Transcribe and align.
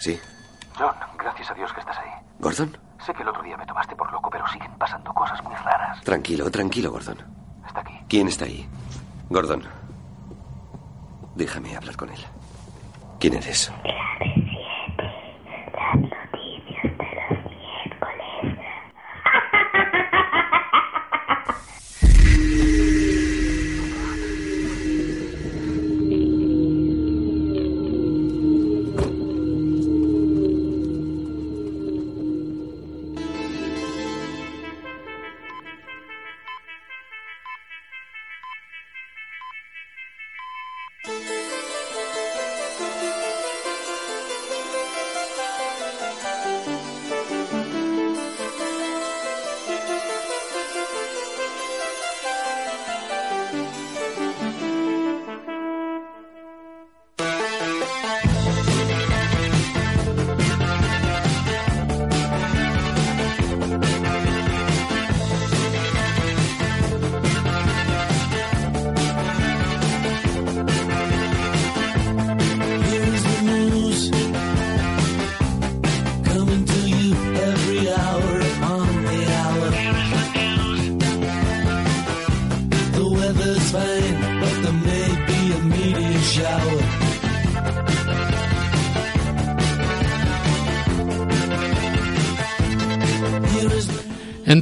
Sí. 0.00 0.18
John, 0.76 0.94
gracias 1.18 1.50
a 1.50 1.54
Dios 1.54 1.72
que 1.72 1.80
estás 1.80 1.98
ahí. 1.98 2.10
¿Gordon? 2.38 2.76
Sé 3.04 3.12
que 3.14 3.22
el 3.22 3.28
otro 3.28 3.42
día 3.42 3.56
me 3.56 3.66
tomaste 3.66 3.94
por 3.94 4.10
loco, 4.10 4.30
pero 4.30 4.46
siguen 4.48 4.72
pasando 4.78 5.12
cosas 5.12 5.42
muy 5.44 5.54
raras. 5.56 6.00
Tranquilo, 6.02 6.50
tranquilo, 6.50 6.90
Gordon. 6.90 7.18
Está 7.66 7.80
aquí. 7.80 7.94
¿Quién 8.08 8.28
está 8.28 8.46
ahí? 8.46 8.68
Gordon. 9.28 9.62
Déjame 11.34 11.76
hablar 11.76 11.96
con 11.96 12.08
él. 12.10 12.20
¿Quién 13.18 13.34
eres? 13.34 13.70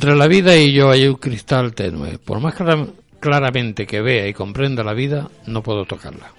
Entre 0.08 0.20
la 0.20 0.26
vida 0.26 0.56
y 0.56 0.72
yo 0.72 0.88
hay 0.90 1.06
un 1.06 1.16
cristal 1.16 1.74
tenue. 1.74 2.16
Por 2.18 2.40
más 2.40 2.54
clara- 2.54 2.86
claramente 3.20 3.86
que 3.86 4.00
vea 4.00 4.26
y 4.26 4.32
comprenda 4.32 4.82
la 4.82 4.94
vida, 4.94 5.28
no 5.44 5.62
puedo 5.62 5.84
tocarla. 5.84 6.32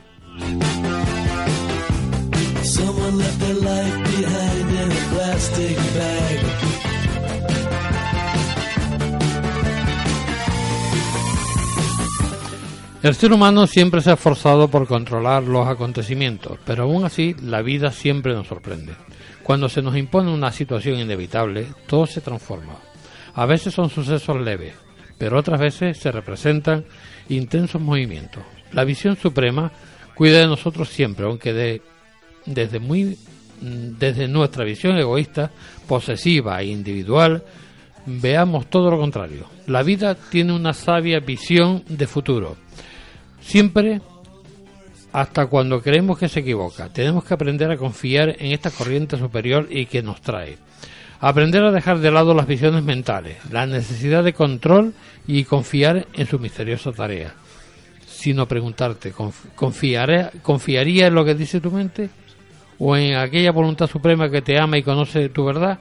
El 13.01 13.15
ser 13.15 13.31
humano 13.31 13.65
siempre 13.65 14.01
se 14.01 14.09
ha 14.09 14.13
esforzado 14.15 14.67
por 14.67 14.87
controlar 14.87 15.43
los 15.43 15.67
acontecimientos, 15.67 16.57
pero 16.65 16.83
aún 16.83 17.05
así 17.05 17.35
la 17.41 17.61
vida 17.61 17.91
siempre 17.91 18.33
nos 18.33 18.47
sorprende. 18.47 18.93
Cuando 19.43 19.69
se 19.69 19.81
nos 19.81 19.95
impone 19.95 20.33
una 20.33 20.51
situación 20.51 20.99
inevitable, 20.99 21.67
todo 21.87 22.05
se 22.07 22.19
transforma. 22.21 22.75
A 23.33 23.45
veces 23.45 23.73
son 23.73 23.89
sucesos 23.89 24.39
leves, 24.41 24.73
pero 25.17 25.37
otras 25.39 25.59
veces 25.59 25.97
se 25.97 26.11
representan 26.11 26.85
intensos 27.29 27.81
movimientos. 27.81 28.43
La 28.73 28.83
visión 28.83 29.15
suprema 29.17 29.71
cuida 30.15 30.39
de 30.39 30.47
nosotros 30.47 30.89
siempre, 30.89 31.25
aunque 31.25 31.53
de- 31.53 31.81
desde 32.45 32.79
muy 32.79 33.17
mm, 33.61 33.97
desde 33.99 34.27
nuestra 34.27 34.63
visión 34.63 34.97
egoísta, 34.97 35.51
posesiva 35.87 36.61
e 36.61 36.67
individual, 36.67 37.43
veamos 38.05 38.69
todo 38.69 38.89
lo 38.91 38.97
contrario. 38.97 39.45
La 39.67 39.83
vida 39.83 40.15
tiene 40.15 40.53
una 40.53 40.73
sabia 40.73 41.19
visión 41.19 41.83
de 41.89 42.07
futuro. 42.07 42.55
Siempre 43.41 44.01
hasta 45.11 45.47
cuando 45.47 45.81
creemos 45.81 46.17
que 46.19 46.29
se 46.29 46.41
equivoca. 46.41 46.89
Tenemos 46.89 47.23
que 47.23 47.33
aprender 47.33 47.69
a 47.71 47.77
confiar 47.77 48.29
en 48.39 48.51
esta 48.51 48.69
corriente 48.71 49.17
superior 49.17 49.67
y 49.69 49.87
que 49.87 50.01
nos 50.03 50.21
trae. 50.21 50.57
Aprender 51.21 51.63
a 51.65 51.71
dejar 51.71 51.99
de 51.99 52.11
lado 52.11 52.33
las 52.33 52.47
visiones 52.47 52.83
mentales, 52.83 53.37
la 53.51 53.65
necesidad 53.65 54.23
de 54.23 54.33
control 54.33 54.93
y 55.27 55.43
confiar 55.43 56.07
en 56.13 56.27
su 56.27 56.39
misteriosa 56.39 56.91
tarea. 56.93 57.33
Sino 58.07 58.47
preguntarte, 58.47 59.13
¿conf- 59.13 59.53
¿confiaré, 59.55 60.29
¿confiaría 60.41 61.07
en 61.07 61.15
lo 61.15 61.25
que 61.25 61.35
dice 61.35 61.59
tu 61.59 61.71
mente? 61.71 62.09
¿O 62.77 62.95
en 62.95 63.15
aquella 63.15 63.51
voluntad 63.51 63.87
suprema 63.87 64.29
que 64.29 64.41
te 64.41 64.57
ama 64.59 64.77
y 64.77 64.83
conoce 64.83 65.27
tu 65.29 65.43
verdad? 65.45 65.79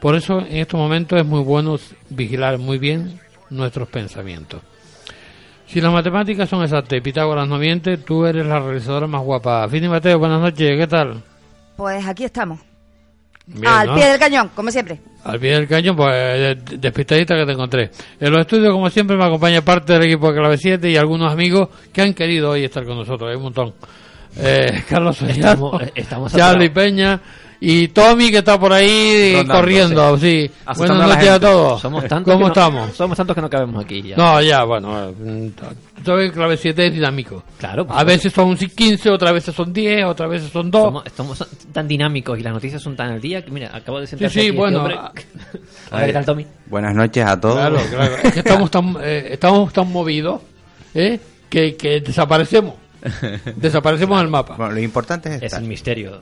Por 0.00 0.14
eso 0.14 0.38
en 0.40 0.58
estos 0.58 0.78
momentos 0.78 1.18
es 1.18 1.26
muy 1.26 1.42
bueno 1.42 1.76
vigilar 2.10 2.58
muy 2.58 2.78
bien 2.78 3.18
nuestros 3.50 3.88
pensamientos. 3.88 4.62
Si 5.66 5.80
las 5.80 5.92
matemáticas 5.92 6.48
son 6.48 6.62
exactas 6.62 6.96
y 6.96 7.00
Pitágoras 7.00 7.48
no 7.48 7.58
miente, 7.58 7.96
tú 7.96 8.24
eres 8.24 8.46
la 8.46 8.60
realizadora 8.60 9.08
más 9.08 9.22
guapa. 9.22 9.68
Fini 9.68 9.88
Mateo, 9.88 10.18
buenas 10.20 10.40
noches, 10.40 10.78
¿qué 10.78 10.86
tal? 10.86 11.22
Pues 11.76 12.06
aquí 12.06 12.22
estamos. 12.24 12.60
Bien, 13.46 13.66
Al 13.66 13.86
¿no? 13.88 13.94
pie 13.94 14.06
del 14.08 14.18
cañón, 14.18 14.50
como 14.54 14.70
siempre. 14.70 14.98
Al 15.24 15.38
pie 15.38 15.52
del 15.52 15.68
cañón, 15.68 15.94
pues 15.96 16.10
eh, 16.14 16.56
despistadita 16.78 17.36
que 17.36 17.46
te 17.46 17.52
encontré. 17.52 17.90
En 18.20 18.30
los 18.32 18.40
estudios, 18.40 18.72
como 18.72 18.90
siempre, 18.90 19.16
me 19.16 19.24
acompaña 19.24 19.60
parte 19.62 19.92
del 19.92 20.02
equipo 20.04 20.32
de 20.32 20.38
Clave 20.38 20.58
7 20.58 20.90
y 20.90 20.96
algunos 20.96 21.32
amigos 21.32 21.68
que 21.92 22.02
han 22.02 22.12
querido 22.12 22.50
hoy 22.50 22.64
estar 22.64 22.84
con 22.84 22.96
nosotros. 22.96 23.30
Hay 23.30 23.36
un 23.36 23.42
montón. 23.44 23.74
Eh, 24.38 24.82
Carlos 24.88 25.16
Sollano, 25.16 25.38
Estamos- 25.52 25.82
eh, 25.82 25.92
estamos 25.94 26.32
Charlie. 26.32 26.70
Peña 26.70 27.20
y 27.60 27.88
Tommy 27.88 28.30
que 28.30 28.38
está 28.38 28.58
por 28.60 28.72
ahí 28.72 29.32
Rondando, 29.36 29.54
corriendo. 29.54 30.18
Sí. 30.18 30.50
Asustando 30.66 30.94
Buenas 31.04 31.10
a 31.10 31.14
noches 31.16 31.28
a 31.28 31.32
gente. 31.32 31.46
todos. 31.46 31.80
Somos 31.80 32.04
tantos 32.06 32.32
¿Cómo 32.32 32.38
que 32.38 32.42
no- 32.44 32.48
estamos? 32.48 32.96
Somos 32.96 33.16
tantos 33.16 33.34
que 33.34 33.40
no 33.42 33.50
cabemos 33.50 33.84
aquí 33.84 34.02
ya. 34.02 34.16
No, 34.16 34.42
ya, 34.42 34.64
bueno. 34.64 35.12
Todo 36.04 36.32
Clave 36.32 36.56
7 36.56 36.86
es 36.86 36.92
dinámico. 36.94 37.42
Claro, 37.58 37.86
por 37.86 37.98
A 37.98 38.04
veces 38.04 38.32
son 38.32 38.56
15, 38.56 39.10
otras 39.10 39.32
veces 39.32 39.54
son 39.54 39.72
10, 39.72 40.04
otras 40.04 40.30
veces 40.30 40.50
son 40.52 40.70
2. 40.70 40.82
Somos, 40.84 41.04
somos 41.16 41.46
tan 41.72 41.88
dinámicos 41.88 42.38
y 42.38 42.42
las 42.42 42.52
noticias 42.52 42.80
son 42.82 42.94
tan 42.94 43.10
al 43.12 43.20
día 43.20 43.44
que, 43.44 43.50
mira, 43.50 43.70
acabo 43.74 44.00
de 44.00 44.06
sentarse 44.06 44.32
Sí, 44.34 44.40
sí, 44.40 44.46
aquí 44.46 44.48
este 44.48 44.58
bueno, 44.58 44.78
hombre. 44.80 44.94
a- 44.96 45.12
A 45.90 45.98
ver, 45.98 46.06
¿qué 46.06 46.12
tal, 46.12 46.24
Tommy? 46.24 46.46
Buenas 46.66 46.94
noches 46.94 47.24
a 47.26 47.40
todos. 47.40 47.54
Claro, 47.56 47.78
claro. 47.90 48.16
Es 48.22 48.32
que 48.32 48.38
estamos 48.40 48.70
tan, 48.70 48.96
eh, 49.02 49.28
estamos 49.32 49.72
tan 49.72 49.90
movidos 49.90 50.40
¿eh? 50.94 51.18
que, 51.48 51.74
que 51.76 52.00
desaparecemos. 52.00 52.74
Desaparecemos 53.56 54.18
del 54.18 54.28
mapa. 54.28 54.54
Bueno, 54.56 54.72
lo 54.72 54.80
importante 54.80 55.28
es 55.30 55.36
Es 55.36 55.42
estar. 55.44 55.62
el 55.62 55.68
misterio. 55.68 56.20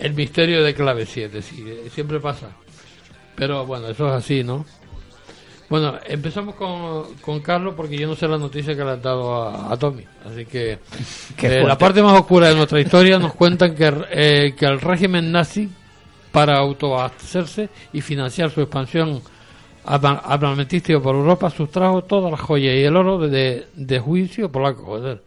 El 0.00 0.14
misterio 0.14 0.62
de 0.62 0.74
clave 0.74 1.04
7, 1.06 1.42
sí, 1.42 1.64
eh, 1.66 1.90
siempre 1.92 2.20
pasa. 2.20 2.48
Pero 3.36 3.66
bueno, 3.66 3.88
eso 3.88 4.08
es 4.08 4.14
así, 4.14 4.42
¿no? 4.42 4.64
Bueno, 5.68 5.94
empezamos 6.08 6.56
con, 6.56 7.14
con 7.20 7.40
Carlos 7.40 7.74
porque 7.76 7.96
yo 7.96 8.08
no 8.08 8.16
sé 8.16 8.26
la 8.26 8.38
noticia 8.38 8.74
que 8.74 8.82
le 8.84 8.90
han 8.90 9.02
dado 9.02 9.42
a, 9.44 9.72
a 9.72 9.76
Tommy. 9.78 10.04
Así 10.24 10.44
que 10.46 10.72
eh, 11.42 11.62
la 11.66 11.78
parte 11.78 12.02
más 12.02 12.18
oscura 12.18 12.48
de 12.48 12.56
nuestra 12.56 12.80
historia 12.80 13.18
nos 13.18 13.34
cuentan 13.34 13.74
que, 13.74 13.92
eh, 14.10 14.54
que 14.56 14.66
el 14.66 14.80
régimen 14.80 15.30
nazi, 15.30 15.68
para 16.32 16.58
autoabastecerse 16.58 17.68
y 17.92 18.00
financiar 18.00 18.50
su 18.50 18.60
expansión 18.60 19.20
arma- 19.84 20.22
armamentística 20.24 21.00
por 21.00 21.14
Europa, 21.14 21.50
sustrajo 21.50 22.02
todas 22.02 22.30
las 22.30 22.40
joyas 22.40 22.74
y 22.74 22.82
el 22.84 22.96
oro 22.96 23.18
de, 23.18 23.66
de 23.74 23.98
juicio 24.00 24.50
polaco, 24.50 24.84
joder, 24.84 25.22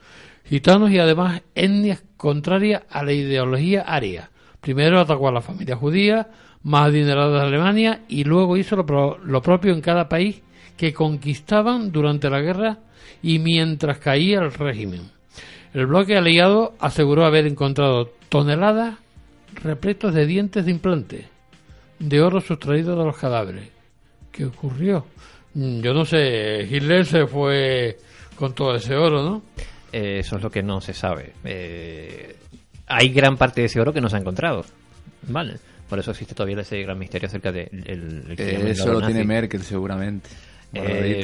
gitanos 0.45 0.92
y 0.92 1.00
además 1.00 1.42
etnias 1.56 2.03
contrarias 2.18 2.83
a 2.89 3.03
la 3.03 3.12
ideología 3.13 3.81
aria. 3.81 4.30
Primero 4.63 5.00
atacó 5.00 5.27
a 5.27 5.31
la 5.31 5.42
familia 5.42 5.75
judía, 5.75 6.27
más 6.63 6.88
adinerada 6.88 7.42
de 7.42 7.48
Alemania, 7.48 8.01
y 8.07 8.24
luego 8.24 8.57
hizo 8.57 8.75
lo, 8.75 8.86
pro- 8.86 9.19
lo 9.24 9.42
propio 9.42 9.74
en 9.74 9.81
cada 9.81 10.10
país 10.10 10.42
que 10.77 10.94
conquistaban 10.94 11.92
durante 11.92 12.30
la 12.30 12.39
guerra 12.42 12.80
y 13.21 13.38
mientras 13.39 14.00
caía 14.00 14.39
el 14.39 14.51
régimen. 14.54 15.01
El 15.74 15.86
bloque 15.88 16.15
aliado 16.18 16.74
aseguró 16.80 17.25
haber 17.25 17.45
encontrado 17.45 18.12
toneladas 18.30 18.95
repletos 19.63 20.13
de 20.13 20.25
dientes 20.25 20.65
de 20.65 20.71
implante, 20.71 21.27
de 22.00 22.21
oro 22.21 22.42
sustraído 22.42 22.95
de 22.98 23.06
los 23.06 23.18
cadáveres. 23.18 23.69
¿Qué 24.31 24.45
ocurrió? 24.45 25.06
Mm, 25.54 25.81
Yo 25.81 25.94
no 25.94 26.06
sé, 26.06 26.68
Hitler 26.71 27.06
se 27.06 27.27
fue 27.27 27.98
con 28.36 28.54
todo 28.56 28.75
ese 28.75 28.95
oro, 28.95 29.21
¿no? 29.24 29.42
Eh, 29.92 30.19
eso 30.19 30.38
es 30.38 30.42
lo 30.42 30.50
que 30.50 30.63
no 30.63 30.81
se 30.81 30.94
sabe. 30.94 31.33
Eh, 31.44 32.36
hay 32.88 33.09
gran 33.09 33.38
parte 33.38 33.62
de 33.62 33.68
ese 33.68 33.80
oro 33.80 33.94
que 33.94 34.01
no 34.01 34.09
se 34.09 34.15
ha 34.15 34.19
encontrado. 34.19 34.65
Vale. 35.24 35.57
Por 35.89 36.00
eso 36.00 36.12
existe 36.12 36.33
todavía 36.33 36.59
ese 36.62 36.81
gran 36.81 36.97
misterio 36.97 37.27
acerca 37.27 37.51
de 37.51 37.69
el, 37.71 38.25
el 38.30 38.39
el 38.39 38.68
Eso 38.68 38.83
oro 38.85 38.94
lo 38.94 39.00
nazi. 39.01 39.13
tiene 39.13 39.27
Merkel 39.27 39.62
seguramente. 39.63 40.30
Eh, 40.74 41.24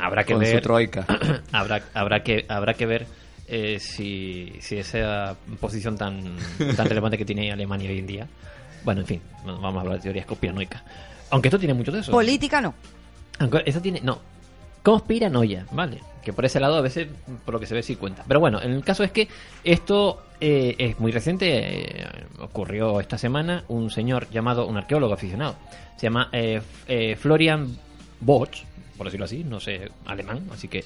habrá 0.00 0.24
que 0.24 0.32
con 0.32 0.42
ver 0.42 0.56
su 0.56 0.60
troika. 0.62 1.06
habrá 1.52 1.82
habrá 1.94 2.22
que 2.24 2.44
habrá 2.48 2.74
que 2.74 2.86
ver 2.86 3.06
eh, 3.46 3.78
si, 3.78 4.52
si 4.60 4.78
esa 4.78 5.36
posición 5.60 5.96
tan, 5.96 6.36
tan 6.76 6.88
relevante 6.88 7.16
que 7.16 7.24
tiene 7.24 7.52
Alemania 7.52 7.90
hoy 7.90 7.98
en 8.00 8.06
día. 8.06 8.26
Bueno, 8.82 9.02
en 9.02 9.06
fin, 9.06 9.20
vamos 9.44 9.76
a 9.76 9.80
hablar 9.80 9.96
de 9.98 10.02
teorías 10.02 10.26
conspiranoicas. 10.26 10.82
Aunque 11.30 11.48
esto 11.48 11.58
tiene 11.58 11.74
mucho 11.74 11.92
de 11.92 12.00
eso. 12.00 12.10
Política 12.10 12.60
no. 12.60 12.74
Aunque 13.38 13.62
eso 13.64 13.80
tiene. 13.80 14.00
No. 14.02 14.18
Conspiranoia, 14.82 15.66
¿vale? 15.70 16.00
Que 16.22 16.32
por 16.32 16.44
ese 16.44 16.60
lado 16.60 16.76
a 16.76 16.80
veces, 16.80 17.08
por 17.44 17.54
lo 17.54 17.60
que 17.60 17.66
se 17.66 17.74
ve, 17.74 17.82
sí 17.82 17.96
cuenta. 17.96 18.24
Pero 18.26 18.40
bueno, 18.40 18.60
en 18.60 18.72
el 18.72 18.84
caso 18.84 19.02
es 19.04 19.12
que 19.12 19.28
esto 19.62 20.22
eh, 20.46 20.74
es 20.78 21.00
muy 21.00 21.10
reciente. 21.10 22.02
eh, 22.02 22.06
ocurrió 22.38 23.00
esta 23.00 23.16
semana. 23.16 23.64
Un 23.68 23.90
señor 23.90 24.28
llamado, 24.30 24.66
un 24.66 24.76
arqueólogo 24.76 25.14
aficionado, 25.14 25.56
se 25.96 26.06
llama 26.06 26.28
eh, 26.32 26.60
eh, 26.86 27.16
Florian 27.16 27.76
Boch, 28.20 28.50
por 28.98 29.06
decirlo 29.06 29.24
así, 29.24 29.42
no 29.42 29.58
sé 29.58 29.90
alemán, 30.04 30.46
así 30.52 30.68
que. 30.68 30.84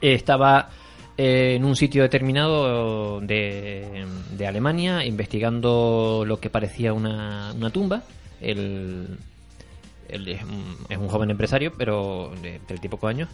estaba 0.00 0.68
eh, 1.16 1.54
en 1.56 1.64
un 1.64 1.74
sitio 1.74 2.02
determinado 2.02 3.20
de, 3.20 4.06
de 4.36 4.46
Alemania 4.46 5.04
investigando 5.04 6.22
lo 6.24 6.38
que 6.38 6.48
parecía 6.48 6.92
una, 6.92 7.52
tumba. 7.72 8.02
El, 8.40 9.18
él 10.08 10.28
es 10.28 10.42
un, 10.44 10.76
es 10.88 10.96
un 10.96 11.08
joven 11.08 11.30
empresario, 11.30 11.72
pero 11.76 12.32
de 12.40 12.60
y 12.80 12.88
pocos 12.88 13.10
años, 13.10 13.28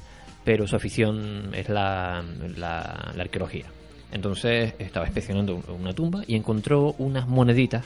pero 0.44 0.66
su 0.66 0.76
afición 0.76 1.50
es 1.52 1.68
la, 1.68 2.24
la, 2.56 3.12
la 3.14 3.22
arqueología. 3.22 3.66
Entonces 4.14 4.72
estaba 4.78 5.04
inspeccionando 5.06 5.56
un- 5.56 5.64
una 5.80 5.92
tumba 5.92 6.22
y 6.26 6.36
encontró 6.36 6.94
unas 6.98 7.28
moneditas 7.28 7.84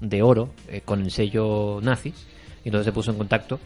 de 0.00 0.20
oro 0.20 0.50
eh, 0.68 0.82
con 0.84 1.00
el 1.00 1.10
sello 1.10 1.78
nazi. 1.80 2.12
Y 2.64 2.68
entonces 2.68 2.84
se 2.86 2.92
puso 2.92 3.12
en 3.12 3.16
contacto. 3.18 3.58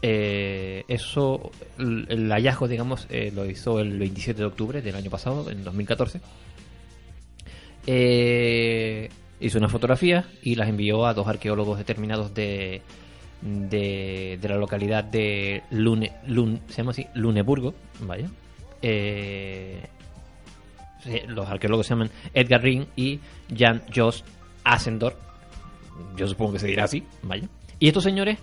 Eh, 0.00 0.82
eso, 0.88 1.52
el, 1.78 2.28
hallazgo, 2.32 2.66
digamos, 2.66 3.06
eh, 3.10 3.30
lo 3.34 3.44
hizo 3.48 3.78
el 3.78 3.98
27 3.98 4.40
de 4.40 4.46
octubre 4.46 4.82
del 4.82 4.96
año 4.96 5.10
pasado, 5.10 5.48
en 5.50 5.62
2014. 5.62 6.20
Eh, 7.86 9.08
hizo 9.40 9.58
una 9.58 9.68
fotografía 9.68 10.24
y 10.42 10.54
las 10.54 10.68
envió 10.68 11.06
a 11.06 11.14
dos 11.14 11.26
arqueólogos 11.28 11.78
determinados 11.78 12.32
de, 12.34 12.80
de, 13.42 14.38
de 14.40 14.48
la 14.48 14.56
localidad 14.56 15.04
de 15.04 15.62
Lune, 15.70 16.12
así, 16.88 17.06
Luneburgo, 17.14 17.74
vaya. 18.00 18.28
Los 21.26 21.48
arqueólogos 21.48 21.86
se 21.86 21.94
llaman 21.94 22.10
Edgar 22.34 22.62
Ring 22.62 22.86
y 22.96 23.20
Jan 23.56 23.82
Jost 23.94 24.26
Asendorf. 24.64 25.16
Yo 26.16 26.26
supongo 26.26 26.54
que 26.54 26.58
se 26.58 26.66
dirá 26.66 26.84
así, 26.84 27.04
vaya. 27.22 27.48
Y 27.78 27.88
estos 27.88 28.04
señores 28.04 28.38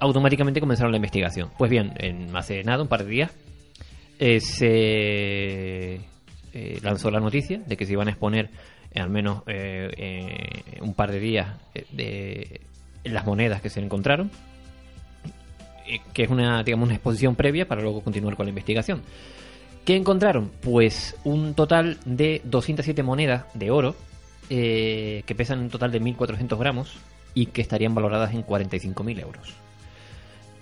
automáticamente 0.00 0.60
comenzaron 0.60 0.92
la 0.92 0.96
investigación. 0.96 1.50
Pues 1.58 1.70
bien, 1.70 1.92
en 1.98 2.34
hace 2.36 2.62
nada, 2.62 2.82
un 2.82 2.88
par 2.88 3.04
de 3.04 3.10
días, 3.10 3.32
eh, 4.18 4.40
se 4.40 6.00
eh, 6.52 6.80
lanzó 6.82 7.10
la 7.10 7.20
noticia 7.20 7.58
de 7.58 7.76
que 7.76 7.86
se 7.86 7.92
iban 7.92 8.08
a 8.08 8.12
exponer 8.12 8.50
eh, 8.92 9.00
al 9.00 9.10
menos 9.10 9.42
eh, 9.46 9.90
eh, 9.96 10.80
un 10.80 10.94
par 10.94 11.10
de 11.10 11.20
días 11.20 11.48
eh, 11.74 11.84
de 11.92 12.60
las 13.10 13.26
monedas 13.26 13.60
que 13.60 13.70
se 13.70 13.80
encontraron, 13.80 14.30
eh, 15.86 16.00
que 16.12 16.22
es 16.22 16.30
una, 16.30 16.62
digamos, 16.62 16.86
una 16.86 16.94
exposición 16.94 17.34
previa 17.34 17.66
para 17.66 17.82
luego 17.82 18.02
continuar 18.02 18.36
con 18.36 18.46
la 18.46 18.50
investigación. 18.50 19.02
¿Qué 19.84 19.96
encontraron? 19.96 20.50
Pues 20.62 21.16
un 21.24 21.54
total 21.54 21.98
de 22.06 22.40
207 22.44 23.02
monedas 23.02 23.44
de 23.54 23.70
oro 23.70 23.94
eh, 24.48 25.22
que 25.26 25.34
pesan 25.34 25.58
un 25.60 25.68
total 25.70 25.92
de 25.92 26.00
1.400 26.00 26.58
gramos 26.58 26.92
y 27.34 27.46
que 27.46 27.60
estarían 27.62 27.94
valoradas 27.94 28.32
en 28.32 28.46
45.000 28.46 29.20
euros. 29.20 29.52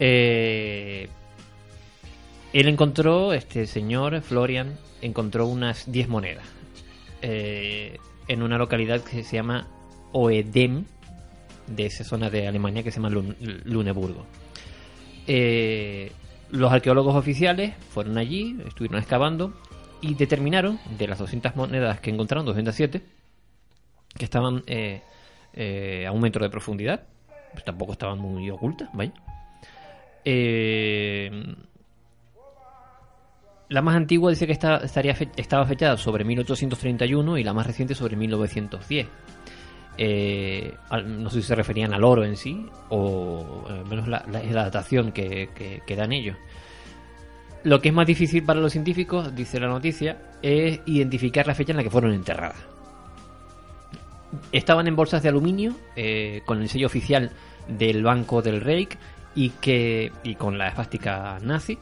Eh, 0.00 1.08
él 2.52 2.68
encontró, 2.68 3.32
este 3.32 3.66
señor 3.66 4.20
Florian, 4.22 4.76
encontró 5.00 5.46
unas 5.46 5.90
10 5.90 6.08
monedas 6.08 6.44
eh, 7.22 7.98
en 8.28 8.42
una 8.42 8.58
localidad 8.58 9.00
que 9.02 9.22
se 9.22 9.36
llama 9.36 9.68
Oedem, 10.12 10.84
de 11.68 11.86
esa 11.86 12.02
zona 12.02 12.28
de 12.28 12.48
Alemania 12.48 12.82
que 12.82 12.90
se 12.90 12.96
llama 12.96 13.10
Lun- 13.10 13.36
Luneburgo. 13.64 14.26
Eh, 15.28 16.10
los 16.52 16.70
arqueólogos 16.70 17.16
oficiales 17.16 17.74
fueron 17.90 18.18
allí, 18.18 18.58
estuvieron 18.66 18.98
excavando 18.98 19.54
y 20.02 20.14
determinaron 20.14 20.78
de 20.98 21.08
las 21.08 21.18
200 21.18 21.56
monedas 21.56 21.98
que 22.00 22.10
encontraron, 22.10 22.44
207, 22.44 23.02
que 24.16 24.24
estaban 24.24 24.62
eh, 24.66 25.02
eh, 25.54 26.06
a 26.06 26.12
un 26.12 26.20
metro 26.20 26.44
de 26.44 26.50
profundidad, 26.50 27.04
pues 27.52 27.64
tampoco 27.64 27.92
estaban 27.92 28.18
muy 28.18 28.50
ocultas, 28.50 28.90
vaya. 28.92 29.12
Eh, 30.24 31.30
la 33.70 33.80
más 33.80 33.96
antigua 33.96 34.30
dice 34.30 34.46
que 34.46 34.52
estaría 34.52 35.16
estaba 35.36 35.64
fechada 35.64 35.96
sobre 35.96 36.24
1831 36.24 37.38
y 37.38 37.44
la 37.44 37.54
más 37.54 37.66
reciente 37.66 37.94
sobre 37.94 38.16
1910. 38.16 39.08
Eh, 39.98 40.74
no 41.04 41.28
sé 41.30 41.42
si 41.42 41.48
se 41.48 41.54
referían 41.54 41.92
al 41.92 42.02
oro 42.04 42.24
en 42.24 42.36
sí 42.36 42.66
o 42.88 43.66
al 43.68 43.84
menos 43.86 44.08
la, 44.08 44.24
la- 44.30 44.42
datación 44.42 45.12
que, 45.12 45.50
que- 45.86 45.96
dan 45.96 46.12
ellos. 46.12 46.36
Lo 47.64 47.80
que 47.80 47.90
es 47.90 47.94
más 47.94 48.06
difícil 48.06 48.42
para 48.42 48.58
los 48.60 48.72
científicos, 48.72 49.34
dice 49.34 49.60
la 49.60 49.68
noticia, 49.68 50.18
es 50.42 50.80
identificar 50.86 51.46
la 51.46 51.54
fecha 51.54 51.72
en 51.72 51.76
la 51.76 51.82
que 51.84 51.90
fueron 51.90 52.12
enterradas. 52.12 52.56
Estaban 54.50 54.86
en 54.88 54.96
bolsas 54.96 55.22
de 55.22 55.28
aluminio 55.28 55.74
eh, 55.94 56.42
con 56.46 56.60
el 56.62 56.68
sello 56.68 56.86
oficial 56.86 57.30
del 57.68 58.02
Banco 58.02 58.40
del 58.42 58.60
Reich 58.60 58.96
y, 59.34 59.50
que, 59.50 60.10
y 60.24 60.34
con 60.36 60.56
la 60.58 60.68
esvástica 60.68 61.38
nazi. 61.42 61.78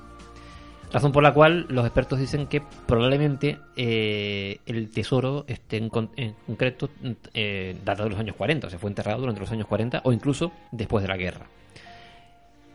Razón 0.93 1.13
por 1.13 1.23
la 1.23 1.33
cual 1.33 1.67
los 1.69 1.85
expertos 1.85 2.19
dicen 2.19 2.49
que 2.49 2.61
probablemente 2.87 3.59
eh, 3.77 4.59
el 4.67 4.91
tesoro 4.91 5.45
esté 5.47 5.77
en, 5.77 5.89
con- 5.89 6.11
en 6.17 6.35
concreto 6.47 6.91
eh, 7.33 7.77
datado 7.85 8.05
de 8.05 8.11
los 8.11 8.19
años 8.19 8.35
40, 8.35 8.67
o 8.67 8.71
sea, 8.71 8.79
fue 8.79 8.91
enterrado 8.91 9.21
durante 9.21 9.41
los 9.41 9.53
años 9.53 9.69
40 9.69 10.01
o 10.05 10.13
incluso 10.13 10.51
después 10.73 11.03
de 11.03 11.09
la 11.09 11.17
guerra. 11.17 11.47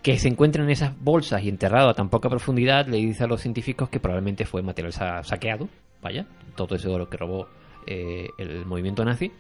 Que 0.02 0.18
se 0.18 0.30
encuentren 0.30 0.66
en 0.66 0.72
esas 0.72 0.98
bolsas 0.98 1.44
y 1.44 1.50
enterrado 1.50 1.90
a 1.90 1.94
tan 1.94 2.10
poca 2.10 2.30
profundidad 2.30 2.88
le 2.88 2.98
dice 2.98 3.24
a 3.24 3.28
los 3.28 3.42
científicos 3.42 3.90
que 3.90 4.00
probablemente 4.00 4.46
fue 4.46 4.62
material 4.62 4.94
sa- 4.94 5.24
saqueado, 5.24 5.68
vaya, 6.02 6.26
todo 6.56 6.76
ese 6.76 6.88
oro 6.88 7.10
que 7.10 7.18
robó 7.18 7.48
eh, 7.86 8.30
el 8.38 8.66
movimiento 8.66 9.04
nazi 9.04 9.32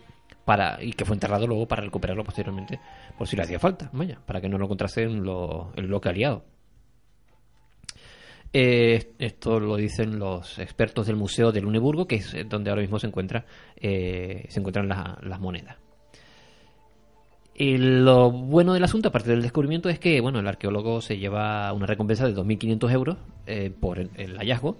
para 0.43 0.83
y 0.83 0.91
que 0.93 1.05
fue 1.05 1.15
enterrado 1.15 1.47
luego 1.47 1.65
para 1.67 1.81
recuperarlo 1.83 2.23
posteriormente 2.23 2.79
por 3.17 3.27
si 3.27 3.35
le 3.37 3.43
hacía 3.43 3.57
falta, 3.59 3.89
vaya, 3.93 4.19
para 4.25 4.41
que 4.41 4.49
no 4.49 4.57
lo 4.57 4.65
encontrasen 4.65 5.23
los, 5.23 5.67
el 5.77 5.87
bloque 5.87 6.09
aliado. 6.09 6.43
Eh, 8.57 9.11
esto 9.19 9.59
lo 9.59 9.75
dicen 9.75 10.17
los 10.17 10.59
expertos 10.59 11.07
del 11.07 11.17
Museo 11.17 11.51
de 11.51 11.59
Luneburgo, 11.59 12.07
que 12.07 12.15
es 12.15 12.33
donde 12.47 12.69
ahora 12.69 12.81
mismo 12.81 12.99
se 12.99 13.07
encuentra 13.07 13.45
eh, 13.75 14.45
se 14.47 14.59
encuentran 14.61 14.87
las, 14.87 15.21
las 15.23 15.41
monedas. 15.41 15.75
Y 17.53 17.75
lo 17.77 18.31
bueno 18.31 18.73
del 18.73 18.85
asunto, 18.85 19.09
aparte 19.09 19.31
del 19.31 19.41
descubrimiento, 19.41 19.89
es 19.89 19.99
que 19.99 20.21
bueno, 20.21 20.39
el 20.39 20.47
arqueólogo 20.47 21.01
se 21.01 21.17
lleva 21.17 21.73
una 21.73 21.85
recompensa 21.85 22.25
de 22.25 22.33
2.500 22.33 22.91
euros 22.93 23.17
eh, 23.45 23.73
por 23.77 23.99
el, 23.99 24.09
el 24.15 24.37
hallazgo, 24.37 24.77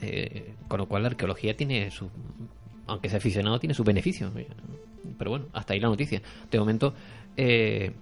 eh, 0.00 0.54
con 0.66 0.78
lo 0.78 0.88
cual 0.88 1.02
la 1.02 1.10
arqueología 1.10 1.56
tiene 1.56 1.92
su, 1.92 2.10
aunque 2.88 3.08
sea 3.08 3.18
aficionado, 3.18 3.60
tiene 3.60 3.74
sus 3.74 3.86
beneficios. 3.86 4.32
Pero 5.16 5.30
bueno, 5.30 5.46
hasta 5.52 5.74
ahí 5.74 5.78
la 5.78 5.86
noticia. 5.86 6.20
De 6.50 6.58
momento 6.58 6.94
eh, 7.36 7.92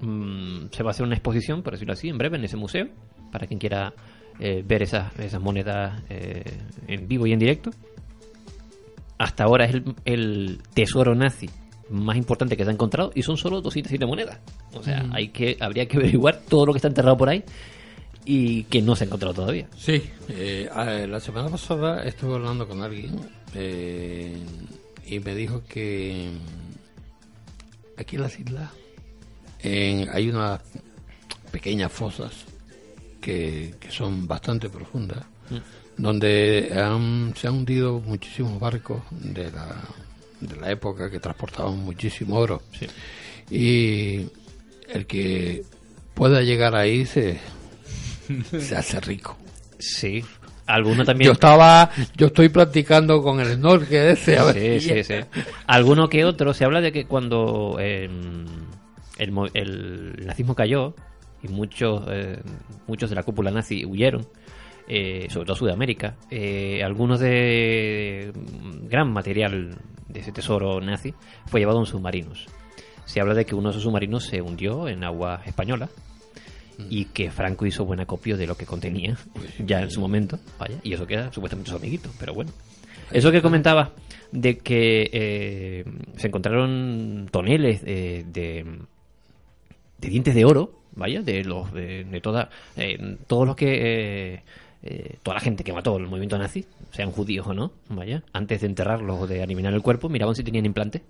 mm, 0.00 0.66
se 0.70 0.84
va 0.84 0.90
a 0.90 0.92
hacer 0.92 1.04
una 1.04 1.16
exposición, 1.16 1.64
por 1.64 1.72
decirlo 1.72 1.94
así, 1.94 2.08
en 2.08 2.18
breve 2.18 2.36
en 2.36 2.44
ese 2.44 2.56
museo, 2.56 2.86
para 3.32 3.48
quien 3.48 3.58
quiera 3.58 3.92
eh, 4.38 4.62
ver 4.66 4.82
esas, 4.82 5.16
esas 5.18 5.40
monedas 5.40 6.02
eh, 6.08 6.42
en 6.88 7.06
vivo 7.06 7.26
y 7.26 7.32
en 7.32 7.38
directo. 7.38 7.70
Hasta 9.18 9.44
ahora 9.44 9.66
es 9.66 9.74
el, 9.74 9.94
el 10.04 10.58
tesoro 10.74 11.14
nazi 11.14 11.48
más 11.90 12.16
importante 12.16 12.56
que 12.56 12.64
se 12.64 12.70
ha 12.70 12.72
encontrado 12.72 13.12
y 13.14 13.22
son 13.22 13.36
solo 13.36 13.60
207 13.60 14.04
monedas. 14.06 14.38
O 14.72 14.82
sea, 14.82 15.06
hay 15.12 15.28
que 15.28 15.56
habría 15.60 15.86
que 15.86 15.98
averiguar 15.98 16.40
todo 16.48 16.66
lo 16.66 16.72
que 16.72 16.78
está 16.78 16.88
enterrado 16.88 17.16
por 17.16 17.28
ahí 17.28 17.44
y 18.24 18.64
que 18.64 18.80
no 18.80 18.96
se 18.96 19.04
ha 19.04 19.06
encontrado 19.06 19.34
todavía. 19.34 19.68
Sí, 19.76 20.02
eh, 20.28 20.68
la 21.08 21.20
semana 21.20 21.48
pasada 21.50 22.02
estuve 22.04 22.34
hablando 22.34 22.66
con 22.66 22.82
alguien 22.82 23.20
y 23.54 25.20
me 25.20 25.34
dijo 25.34 25.62
que 25.68 26.30
mm, 26.32 28.00
aquí 28.00 28.16
en 28.16 28.22
las 28.22 28.38
islas 28.38 28.70
hay 29.62 30.30
unas 30.30 30.62
pequeñas 31.52 31.92
fosas 31.92 32.46
que, 33.22 33.74
que 33.80 33.90
son 33.90 34.26
bastante 34.28 34.68
profundas, 34.68 35.24
donde 35.96 36.70
han- 36.74 37.32
se 37.36 37.48
han 37.48 37.54
hundido 37.54 38.00
muchísimos 38.00 38.60
barcos 38.60 39.00
de 39.10 39.50
la, 39.50 39.76
de 40.40 40.56
la 40.56 40.70
época 40.70 41.10
que 41.10 41.18
transportaban 41.20 41.78
muchísimo 41.78 42.36
oro. 42.36 42.60
Y 43.50 44.26
el 44.90 45.06
que 45.06 45.62
pueda 46.14 46.42
llegar 46.42 46.74
ahí 46.74 47.06
se, 47.06 47.38
se 48.60 48.76
hace 48.76 49.00
rico. 49.00 49.36
Sí. 49.78 50.24
Alguno 50.66 51.04
también. 51.04 51.26
Yo 51.26 51.32
estaba, 51.32 51.90
yo 52.16 52.28
estoy 52.28 52.48
practicando 52.48 53.20
con 53.20 53.40
el 53.40 53.54
snorkel 53.54 54.12
ese. 54.12 54.38
A 54.38 54.44
ver 54.44 54.80
Sí, 54.80 54.88
sí, 54.88 55.04
sí. 55.04 55.14
Alguno 55.66 56.08
que 56.08 56.24
otro. 56.24 56.54
Se 56.54 56.64
habla 56.64 56.80
de 56.80 56.92
que 56.92 57.04
cuando 57.04 57.76
eh, 57.80 58.08
el, 59.18 59.32
el 59.54 60.24
nazismo 60.24 60.54
cayó 60.54 60.94
y 61.42 61.48
muchos, 61.48 62.02
eh, 62.08 62.40
muchos 62.86 63.10
de 63.10 63.16
la 63.16 63.22
cúpula 63.22 63.50
nazi 63.50 63.84
huyeron, 63.84 64.26
eh, 64.88 65.28
sobre 65.30 65.46
todo 65.46 65.56
Sudamérica, 65.56 66.16
eh, 66.30 66.82
algunos 66.82 67.20
de 67.20 68.32
gran 68.88 69.12
material 69.12 69.76
de 70.08 70.20
ese 70.20 70.32
tesoro 70.32 70.80
nazi 70.80 71.14
fue 71.46 71.60
llevado 71.60 71.80
en 71.80 71.86
submarinos. 71.86 72.46
Se 73.04 73.20
habla 73.20 73.34
de 73.34 73.44
que 73.44 73.54
uno 73.54 73.68
de 73.68 73.70
esos 73.70 73.82
submarinos 73.82 74.24
se 74.24 74.40
hundió 74.40 74.88
en 74.88 75.04
agua 75.04 75.42
española 75.46 75.88
y 76.88 77.06
que 77.06 77.30
Franco 77.30 77.66
hizo 77.66 77.84
buen 77.84 78.00
acopio 78.00 78.36
de 78.36 78.46
lo 78.46 78.56
que 78.56 78.66
contenía 78.66 79.16
ya 79.64 79.80
en 79.80 79.90
su 79.90 80.00
momento, 80.00 80.38
vaya, 80.58 80.76
y 80.82 80.92
eso 80.92 81.06
queda 81.06 81.32
supuestamente 81.32 81.70
su 81.70 81.76
amiguito, 81.76 82.10
pero 82.18 82.34
bueno. 82.34 82.50
Eso 83.10 83.30
que 83.30 83.42
comentaba 83.42 83.92
de 84.30 84.58
que 84.58 85.10
eh, 85.12 85.84
se 86.16 86.28
encontraron 86.28 87.28
toneles 87.30 87.84
de, 87.84 88.24
de 88.24 90.08
dientes 90.08 90.34
de 90.34 90.44
oro, 90.44 90.81
vaya, 90.96 91.22
de 91.22 91.44
los 91.44 91.72
de, 91.72 92.04
de 92.04 92.20
toda 92.20 92.48
eh, 92.76 93.16
todos 93.26 93.46
los 93.46 93.56
que 93.56 94.34
eh, 94.34 94.42
eh, 94.82 95.16
toda 95.22 95.34
la 95.36 95.40
gente 95.40 95.62
que 95.64 95.72
mató 95.72 95.96
el 95.96 96.06
movimiento 96.08 96.36
nazi, 96.38 96.64
sean 96.90 97.12
judíos 97.12 97.46
o 97.46 97.54
no, 97.54 97.72
vaya, 97.88 98.22
antes 98.32 98.60
de 98.60 98.66
enterrarlos 98.66 99.20
o 99.20 99.26
de 99.26 99.42
eliminar 99.42 99.72
el 99.74 99.82
cuerpo, 99.82 100.08
miraban 100.08 100.34
si 100.34 100.42
tenían 100.42 100.66
implantes 100.66 101.02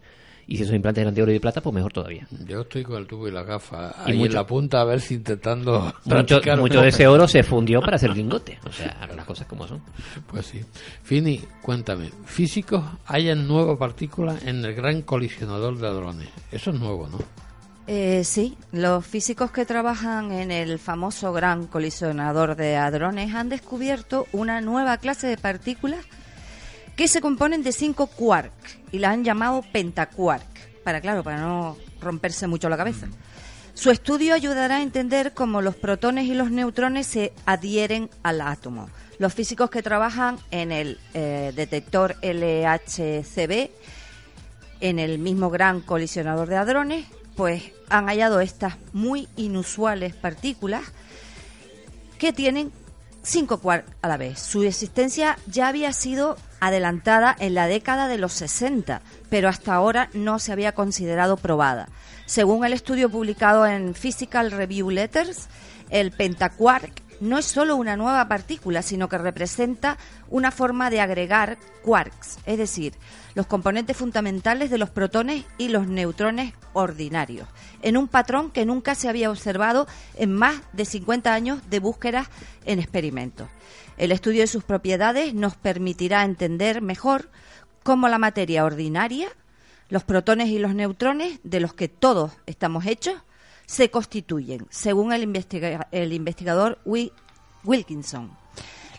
y 0.47 0.57
si 0.57 0.65
esos 0.65 0.75
implantes 0.75 1.03
eran 1.03 1.15
de 1.15 1.23
oro 1.23 1.31
y 1.31 1.35
de 1.35 1.41
plata, 1.41 1.61
pues 1.61 1.73
mejor 1.73 1.93
todavía. 1.93 2.27
Yo 2.49 2.63
estoy 2.63 2.83
con 2.83 2.97
el 2.97 3.07
tubo 3.07 3.29
y 3.29 3.31
la 3.31 3.45
gafa 3.45 3.95
Y 4.07 4.11
ahí 4.11 4.19
mucho- 4.19 4.31
en 4.33 4.35
la 4.35 4.47
punta 4.47 4.81
a 4.81 4.85
ver 4.85 5.01
si 5.01 5.15
intentando 5.15 5.95
Mucho, 6.05 6.41
mucho 6.59 6.83
de 6.83 6.89
ese 6.89 7.07
oro 7.07 7.29
se 7.29 7.45
fundió 7.45 7.81
para 7.81 7.95
hacer 7.95 8.11
lingote, 8.15 8.59
o 8.69 8.73
sea, 8.73 9.09
las 9.17 9.25
cosas 9.25 9.47
como 9.47 9.67
son. 9.69 9.81
Pues 10.27 10.47
sí. 10.47 10.61
Fini, 11.05 11.41
cuéntame. 11.63 12.11
Físicos 12.27 12.83
hallan 13.07 13.47
nueva 13.47 13.79
partícula 13.79 14.37
en 14.45 14.65
el 14.65 14.75
gran 14.75 15.03
colisionador 15.03 15.79
de 15.79 15.87
hadrones. 15.87 16.29
Eso 16.51 16.73
es 16.73 16.79
nuevo, 16.81 17.09
¿no? 17.09 17.19
Eh, 17.87 18.23
sí, 18.25 18.57
los 18.71 19.05
físicos 19.05 19.51
que 19.51 19.67
trabajan 19.67 20.31
en 20.31 20.53
el 20.53 20.79
famoso 20.79 21.33
gran 21.33 21.67
colisionador 21.67 22.55
de 22.55 22.77
hadrones 22.77 23.35
han 23.35 23.49
descubierto 23.49 24.27
una 24.33 24.61
nueva 24.61 24.99
clase 24.99 25.27
de 25.27 25.37
partículas 25.37 26.05
que 26.95 27.09
se 27.09 27.21
componen 27.21 27.63
de 27.63 27.73
cinco 27.73 28.07
quark 28.07 28.53
y 28.93 28.99
la 28.99 29.11
han 29.11 29.25
llamado 29.25 29.63
pentaquark, 29.73 30.47
para 30.85 31.01
claro, 31.01 31.25
para 31.25 31.39
no 31.39 31.77
romperse 32.01 32.47
mucho 32.47 32.69
la 32.69 32.77
cabeza. 32.77 33.09
Su 33.75 33.91
estudio 33.91 34.35
ayudará 34.35 34.77
a 34.77 34.83
entender 34.83 35.33
cómo 35.33 35.63
los 35.63 35.75
protones 35.75 36.27
y 36.27 36.35
los 36.35 36.51
neutrones 36.51 37.07
se 37.07 37.33
adhieren 37.47 38.11
al 38.23 38.43
átomo. 38.43 38.91
Los 39.19 39.35
físicos 39.35 39.71
que 39.71 39.83
trabajan 39.83 40.39
en 40.51 40.73
el 40.73 40.99
eh, 41.15 41.53
detector 41.57 42.17
LHCb 42.23 43.71
en 44.81 44.99
el 44.99 45.19
mismo 45.19 45.49
gran 45.49 45.81
colisionador 45.81 46.49
de 46.49 46.57
hadrones, 46.57 47.07
pues 47.37 47.73
han 47.89 48.07
hallado 48.07 48.41
estas 48.41 48.75
muy 48.93 49.29
inusuales 49.37 50.15
partículas 50.15 50.83
que 52.19 52.33
tienen 52.33 52.73
cinco 53.23 53.59
quarks 53.59 53.91
a 54.03 54.09
la 54.09 54.17
vez. 54.17 54.41
Su 54.41 54.63
existencia 54.63 55.39
ya 55.47 55.69
había 55.69 55.93
sido 55.93 56.37
adelantada 56.61 57.35
en 57.39 57.55
la 57.55 57.67
década 57.67 58.09
de 58.09 58.19
los 58.19 58.33
60, 58.33 59.03
pero 59.29 59.49
hasta 59.49 59.75
ahora 59.75 60.09
no 60.13 60.39
se 60.39 60.53
había 60.53 60.73
considerado 60.73 61.37
probada. 61.37 61.89
Según 62.27 62.65
el 62.65 62.73
estudio 62.73 63.11
publicado 63.11 63.67
en 63.67 63.95
Physical 63.95 64.51
Review 64.51 64.91
Letters, 64.91 65.49
el 65.91 66.13
pentaquark 66.13 67.03
no 67.21 67.39
es 67.39 67.47
solo 67.47 67.77
una 67.77 67.97
nueva 67.97 68.27
partícula, 68.29 68.83
sino 68.83 69.09
que 69.09 69.19
representa 69.19 69.99
una 70.29 70.51
forma 70.51 70.91
de 70.91 71.01
agregar 71.01 71.59
quarks, 71.83 72.39
es 72.47 72.59
decir, 72.59 72.95
los 73.35 73.47
componentes 73.47 73.97
fundamentales 73.97 74.71
de 74.71 74.79
los 74.79 74.91
protones 74.91 75.45
y 75.59 75.69
los 75.69 75.87
neutrones 75.87 76.55
ordinarios, 76.73 77.49
en 77.83 77.97
un 77.97 78.09
patrón 78.09 78.51
que 78.51 78.67
nunca 78.67 78.95
se 78.95 79.09
había 79.09 79.31
observado 79.31 79.87
en 80.17 80.33
más 80.33 80.61
de 80.73 80.85
50 80.85 81.33
años 81.33 81.61
de 81.71 81.81
búsquedas 81.81 82.29
en 82.65 82.79
experimentos. 82.79 83.49
El 83.97 84.13
estudio 84.13 84.41
de 84.41 84.47
sus 84.47 84.65
propiedades 84.65 85.35
nos 85.35 85.57
permitirá 85.57 86.25
entender 86.25 86.83
mejor 86.83 87.31
cómo 87.83 88.09
la 88.09 88.19
materia 88.19 88.65
ordinaria, 88.65 89.29
los 89.89 90.05
protones 90.05 90.49
y 90.49 90.59
los 90.59 90.75
neutrones, 90.75 91.41
de 91.43 91.61
los 91.61 91.75
que 91.75 91.89
todos 91.89 92.33
estamos 92.47 92.87
hechos, 92.87 93.17
se 93.67 93.91
constituyen, 93.91 94.67
según 94.71 95.13
el, 95.13 95.23
investiga- 95.23 95.89
el 95.93 96.13
investigador 96.13 96.79
Wi- 96.85 97.13
Wilkinson. 97.65 98.37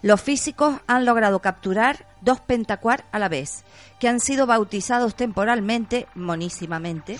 Los 0.02 0.22
físicos 0.22 0.76
han 0.88 1.06
logrado 1.06 1.40
capturar 1.40 2.08
dos 2.22 2.40
pentaquark 2.42 3.06
a 3.12 3.20
la 3.20 3.30
vez, 3.30 3.64
que 4.00 4.10
han 4.10 4.20
sido 4.20 4.46
bautizados 4.46 5.16
temporalmente, 5.16 6.08
monísimamente, 6.16 7.18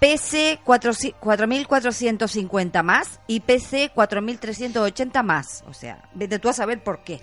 PC 0.00 0.60
4450 0.64 2.82
más 2.82 3.20
y 3.26 3.40
PC 3.40 3.90
4380 3.94 5.22
más. 5.22 5.64
O 5.66 5.74
sea, 5.74 6.08
vete 6.14 6.38
tú 6.38 6.48
a 6.48 6.52
saber 6.52 6.82
por 6.82 7.04
qué. 7.04 7.22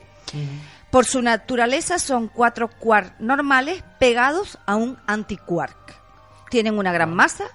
Por 0.90 1.06
su 1.06 1.22
naturaleza 1.22 2.00
son 2.00 2.28
cuatro 2.28 2.70
quarks 2.70 3.20
normales 3.20 3.84
pegados 4.00 4.58
a 4.66 4.76
un 4.76 4.98
antiquark. 5.08 5.96
Tienen 6.50 6.78
una 6.78 6.92
gran 6.92 7.14
masa, 7.14 7.46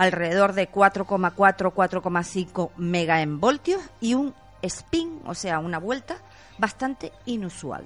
alrededor 0.00 0.54
de 0.54 0.70
4,4-4,5 0.70 2.70
megaenvoltios 2.76 3.80
y 4.00 4.14
un 4.14 4.34
spin, 4.62 5.20
o 5.26 5.34
sea, 5.34 5.58
una 5.58 5.78
vuelta 5.78 6.16
bastante 6.58 7.12
inusual. 7.26 7.84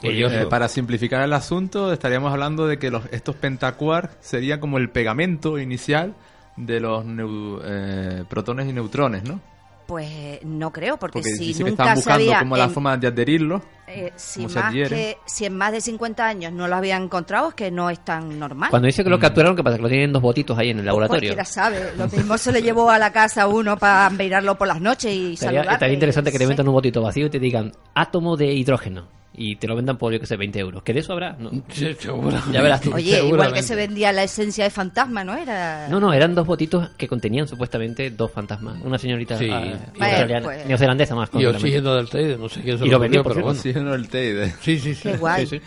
Curioso. 0.00 0.38
Eh, 0.40 0.46
para 0.46 0.68
simplificar 0.68 1.22
el 1.22 1.32
asunto, 1.32 1.92
estaríamos 1.92 2.32
hablando 2.32 2.66
de 2.68 2.78
que 2.78 2.90
los, 2.90 3.02
estos 3.10 3.34
pentaquark 3.34 4.12
sería 4.20 4.60
como 4.60 4.78
el 4.78 4.90
pegamento 4.90 5.58
inicial 5.58 6.14
de 6.56 6.78
los 6.80 7.04
neu- 7.04 7.60
eh, 7.64 8.24
protones 8.28 8.68
y 8.68 8.72
neutrones, 8.72 9.24
¿no? 9.24 9.40
Pues 9.88 10.40
no 10.44 10.70
creo, 10.70 10.98
porque, 10.98 11.20
Porque 11.20 11.30
si 11.34 11.46
dice 11.46 11.64
que 11.64 11.70
nunca 11.70 11.84
están 11.84 11.96
se 11.96 12.00
buscando 12.00 12.24
había 12.26 12.38
como 12.40 12.56
la 12.58 12.64
en- 12.64 12.70
forma 12.72 12.96
de 12.98 13.06
adherirlos. 13.06 13.62
eh, 13.86 14.12
si, 14.16 14.46
más 14.46 14.70
que, 14.74 15.16
si 15.24 15.46
en 15.46 15.56
más 15.56 15.72
de 15.72 15.80
50 15.80 16.26
años 16.26 16.52
no 16.52 16.68
lo 16.68 16.76
habían 16.76 17.04
encontrado, 17.04 17.48
es 17.48 17.54
que 17.54 17.70
no 17.70 17.88
es 17.88 18.04
tan 18.04 18.38
normal. 18.38 18.68
Cuando 18.68 18.84
dice 18.84 19.02
que 19.02 19.08
lo 19.08 19.18
capturaron, 19.18 19.56
¿qué 19.56 19.64
pasa? 19.64 19.76
Que 19.76 19.82
lo 19.82 19.88
tienen 19.88 20.12
dos 20.12 20.20
botitos 20.20 20.58
ahí 20.58 20.68
en 20.68 20.80
el 20.80 20.84
laboratorio. 20.84 21.30
Cualquiera 21.34 21.44
sabe. 21.46 21.92
Lo 21.96 22.06
mismo 22.06 22.36
se 22.36 22.52
le 22.52 22.60
llevó 22.60 22.90
a 22.90 22.98
la 22.98 23.10
casa 23.12 23.44
a 23.44 23.46
uno 23.48 23.78
para 23.78 24.10
mirarlo 24.10 24.58
por 24.58 24.68
las 24.68 24.78
noches 24.82 25.10
y 25.10 25.32
Estaría, 25.32 25.62
estaría 25.62 25.94
interesante 25.94 26.30
que 26.30 26.38
te 26.38 26.46
metan 26.46 26.68
un 26.68 26.74
botito 26.74 27.00
vacío 27.00 27.24
y 27.24 27.30
te 27.30 27.38
digan 27.38 27.72
átomo 27.94 28.36
de 28.36 28.52
hidrógeno. 28.52 29.08
Y 29.40 29.54
te 29.56 29.68
lo 29.68 29.76
vendan 29.76 29.96
por, 29.96 30.12
yo 30.12 30.18
que 30.18 30.26
sé, 30.26 30.36
20 30.36 30.58
euros. 30.58 30.82
¿Que 30.82 30.92
de 30.92 31.00
eso 31.00 31.12
habrá? 31.12 31.36
No, 31.38 31.50
Sí, 31.70 31.94
seguro. 31.98 32.36
Ya 32.50 32.60
verás 32.60 32.80
tú. 32.80 32.92
Oye, 32.92 33.24
igual 33.24 33.52
que 33.52 33.62
se 33.62 33.76
vendía 33.76 34.12
la 34.12 34.24
esencia 34.24 34.64
de 34.64 34.70
fantasma, 34.70 35.22
¿no? 35.22 35.36
Era... 35.36 35.86
no, 35.88 36.00
no, 36.00 36.12
eran 36.12 36.34
dos 36.34 36.46
botitos 36.46 36.90
que 36.96 37.06
contenían 37.06 37.46
supuestamente 37.46 38.10
dos 38.10 38.30
fantasmas. 38.32 38.76
Una 38.82 38.98
señorita 38.98 39.38
Sí. 39.38 39.48
ah, 39.50 39.78
australiana- 39.98 40.42
pues- 40.44 40.66
neozelandesa 40.66 41.14
más. 41.14 41.30
Y 41.34 41.44
oxígeno 41.46 41.94
del 41.94 42.08
Teide, 42.08 42.36
no 42.36 42.48
sé 42.48 42.62
quién 42.62 42.78
se 42.78 42.86
Y 42.86 42.90
lo 42.90 42.98
vendió, 42.98 43.22
por 43.22 43.32
pero 43.32 43.44
bueno. 43.44 43.58
Oxígeno 43.58 43.92
del 43.92 44.08
Teide. 44.08 44.52
Sí, 44.60 44.78
sí, 44.78 44.94
sí. 44.94 45.02
Qué 45.10 45.16
guay. 45.16 45.46
Sí, 45.46 45.58
sí. 45.58 45.62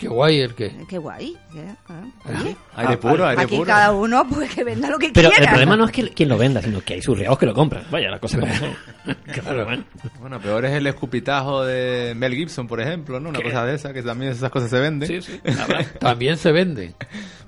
Qué 0.00 0.08
guay 0.08 0.40
el 0.40 0.54
que. 0.54 0.74
Qué 0.88 0.96
guay. 0.96 1.36
¿eh? 1.54 2.56
Aire 2.74 2.96
puro, 2.96 3.26
aire 3.26 3.42
aquí 3.42 3.56
puro. 3.56 3.66
cada 3.66 3.92
uno 3.92 4.26
pues 4.26 4.54
que 4.54 4.64
venda 4.64 4.88
lo 4.88 4.98
que 4.98 5.10
Pero 5.12 5.28
el 5.28 5.34
quiera. 5.34 5.50
problema 5.50 5.76
no 5.76 5.84
es 5.84 5.92
que 5.92 6.08
quien 6.08 6.30
lo 6.30 6.38
venda, 6.38 6.62
sino 6.62 6.80
que 6.80 6.94
hay 6.94 7.02
surreados 7.02 7.38
que 7.38 7.44
lo 7.44 7.52
compran. 7.52 7.84
Vaya, 7.90 8.08
la 8.08 8.18
cosa 8.18 8.40
como 8.40 8.54
son. 8.54 8.74
Claro, 9.34 9.64
bueno. 9.66 9.84
Bueno, 10.18 10.40
peor 10.40 10.64
es 10.64 10.72
el 10.72 10.86
escupitajo 10.86 11.64
de 11.66 12.14
Mel 12.16 12.34
Gibson, 12.34 12.66
por 12.66 12.80
ejemplo, 12.80 13.20
¿no? 13.20 13.28
Una 13.28 13.40
¿Qué? 13.40 13.44
cosa 13.44 13.66
de 13.66 13.74
esa, 13.74 13.92
que 13.92 14.02
también 14.02 14.32
esas 14.32 14.50
cosas 14.50 14.70
se 14.70 14.78
venden. 14.80 15.06
Sí, 15.06 15.20
sí. 15.20 15.40
También 16.00 16.38
se 16.38 16.50
vende. 16.50 16.94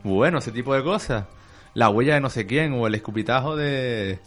Bueno, 0.03 0.39
ese 0.39 0.53
tipo 0.53 0.75
de 0.75 0.83
cosas. 0.83 1.25
La 1.73 1.89
huella 1.89 2.15
de 2.15 2.21
no 2.21 2.29
sé 2.29 2.47
quién 2.47 2.75
o 2.75 2.87
el 2.87 2.95
escupitajo 2.95 3.57
de... 3.57 4.19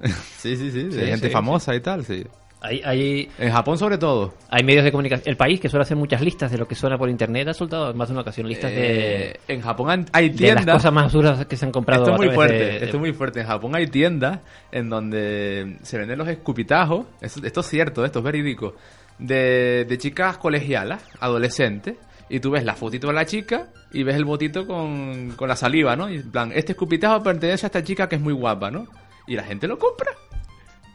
sí, 0.38 0.56
sí, 0.56 0.70
sí, 0.70 0.84
de 0.84 0.92
Sí, 0.92 1.06
gente 1.06 1.26
sí, 1.26 1.32
famosa 1.32 1.74
y 1.74 1.80
tal, 1.80 2.04
sí. 2.06 2.24
Hay, 2.66 2.80
hay, 2.82 3.28
En 3.38 3.52
Japón 3.52 3.76
sobre 3.76 3.98
todo. 3.98 4.32
hay 4.48 4.64
medios 4.64 4.84
de 4.84 4.90
comunicación. 4.90 5.28
El 5.28 5.36
país 5.36 5.60
que 5.60 5.68
suele 5.68 5.82
hacer 5.82 5.98
muchas 5.98 6.22
listas 6.22 6.50
de 6.50 6.56
lo 6.56 6.66
que 6.66 6.74
suena 6.74 6.96
por 6.96 7.10
internet 7.10 7.46
ha 7.48 7.52
soltado 7.52 7.90
en 7.90 7.96
más 7.98 8.08
de 8.08 8.12
una 8.12 8.22
ocasión 8.22 8.48
listas 8.48 8.70
Eh, 8.72 9.38
de, 9.46 9.54
en 9.54 9.60
Japón 9.60 10.06
hay 10.12 10.28
de 10.30 10.30
las 10.30 10.38
tiendas... 10.56 10.76
cosas 10.76 10.92
más 10.92 11.04
absurdas 11.04 11.44
que 11.44 11.56
se 11.58 11.66
han 11.66 11.72
comprado. 11.72 12.04
Esto 12.04 12.14
es 12.14 12.20
muy 12.26 12.34
fuerte, 12.34 12.54
de- 12.54 12.76
esto 12.76 12.96
es 12.96 13.00
muy 13.00 13.12
fuerte. 13.12 13.40
En 13.40 13.46
Japón 13.46 13.74
hay 13.74 13.86
tiendas 13.88 14.38
en 14.72 14.88
donde 14.88 15.76
se 15.82 15.98
venden 15.98 16.16
los 16.18 16.26
escupitajos, 16.28 17.04
esto, 17.20 17.40
esto 17.46 17.60
es 17.60 17.66
cierto, 17.66 18.02
esto 18.04 18.20
es 18.20 18.24
verídico, 18.24 18.74
de, 19.18 19.84
de 19.86 19.98
chicas 19.98 20.38
colegialas, 20.38 21.04
adolescentes, 21.20 21.96
y 22.30 22.40
tú 22.40 22.50
ves 22.50 22.64
la 22.64 22.74
fotito 22.74 23.08
de 23.08 23.12
la 23.12 23.26
chica 23.26 23.68
y 23.92 24.02
ves 24.04 24.16
el 24.16 24.24
botito 24.24 24.66
con, 24.66 25.32
con 25.36 25.48
la 25.48 25.56
saliva, 25.56 25.94
¿no? 25.96 26.08
Y 26.08 26.16
en 26.16 26.30
plan, 26.30 26.50
este 26.54 26.72
escupitajo 26.72 27.22
pertenece 27.22 27.66
a 27.66 27.68
esta 27.68 27.84
chica 27.84 28.08
que 28.08 28.16
es 28.16 28.22
muy 28.22 28.32
guapa, 28.32 28.70
¿no? 28.70 28.86
Y 29.26 29.36
la 29.36 29.42
gente 29.44 29.68
lo 29.68 29.78
compra. 29.78 30.10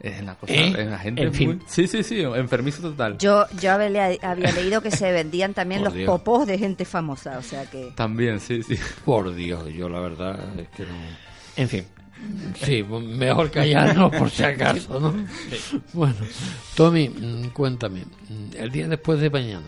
Es 0.01 0.21
una 0.21 0.35
cosa, 0.35 0.53
¿Eh? 0.53 0.73
es 0.77 0.87
una 0.87 0.97
gente 0.99 1.21
En 1.23 1.33
fin. 1.33 1.47
muy... 1.49 1.59
Sí, 1.67 1.87
sí, 1.87 2.03
sí, 2.03 2.21
enfermizo 2.21 2.81
total. 2.81 3.17
Yo, 3.17 3.45
yo 3.59 3.71
había, 3.73 4.09
había 4.21 4.51
leído 4.53 4.81
que 4.81 4.91
se 4.91 5.11
vendían 5.11 5.53
también 5.53 5.83
los 5.83 5.93
Dios. 5.93 6.05
popos 6.07 6.47
de 6.47 6.57
gente 6.57 6.85
famosa, 6.85 7.37
o 7.37 7.41
sea 7.41 7.65
que... 7.65 7.91
También, 7.95 8.39
sí, 8.39 8.63
sí. 8.63 8.77
Por 9.03 9.35
Dios, 9.35 9.65
yo 9.73 9.89
la 9.89 9.99
verdad 9.99 10.39
es 10.57 10.69
que 10.69 10.83
no. 10.83 10.93
En 11.57 11.67
fin. 11.67 11.83
Sí, 12.63 12.83
mejor 12.83 13.49
callarnos 13.51 14.13
por 14.17 14.29
si 14.29 14.43
acaso, 14.43 14.99
¿no? 14.99 15.13
Bueno, 15.93 16.15
Tommy, 16.75 17.09
mm, 17.09 17.49
cuéntame. 17.49 18.01
mm, 18.29 18.55
El 18.57 18.71
día 18.71 18.87
después 18.87 19.19
de 19.21 19.29
mañana, 19.29 19.67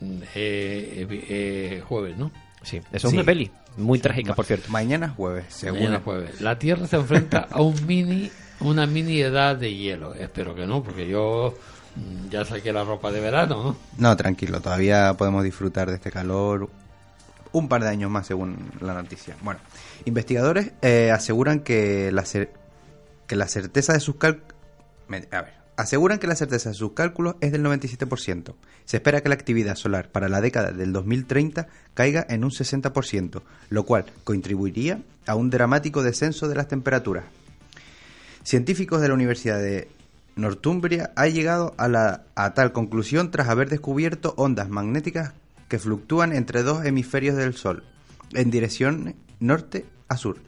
mm, 0.00 0.22
eh, 0.34 1.06
eh, 1.10 1.24
eh, 1.28 1.82
jueves, 1.86 2.16
¿no? 2.16 2.30
Sí, 2.62 2.78
eso 2.92 3.06
es 3.08 3.10
Sí. 3.10 3.16
una 3.16 3.24
peli. 3.24 3.50
Muy 3.76 3.98
trágica, 3.98 4.34
por 4.34 4.44
cierto. 4.44 4.70
Mañana 4.70 5.08
jueves, 5.10 5.44
según 5.48 5.78
Mañana 5.80 6.00
jueves. 6.04 6.40
La 6.40 6.58
Tierra 6.58 6.86
se 6.86 6.96
enfrenta 6.96 7.46
a 7.50 7.60
un 7.62 7.86
mini, 7.86 8.30
una 8.60 8.86
mini 8.86 9.20
edad 9.20 9.56
de 9.56 9.74
hielo. 9.74 10.14
Espero 10.14 10.54
que 10.54 10.66
no, 10.66 10.82
porque 10.82 11.08
yo 11.08 11.54
Ya 12.30 12.44
saqué 12.44 12.72
la 12.72 12.84
ropa 12.84 13.10
de 13.10 13.20
verano, 13.20 13.62
¿no? 13.62 13.76
No, 13.98 14.16
tranquilo, 14.16 14.60
todavía 14.60 15.14
podemos 15.18 15.42
disfrutar 15.42 15.88
de 15.88 15.96
este 15.96 16.10
calor 16.12 16.68
un 17.50 17.68
par 17.68 17.82
de 17.82 17.88
años 17.88 18.10
más 18.10 18.26
según 18.26 18.70
la 18.80 18.94
noticia. 18.94 19.34
Bueno, 19.42 19.58
investigadores 20.04 20.72
eh, 20.82 21.10
aseguran 21.10 21.60
que 21.60 22.12
la, 22.12 22.22
cer- 22.22 22.50
que 23.26 23.34
la 23.36 23.48
certeza 23.48 23.94
de 23.94 24.00
sus 24.00 24.16
cálculos... 24.16 24.54
Aseguran 25.76 26.18
que 26.18 26.26
la 26.26 26.34
certeza 26.34 26.68
de 26.70 26.74
sus 26.74 26.92
cálculos 26.92 27.36
es 27.40 27.52
del 27.52 27.62
97%. 27.64 28.54
Se 28.84 28.96
espera 28.96 29.20
que 29.20 29.28
la 29.28 29.36
actividad 29.36 29.76
solar 29.76 30.10
para 30.10 30.28
la 30.28 30.40
década 30.40 30.72
del 30.72 30.92
2030 30.92 31.68
caiga 31.94 32.26
en 32.28 32.42
un 32.44 32.50
60%, 32.50 33.42
lo 33.70 33.84
cual 33.84 34.04
contribuiría 34.24 35.00
a 35.26 35.34
un 35.36 35.50
dramático 35.50 36.02
descenso 36.02 36.48
de 36.48 36.56
las 36.56 36.66
temperaturas. 36.68 37.24
Científicos 38.42 39.00
de 39.00 39.08
la 39.08 39.14
Universidad 39.14 39.58
de 39.58 39.88
Northumbria 40.36 41.12
han 41.16 41.32
llegado 41.32 41.74
a, 41.76 41.88
la, 41.88 42.24
a 42.34 42.54
tal 42.54 42.72
conclusión 42.72 43.30
tras 43.30 43.48
haber 43.48 43.68
descubierto 43.68 44.34
ondas 44.36 44.68
magnéticas 44.68 45.34
que 45.68 45.78
fluctúan 45.78 46.32
entre 46.32 46.62
dos 46.62 46.84
hemisferios 46.84 47.36
del 47.36 47.54
Sol, 47.54 47.84
en 48.32 48.50
dirección 48.50 49.14
norte 49.40 49.84
a 50.08 50.16
sur. 50.16 50.38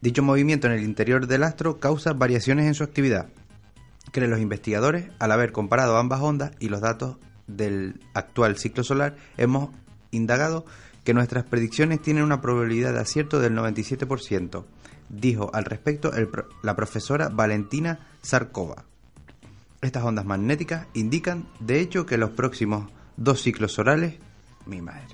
Dicho 0.00 0.22
movimiento 0.22 0.66
en 0.66 0.74
el 0.74 0.84
interior 0.84 1.26
del 1.26 1.42
astro 1.42 1.80
causa 1.80 2.12
variaciones 2.12 2.66
en 2.66 2.74
su 2.74 2.84
actividad, 2.84 3.28
creen 4.12 4.30
los 4.30 4.40
investigadores, 4.40 5.10
al 5.18 5.32
haber 5.32 5.52
comparado 5.52 5.96
ambas 5.96 6.20
ondas 6.20 6.52
y 6.58 6.68
los 6.68 6.80
datos 6.80 7.16
del 7.46 8.00
actual 8.14 8.56
ciclo 8.56 8.84
solar, 8.84 9.16
hemos 9.36 9.70
indagado 10.10 10.64
que 11.04 11.14
nuestras 11.14 11.44
predicciones 11.44 12.02
tienen 12.02 12.24
una 12.24 12.40
probabilidad 12.40 12.92
de 12.92 13.00
acierto 13.00 13.40
del 13.40 13.54
97%, 13.54 14.64
dijo 15.08 15.50
al 15.54 15.64
respecto 15.64 16.12
el 16.12 16.28
pro- 16.28 16.48
la 16.62 16.74
profesora 16.76 17.28
Valentina 17.28 17.98
Sarkova. 18.22 18.84
Estas 19.80 20.02
ondas 20.04 20.24
magnéticas 20.24 20.86
indican, 20.94 21.46
de 21.60 21.80
hecho, 21.80 22.04
que 22.06 22.18
los 22.18 22.30
próximos 22.30 22.90
dos 23.16 23.40
ciclos 23.42 23.72
solares, 23.72 24.14
mi 24.66 24.82
madre, 24.82 25.04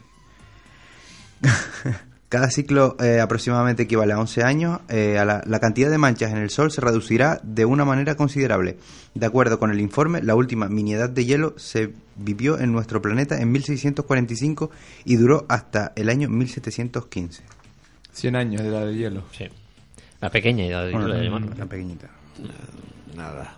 cada 2.28 2.50
ciclo 2.50 2.96
eh, 3.00 3.20
aproximadamente 3.20 3.84
equivale 3.84 4.12
a 4.14 4.18
11 4.18 4.42
años. 4.42 4.80
eh, 4.88 5.18
a 5.18 5.24
la, 5.24 5.42
la 5.46 5.60
cantidad 5.60 5.90
de 5.90 5.98
manchas 5.98 6.32
en 6.32 6.38
el 6.38 6.50
Sol 6.50 6.70
se 6.72 6.80
reducirá 6.80 7.40
de 7.42 7.64
una 7.64 7.84
manera 7.84 8.16
considerable. 8.16 8.78
De 9.14 9.26
acuerdo 9.26 9.58
con 9.58 9.70
el 9.70 9.80
informe, 9.80 10.22
la 10.22 10.34
última 10.34 10.68
miniedad 10.68 11.08
de 11.10 11.24
hielo 11.24 11.54
se 11.58 11.92
vivió 12.16 12.58
en 12.58 12.72
nuestro 12.72 13.00
planeta 13.02 13.40
en 13.40 13.52
1645 13.52 14.70
y 15.04 15.16
duró 15.16 15.44
hasta 15.48 15.92
el 15.96 16.08
año 16.08 16.28
1715. 16.28 17.42
100 18.12 18.36
años 18.36 18.62
de 18.62 18.68
edad 18.68 18.86
de 18.86 18.94
hielo. 18.96 19.24
Sí. 19.36 19.44
La 20.24 20.30
pequeña 20.30 20.64
edad 20.64 20.86
de 20.86 20.92
Bueno, 20.92 21.08
de 21.08 21.22
llamarlo. 21.22 21.48
la 21.58 21.66
pequeñita. 21.66 22.08
Nada, 23.14 23.56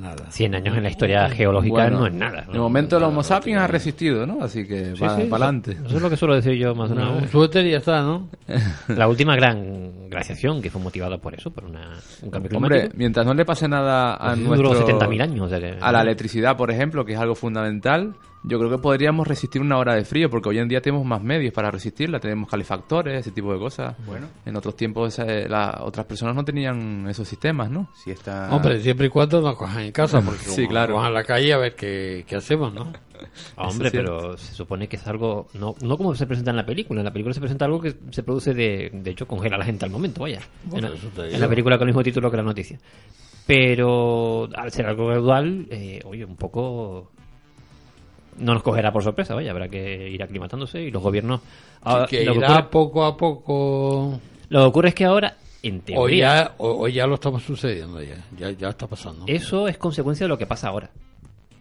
nada. 0.00 0.30
100 0.30 0.54
años 0.54 0.76
en 0.76 0.84
la 0.84 0.88
historia 0.90 1.28
geológica 1.28 1.74
Bueno, 1.74 1.98
no 1.98 2.06
es 2.06 2.14
nada. 2.14 2.42
De 2.52 2.56
momento 2.56 2.98
el 2.98 3.02
Homo 3.02 3.24
sapiens 3.24 3.60
ha 3.60 3.66
resistido, 3.66 4.24
¿no? 4.24 4.38
Así 4.44 4.64
que 4.64 4.94
Sí, 4.94 5.00
para 5.00 5.16
sí, 5.16 5.22
eso- 5.22 5.34
adelante. 5.34 5.72
Eso 5.84 5.96
es 5.96 6.02
lo 6.02 6.08
que 6.08 6.16
suelo 6.16 6.36
decir 6.36 6.52
yo 6.54 6.72
más 6.76 6.88
de 6.90 6.94
una 6.94 7.10
Un 7.10 7.28
suéter 7.28 7.66
y 7.66 7.72
ya 7.72 7.78
está, 7.78 8.00
¿no? 8.02 8.28
La 8.96 9.08
última 9.08 9.34
gran 9.34 10.08
glaciación 10.08 10.62
que 10.62 10.70
fue 10.70 10.80
motivada 10.80 11.18
por 11.18 11.34
eso, 11.34 11.50
por 11.50 11.64
una, 11.64 11.94
un 12.22 12.30
cambio 12.30 12.50
Hombre, 12.56 12.76
climático. 12.78 12.96
mientras 12.96 13.26
no 13.26 13.34
le 13.34 13.44
pase 13.44 13.66
nada 13.66 14.14
a 14.14 14.28
Pues 14.36 14.38
nuestro... 14.60 14.68
duró 14.74 14.86
70.000 14.86 15.20
años, 15.20 15.40
o 15.46 15.48
sea 15.48 15.58
que- 15.58 15.76
A 15.80 15.90
la 15.90 16.02
electricidad, 16.02 16.56
por 16.56 16.70
ejemplo, 16.70 17.04
que 17.04 17.14
es 17.14 17.18
algo 17.18 17.34
fundamental, 17.34 18.14
yo 18.46 18.58
creo 18.58 18.70
que 18.70 18.78
podríamos 18.78 19.26
resistir 19.26 19.60
una 19.62 19.78
hora 19.78 19.94
de 19.94 20.04
frío, 20.04 20.28
porque 20.30 20.50
hoy 20.50 20.58
en 20.58 20.68
día 20.68 20.80
tenemos 20.80 21.04
más 21.06 21.22
medios 21.22 21.52
para 21.54 21.70
resistirla, 21.70 22.20
tenemos 22.20 22.48
calefactores, 22.48 23.18
ese 23.20 23.30
tipo 23.30 23.52
de 23.52 23.58
cosas. 23.58 23.96
Bueno. 24.06 24.26
En 24.44 24.54
otros 24.56 24.76
tiempos 24.76 25.18
eh, 25.18 25.46
las 25.48 25.80
otras 25.80 26.06
personas 26.06 26.34
no 26.36 26.44
tenían 26.44 27.06
esos 27.08 27.26
sistemas, 27.26 27.70
¿no? 27.70 27.88
Si 27.94 28.10
está... 28.10 28.54
Hombre, 28.54 28.80
siempre 28.80 29.06
y 29.06 29.10
cuando 29.10 29.40
nos 29.40 29.56
cojan 29.56 29.82
en 29.84 29.92
casa, 29.92 30.20
porque 30.24 30.44
Sí, 30.44 30.66
claro. 30.66 30.94
cojan 30.94 31.08
a 31.10 31.14
la 31.14 31.24
calle 31.24 31.52
a 31.52 31.58
ver 31.58 31.74
qué, 31.74 32.24
qué 32.28 32.36
hacemos, 32.36 32.72
¿no? 32.72 32.92
Ah, 33.56 33.68
hombre, 33.68 33.90
pero 33.90 34.36
se 34.36 34.52
supone 34.54 34.88
que 34.88 34.96
es 34.96 35.06
algo, 35.06 35.46
no, 35.54 35.74
no 35.80 35.96
como 35.96 36.14
se 36.14 36.26
presenta 36.26 36.50
en 36.50 36.58
la 36.58 36.66
película. 36.66 37.00
En 37.00 37.04
la 37.06 37.12
película 37.12 37.32
se 37.32 37.40
presenta 37.40 37.64
algo 37.64 37.80
que 37.80 37.94
se 38.10 38.22
produce 38.22 38.52
de, 38.52 38.90
de 38.92 39.10
hecho, 39.10 39.26
congela 39.26 39.56
a 39.56 39.60
la 39.60 39.64
gente 39.64 39.84
al 39.86 39.90
momento, 39.90 40.20
vaya. 40.22 40.40
Bueno, 40.64 40.88
en, 40.88 40.94
la- 41.16 41.28
en 41.34 41.40
la 41.40 41.48
película 41.48 41.78
con 41.78 41.88
el 41.88 41.94
mismo 41.94 42.02
título 42.02 42.30
que 42.30 42.36
la 42.36 42.42
noticia. 42.42 42.78
Pero 43.46 44.48
al 44.54 44.72
ser 44.72 44.86
algo 44.86 45.06
gradual, 45.06 45.66
eh, 45.70 46.00
oye, 46.04 46.24
un 46.24 46.36
poco 46.36 47.12
no 48.38 48.54
nos 48.54 48.62
cogerá 48.62 48.92
por 48.92 49.02
sorpresa, 49.02 49.34
vaya, 49.34 49.50
habrá 49.50 49.68
que 49.68 50.08
ir 50.08 50.22
aclimatándose 50.22 50.80
y 50.82 50.90
los 50.90 51.02
gobiernos... 51.02 51.40
ahora, 51.82 52.06
que 52.06 52.24
lo, 52.24 52.32
que 52.32 52.38
irá 52.38 52.48
ocurre, 52.54 52.68
poco 52.70 53.04
a 53.04 53.16
poco... 53.16 54.20
lo 54.48 54.60
que 54.60 54.64
ocurre 54.66 54.88
es 54.88 54.94
que 54.94 55.04
ahora, 55.04 55.36
en 55.62 55.78
O 55.78 55.82
teoría, 55.82 56.18
ya, 56.44 56.54
o, 56.58 56.84
o 56.84 56.88
ya 56.88 57.06
lo 57.06 57.14
estamos 57.14 57.42
sucediendo, 57.42 58.02
ya, 58.02 58.16
ya, 58.38 58.50
ya 58.50 58.68
está 58.70 58.86
pasando. 58.86 59.24
Eso 59.26 59.68
es 59.68 59.78
consecuencia 59.78 60.24
de 60.24 60.28
lo 60.28 60.38
que 60.38 60.46
pasa 60.46 60.68
ahora. 60.68 60.90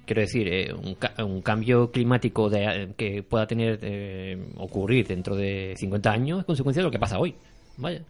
Quiero 0.05 0.21
decir, 0.21 0.47
eh, 0.49 0.73
un, 0.73 0.95
ca- 0.95 1.13
un 1.23 1.41
cambio 1.41 1.89
climático 1.89 2.49
de, 2.49 2.89
que 2.97 3.23
pueda 3.23 3.47
tener 3.47 3.79
eh, 3.81 4.37
ocurrir 4.57 5.07
dentro 5.07 5.33
de 5.35 5.75
50 5.77 6.11
años 6.11 6.39
es 6.39 6.45
consecuencia 6.45 6.81
de 6.81 6.85
lo 6.85 6.91
que 6.91 6.99
pasa 6.99 7.17
hoy. 7.19 7.33
Vaya. 7.77 8.01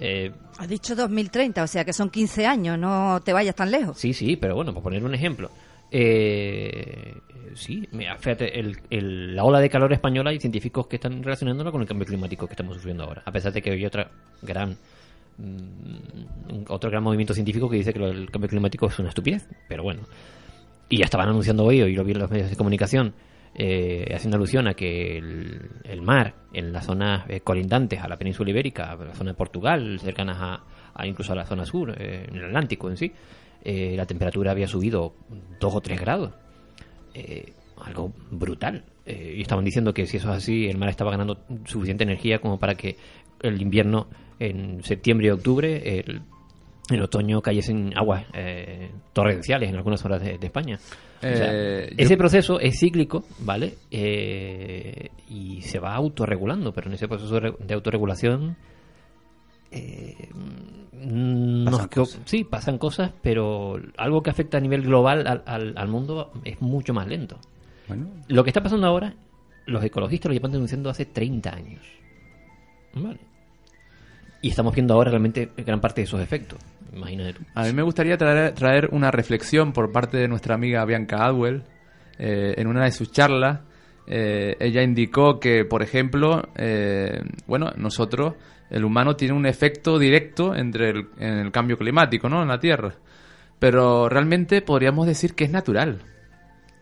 Eh, 0.00 0.30
Ha 0.58 0.66
dicho 0.66 0.94
2030, 0.96 1.62
o 1.62 1.66
sea 1.66 1.84
que 1.84 1.92
son 1.92 2.08
15 2.08 2.46
años, 2.46 2.78
no 2.78 3.20
te 3.22 3.32
vayas 3.34 3.54
tan 3.54 3.70
lejos. 3.70 3.98
sí, 3.98 4.14
sí, 4.14 4.36
pero 4.36 4.54
bueno, 4.54 4.72
por 4.72 4.82
poner 4.82 5.04
un 5.04 5.14
ejemplo. 5.14 5.50
Eh, 5.90 7.14
sí, 7.54 7.88
mira, 7.92 8.16
fíjate, 8.18 8.58
el- 8.58 8.76
el- 8.90 9.34
la 9.36 9.44
ola 9.44 9.60
de 9.60 9.70
calor 9.70 9.92
española 9.92 10.30
hay 10.30 10.38
científicos 10.40 10.86
que 10.86 10.96
están 10.96 11.22
relacionándola 11.22 11.70
con 11.70 11.80
el 11.80 11.86
cambio 11.88 12.06
climático 12.06 12.46
que 12.46 12.52
estamos 12.52 12.76
sufriendo 12.76 13.04
ahora. 13.04 13.22
A 13.24 13.32
pesar 13.32 13.52
de 13.52 13.62
que 13.62 13.70
hay 13.70 13.84
otra 13.84 14.10
gran 14.42 14.76
mm, 15.38 16.64
otro 16.68 16.90
gran 16.90 17.02
movimiento 17.02 17.32
científico 17.32 17.68
que 17.70 17.76
dice 17.76 17.92
que 17.92 18.00
del 18.00 18.28
cambio 18.30 18.48
climático 18.48 18.86
es 18.86 18.98
una 18.98 19.10
estupidez, 19.10 19.48
pero 19.68 19.84
bueno. 19.84 20.00
Y 20.88 20.98
ya 20.98 21.04
estaban 21.04 21.28
anunciando 21.28 21.64
hoy, 21.64 21.80
hoy 21.80 21.94
lo 21.94 22.02
vi 22.02 22.12
en 22.12 22.18
los 22.18 22.30
medios 22.30 22.50
de 22.50 22.56
comunicación, 22.56 23.14
eh, 23.54 24.10
haciendo 24.14 24.36
alusión 24.36 24.66
a 24.66 24.74
que 24.74 25.16
el, 25.18 25.60
el 25.84 26.02
mar 26.02 26.34
en 26.52 26.72
las 26.72 26.86
zonas 26.86 27.24
eh, 27.28 27.40
colindantes 27.40 28.00
a 28.00 28.08
la 28.08 28.16
península 28.16 28.50
ibérica, 28.50 28.96
la 28.96 29.14
zona 29.14 29.30
de 29.30 29.36
Portugal, 29.36 30.00
cercanas 30.00 30.38
a, 30.40 30.64
a 30.94 31.06
incluso 31.06 31.32
a 31.32 31.36
la 31.36 31.46
zona 31.46 31.64
sur, 31.64 31.94
eh, 31.96 32.26
en 32.28 32.36
el 32.36 32.44
Atlántico 32.46 32.90
en 32.90 32.96
sí, 32.96 33.12
eh, 33.64 33.94
la 33.96 34.06
temperatura 34.06 34.50
había 34.52 34.66
subido 34.68 35.14
dos 35.60 35.74
o 35.74 35.80
tres 35.80 36.00
grados. 36.00 36.32
Eh, 37.14 37.52
algo 37.84 38.12
brutal. 38.30 38.84
Eh, 39.06 39.34
y 39.38 39.40
estaban 39.42 39.64
diciendo 39.64 39.94
que 39.94 40.06
si 40.06 40.16
eso 40.18 40.30
es 40.30 40.36
así, 40.38 40.66
el 40.66 40.78
mar 40.78 40.88
estaba 40.88 41.10
ganando 41.10 41.38
suficiente 41.64 42.04
energía 42.04 42.40
como 42.40 42.58
para 42.58 42.74
que 42.74 42.96
el 43.42 43.60
invierno 43.62 44.08
en 44.38 44.82
septiembre 44.84 45.28
y 45.28 45.30
octubre, 45.30 46.00
el, 46.00 46.20
en 46.90 47.00
otoño 47.00 47.40
cayesen 47.40 47.92
aguas 47.96 48.24
torrenciales 49.12 49.68
en 49.70 49.76
algunas 49.76 50.00
zonas 50.00 50.20
de, 50.22 50.38
de 50.38 50.46
España. 50.46 50.78
O 51.18 51.20
sea, 51.20 51.52
yo- 51.52 51.94
ese 51.96 52.16
proceso 52.16 52.60
es 52.60 52.78
cíclico, 52.78 53.24
¿vale? 53.40 53.74
Y 53.90 55.60
se 55.62 55.78
va 55.78 55.94
autorregulando, 55.94 56.72
pero 56.72 56.88
en 56.88 56.94
ese 56.94 57.08
proceso 57.08 57.34
de 57.34 57.40
re- 57.40 57.54
de 57.58 57.74
autorregulación 57.74 58.56
eh, 59.70 60.28
Pasan 61.64 61.88
cosas. 61.88 62.20
sí, 62.24 62.44
pasan 62.44 62.78
cosas, 62.78 63.12
pero 63.22 63.80
algo 63.96 64.22
que 64.22 64.30
afecta 64.30 64.58
a 64.58 64.60
nivel 64.60 64.82
global 64.82 65.26
al, 65.26 65.42
al- 65.46 65.74
al 65.76 65.88
mundo 65.88 66.32
es 66.44 66.60
mucho 66.60 66.92
más 66.94 67.06
lento. 67.06 67.38
Bueno, 67.88 68.06
Lo 68.28 68.44
que 68.44 68.50
está 68.50 68.62
pasando 68.62 68.86
ahora, 68.86 69.14
los 69.66 69.82
ecologistas 69.84 70.28
lo 70.30 70.34
llevan 70.34 70.52
denunciando 70.52 70.90
hace 70.90 71.06
30 71.06 71.54
años. 71.54 71.82
¿Vale? 72.94 73.18
Y 74.40 74.50
estamos 74.50 74.74
viendo 74.74 74.94
ahora 74.94 75.10
realmente 75.10 75.50
gran 75.56 75.80
parte 75.80 76.00
de 76.00 76.04
esos 76.06 76.20
efectos. 76.20 76.58
Imagínate 76.94 77.34
tú. 77.34 77.42
A 77.54 77.64
mí 77.64 77.72
me 77.72 77.82
gustaría 77.82 78.16
traer, 78.16 78.54
traer 78.54 78.88
una 78.92 79.10
reflexión 79.10 79.72
por 79.72 79.90
parte 79.92 80.16
de 80.16 80.28
nuestra 80.28 80.54
amiga 80.54 80.84
Bianca 80.84 81.24
Adwell. 81.24 81.62
Eh, 82.18 82.54
en 82.56 82.66
una 82.66 82.84
de 82.84 82.92
sus 82.92 83.10
charlas, 83.12 83.60
eh, 84.06 84.56
ella 84.60 84.82
indicó 84.82 85.38
que, 85.40 85.64
por 85.64 85.82
ejemplo, 85.82 86.48
eh, 86.56 87.20
bueno, 87.46 87.72
nosotros, 87.76 88.34
el 88.70 88.84
humano 88.84 89.16
tiene 89.16 89.34
un 89.34 89.46
efecto 89.46 89.98
directo 89.98 90.54
entre 90.54 90.90
el, 90.90 91.08
en 91.18 91.38
el 91.38 91.52
cambio 91.52 91.78
climático, 91.78 92.28
¿no? 92.28 92.42
En 92.42 92.48
la 92.48 92.60
Tierra. 92.60 92.94
Pero 93.58 94.08
realmente 94.08 94.62
podríamos 94.62 95.06
decir 95.06 95.34
que 95.34 95.44
es 95.44 95.50
natural. 95.50 96.02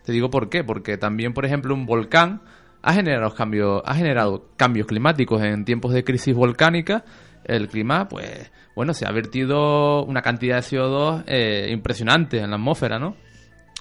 Te 0.05 0.13
digo 0.13 0.31
por 0.31 0.49
qué, 0.49 0.63
porque 0.63 0.99
también, 0.99 1.33
por 1.33 1.45
ejemplo, 1.45 1.75
un 1.75 1.87
volcán 1.87 2.43
ha 2.83 2.93
generado 2.93 3.35
cambios, 3.35 3.83
ha 3.85 3.95
generado 3.95 4.51
cambios 4.57 4.87
climáticos 4.87 5.43
en 5.43 5.65
tiempos 5.65 5.93
de 5.93 6.05
crisis 6.05 6.35
volcánica. 6.35 7.05
El 7.45 7.69
clima, 7.69 8.09
pues, 8.09 8.51
bueno, 8.75 8.95
se 8.95 9.07
ha 9.07 9.13
vertido 9.13 10.05
una 10.05 10.23
cantidad 10.23 10.57
de 10.57 10.63
CO2 10.63 11.25
eh, 11.27 11.69
impresionante 11.71 12.39
en 12.39 12.51
la 12.51 12.57
atmósfera, 12.57 12.99
¿no? 12.99 13.17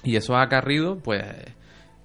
Y 0.02 0.16
eso 0.16 0.36
ha 0.36 0.42
acarrido, 0.42 0.98
pues, 0.98 1.24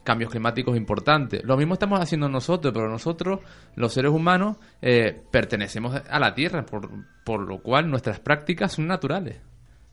cambios 0.03 0.31
climáticos 0.31 0.75
importantes. 0.75 1.43
Lo 1.43 1.57
mismo 1.57 1.73
estamos 1.73 1.99
haciendo 1.99 2.29
nosotros, 2.29 2.73
pero 2.73 2.89
nosotros, 2.89 3.39
los 3.75 3.93
seres 3.93 4.11
humanos, 4.11 4.57
eh, 4.81 5.21
pertenecemos 5.31 5.95
a 5.95 6.19
la 6.19 6.33
Tierra, 6.33 6.65
por, 6.65 6.89
por 7.23 7.41
lo 7.47 7.59
cual 7.61 7.89
nuestras 7.89 8.19
prácticas 8.19 8.73
son 8.73 8.87
naturales, 8.87 9.37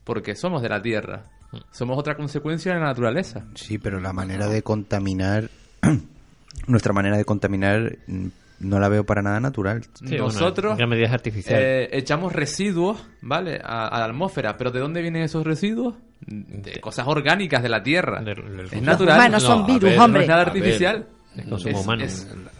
porque 0.03 0.35
somos 0.35 0.61
de 0.61 0.69
la 0.69 0.81
Tierra. 0.81 1.23
Somos 1.71 1.97
otra 1.97 2.15
consecuencia 2.15 2.73
de 2.73 2.79
la 2.79 2.85
naturaleza. 2.85 3.45
sí, 3.55 3.79
pero 3.79 3.99
la 3.99 4.13
manera 4.13 4.47
de 4.47 4.61
contaminar, 4.61 5.49
nuestra 6.67 6.93
manera 6.93 7.17
de 7.17 7.25
contaminar 7.25 7.97
mm, 8.05 8.27
no 8.59 8.79
la 8.79 8.89
veo 8.89 9.05
para 9.05 9.21
nada 9.21 9.39
natural. 9.39 9.83
Sí, 9.93 10.05
bueno, 10.05 10.25
Nosotros 10.25 10.71
en 10.73 10.77
gran 10.77 10.89
medida 10.89 11.07
es 11.07 11.13
artificial. 11.13 11.61
eh, 11.61 11.89
echamos 11.93 12.33
residuos, 12.33 13.05
¿vale? 13.21 13.59
A, 13.63 13.87
a 13.87 13.99
la 13.99 14.05
atmósfera. 14.05 14.57
¿Pero 14.57 14.71
de 14.71 14.79
dónde 14.79 15.01
vienen 15.01 15.23
esos 15.23 15.45
residuos? 15.45 15.95
De 16.25 16.79
cosas 16.81 17.07
orgánicas 17.07 17.63
de 17.63 17.69
la 17.69 17.81
Tierra. 17.81 18.21
Del- 18.21 18.57
del 18.57 18.65
es 18.71 18.81
natural. 18.81 19.17
Humanos 19.17 19.43
son 19.43 19.63
a 19.63 19.65
virus, 19.65 19.81
ver, 19.83 19.97
No 19.97 20.05
hombre. 20.05 20.21
es 20.23 20.27
nada 20.27 20.41
artificial. 20.41 21.07
el 21.37 21.49
consumo 21.49 21.81
humano. 21.81 22.05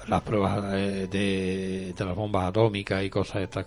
Las 0.08 0.22
pruebas 0.22 0.64
eh, 0.76 1.08
de, 1.12 1.94
de 1.98 2.06
las 2.06 2.16
bombas 2.16 2.46
atómicas 2.48 3.04
y 3.04 3.10
cosas 3.10 3.42
estas 3.44 3.66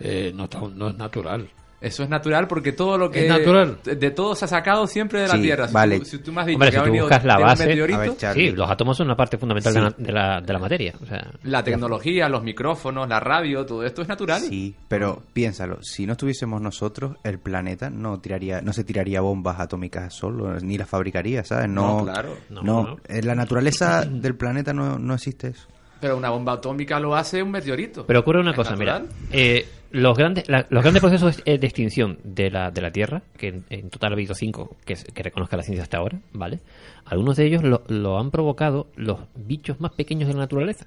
eh, 0.00 0.32
no, 0.34 0.44
está- 0.44 0.60
no 0.60 0.88
es 0.88 0.96
natural. 0.96 1.48
Eso 1.84 2.02
es 2.02 2.08
natural 2.08 2.48
porque 2.48 2.72
todo 2.72 2.96
lo 2.96 3.10
que... 3.10 3.24
¿Es 3.24 3.28
natural? 3.28 3.78
De, 3.84 4.10
todo 4.10 4.34
se 4.34 4.46
ha 4.46 4.48
sacado 4.48 4.86
siempre 4.86 5.20
de 5.20 5.28
la 5.28 5.34
Sí, 5.34 5.42
Tierra. 5.42 5.68
Si, 5.68 5.74
vale. 5.74 5.98
tú, 5.98 6.04
si 6.06 6.18
tú 6.18 6.32
me 6.32 6.40
has 6.40 6.46
dicho 6.46 6.56
Hombre, 6.56 6.68
que 6.70 6.72
si 6.76 6.78
ha 6.80 6.82
venido 6.84 7.04
buscas 7.04 7.24
la 7.24 7.34
de 7.36 7.42
un 7.42 7.46
base- 7.48 7.66
meteorito, 7.66 7.98
ver. 7.98 8.34
Sí, 8.34 8.50
los 8.52 8.70
átomos 8.70 8.96
son 8.96 9.06
una 9.06 9.16
parte 9.16 9.36
fundamental 9.38 9.74
de, 9.74 9.80
la, 9.80 9.90
de, 9.96 10.12
la, 10.12 10.40
de 10.40 10.52
la 10.52 10.58
materia. 10.58 10.94
O 11.02 11.06
sea, 11.06 11.30
la 11.42 11.62
tecnología, 11.62 12.28
los 12.28 12.42
micrófonos, 12.42 13.08
la 13.08 13.20
radio, 13.20 13.66
todo 13.66 13.84
esto 13.84 14.02
es 14.02 14.08
natural. 14.08 14.40
Sí, 14.40 14.74
pero 14.88 15.22
piénsalo, 15.32 15.78
si 15.82 16.06
no 16.06 16.12
estuviésemos 16.12 16.60
nosotros, 16.62 17.16
el 17.22 17.38
planeta 17.38 17.90
no 17.90 18.18
tiraría, 18.20 18.60
no 18.62 18.72
se 18.72 18.84
tiraría 18.84 19.20
bombas 19.20 19.60
atómicas 19.60 20.14
solo, 20.14 20.58
ni 20.60 20.78
las 20.78 20.88
fabricaría, 20.88 21.44
¿sabes? 21.44 21.68
No, 21.68 21.98
No, 21.98 22.04
claro. 22.04 22.36
No, 22.50 22.62
No, 22.62 22.82
no. 22.84 22.96
en 23.06 23.26
la 23.26 23.34
naturaleza 23.34 24.04
del 24.04 24.34
planeta 24.36 24.72
no, 24.72 24.98
no 24.98 25.14
existe 25.14 25.48
eso. 25.48 25.68
Pero 26.04 26.18
una 26.18 26.28
bomba 26.28 26.52
atómica 26.52 27.00
lo 27.00 27.14
hace 27.16 27.42
un 27.42 27.50
meteorito. 27.50 28.04
Pero 28.06 28.20
ocurre 28.20 28.40
una 28.40 28.50
¿Es 28.50 28.56
cosa, 28.56 28.72
natural? 28.72 29.02
mira. 29.08 29.14
eh, 29.32 29.66
los 29.90 30.18
grandes 30.18 30.46
la- 30.50 30.66
los 30.68 30.82
grandes 30.82 31.00
procesos 31.00 31.42
de 31.44 31.54
extinción 31.54 32.18
de 32.24 32.50
la, 32.50 32.70
de 32.70 32.82
la 32.82 32.90
Tierra, 32.90 33.22
que 33.38 33.48
en, 33.48 33.64
en 33.70 33.88
total 33.88 34.12
ha 34.12 34.14
habido 34.16 34.34
cinco 34.34 34.76
que, 34.84 34.96
reconozca 35.22 35.56
la 35.56 35.62
ciencia 35.62 35.82
hasta 35.84 35.96
ahora, 35.96 36.18
¿vale? 36.34 36.58
Algunos 37.06 37.36
de 37.38 37.46
ellos 37.46 37.62
lo, 37.62 37.84
lo 37.88 38.18
han 38.18 38.30
provocado 38.30 38.88
los 38.96 39.18
bichos 39.34 39.80
más 39.80 39.92
pequeños 39.92 40.28
de 40.28 40.34
la 40.34 40.40
naturaleza, 40.40 40.86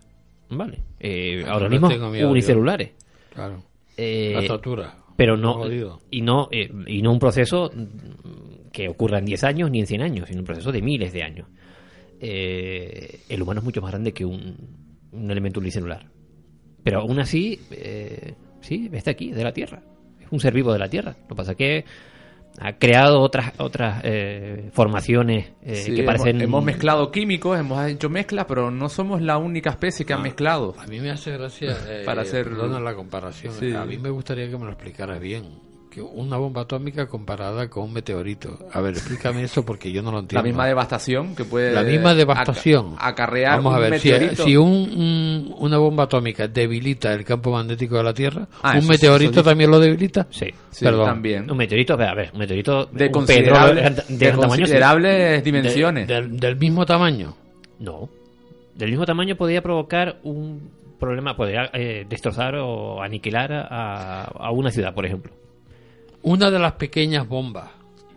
¿vale? 0.50 0.82
Eh, 1.00 1.44
Ah, 1.48 1.58
tengo 1.68 2.10
miedo, 2.12 2.30
unicelulares. 2.30 2.92
Claro. 3.34 3.64
Eh, 3.98 4.34
la 4.36 4.42
estatura. 4.42 4.94
pero 5.16 5.36
no 5.36 5.64
y 6.12 6.22
no 6.22 6.50
eh, 6.52 6.70
y 6.86 7.02
no 7.02 7.12
un 7.12 7.18
proceso 7.20 7.72
que 8.72 8.88
ocurra 8.88 9.18
en 9.18 9.26
10 9.26 9.44
años 9.46 9.72
ni 9.72 9.80
en 9.80 9.88
100 9.88 10.02
años 10.04 10.28
sino 10.28 10.42
un 10.42 10.46
proceso 10.46 10.72
de 10.72 10.82
miles 10.84 11.12
de 11.14 11.24
años 11.24 11.48
Eh, 12.20 13.22
el 13.30 13.42
humano 13.42 13.60
es 13.60 13.64
mucho 13.64 13.82
más 13.82 13.92
grande 13.92 14.12
que 14.14 14.26
un, 14.26 14.56
un 15.12 15.30
elemento 15.32 15.60
unicelular 15.60 16.06
pero 16.84 17.00
aún 17.02 17.20
así 17.20 17.60
eh, 17.72 18.34
sí 18.62 18.90
está 18.94 19.12
aquí 19.12 19.30
es 19.32 19.36
de 19.36 19.44
la 19.44 19.54
tierra 19.54 19.82
es 20.22 20.28
un 20.32 20.40
ser 20.40 20.54
vivo 20.54 20.72
de 20.74 20.80
la 20.80 20.90
tierra 20.90 21.16
lo 21.22 21.28
que 21.30 21.36
pasa 21.36 21.52
es 21.52 21.58
que 21.58 21.86
ha 22.60 22.74
creado 22.80 23.20
otras 23.22 23.54
otras 23.60 24.02
eh, 24.04 24.70
formaciones 24.74 25.52
eh, 25.62 25.76
Sí, 25.76 25.94
que 25.94 26.02
parecen 26.04 26.42
hemos, 26.42 26.64
mezclado 26.64 27.12
químicos, 27.12 27.60
hemos 27.60 27.86
hecho 27.86 28.10
mezclas, 28.10 28.46
pero 28.48 28.72
no 28.72 28.90
somos 28.90 29.22
la 29.22 29.38
única 29.38 29.70
especie 29.70 30.08
que 30.08 30.14
ha 30.14 30.18
mezclado. 30.18 30.74
A 30.80 30.88
mí 30.88 31.00
me 31.00 31.12
hace 31.12 31.34
gracia, 31.34 31.78
eh, 31.88 32.02
Para 32.04 32.24
hacer- 32.24 32.46
perdona 32.46 32.80
la 32.80 32.96
comparación, 32.96 33.54
Sí. 33.54 33.76
a 33.76 33.86
mí 33.86 34.00
me 34.00 34.10
gustaría 34.10 34.50
que 34.50 34.58
me 34.58 34.66
lo 34.66 34.72
explicaras 34.72 35.20
bien. 35.20 35.44
Que 35.90 36.02
una 36.02 36.38
bomba 36.38 36.62
atómica 36.64 37.08
comparada 37.08 37.70
con 37.70 37.86
un 37.86 37.94
meteorito. 37.94 38.60
A 38.72 38.82
ver, 38.82 38.94
explícame 38.94 39.44
eso 39.44 39.66
porque 39.66 39.92
yo 39.92 40.02
no 40.04 40.12
lo 40.12 40.18
La 40.18 40.22
entiendo. 40.22 40.44
misma 40.48 40.68
devastación 40.68 41.36
que 41.36 41.44
puede... 41.46 41.72
La 41.74 41.82
misma 41.84 42.14
devastación. 42.14 42.94
aca- 42.98 43.08
acarrear 43.08 43.56
Vamos 43.58 43.74
a 43.74 43.78
un 43.78 43.90
ver, 43.90 44.00
si, 44.00 44.12
meteorito. 44.12 44.44
si 44.44 44.58
un, 44.58 44.68
un- 44.70 45.56
una 45.58 45.78
bomba 45.78 46.04
atómica 46.04 46.48
debilita 46.48 47.14
el 47.14 47.24
campo 47.24 47.52
magnético 47.52 47.98
de 47.98 48.04
la 48.04 48.14
Tierra, 48.14 48.48
Ah, 48.62 48.74
¿un 48.74 48.78
eso- 48.80 48.90
meteorito 48.90 49.32
eso- 49.40 49.44
también 49.44 49.72
lo 49.72 49.80
debilita? 49.80 50.28
sí 50.30 50.48
Sí, 50.70 50.86
Perdón. 50.86 51.06
también. 51.08 51.50
un 51.50 51.58
meteorito 51.58 51.94
a 51.94 52.14
ver 52.14 52.30
un 52.34 52.40
meteorito 52.40 52.86
De 52.88 53.06
un 53.06 53.12
considerable- 53.12 53.82
petróleo 53.82 54.04
de, 54.08 54.14
de 54.18 54.26
gran 54.28 54.40
tamaño 54.42 54.56
sí. 54.56 54.62
considerables 54.62 55.14
De- 55.18 55.42
dimensiones. 55.42 56.08
del, 56.08 56.40
del 56.40 56.56
mismo 56.58 56.86
tamaño. 56.86 57.34
No. 57.80 58.10
Del 58.76 58.90
mismo 58.92 59.06
tamaño 59.06 59.36
podría 59.36 59.62
provocar 59.64 60.18
un 60.24 60.70
problema, 61.00 61.36
podría 61.36 61.70
eh, 61.74 62.06
destrozar 62.08 62.56
o 62.56 63.02
aniquilar 63.02 63.52
a, 63.54 64.26
a 64.26 64.52
una 64.52 64.70
ciudad, 64.70 64.94
por 64.94 65.06
ejemplo. 65.06 65.32
Una 66.24 66.52
de 66.52 66.60
las 66.60 66.74
pequeñas 66.74 67.28
bombas 67.28 67.70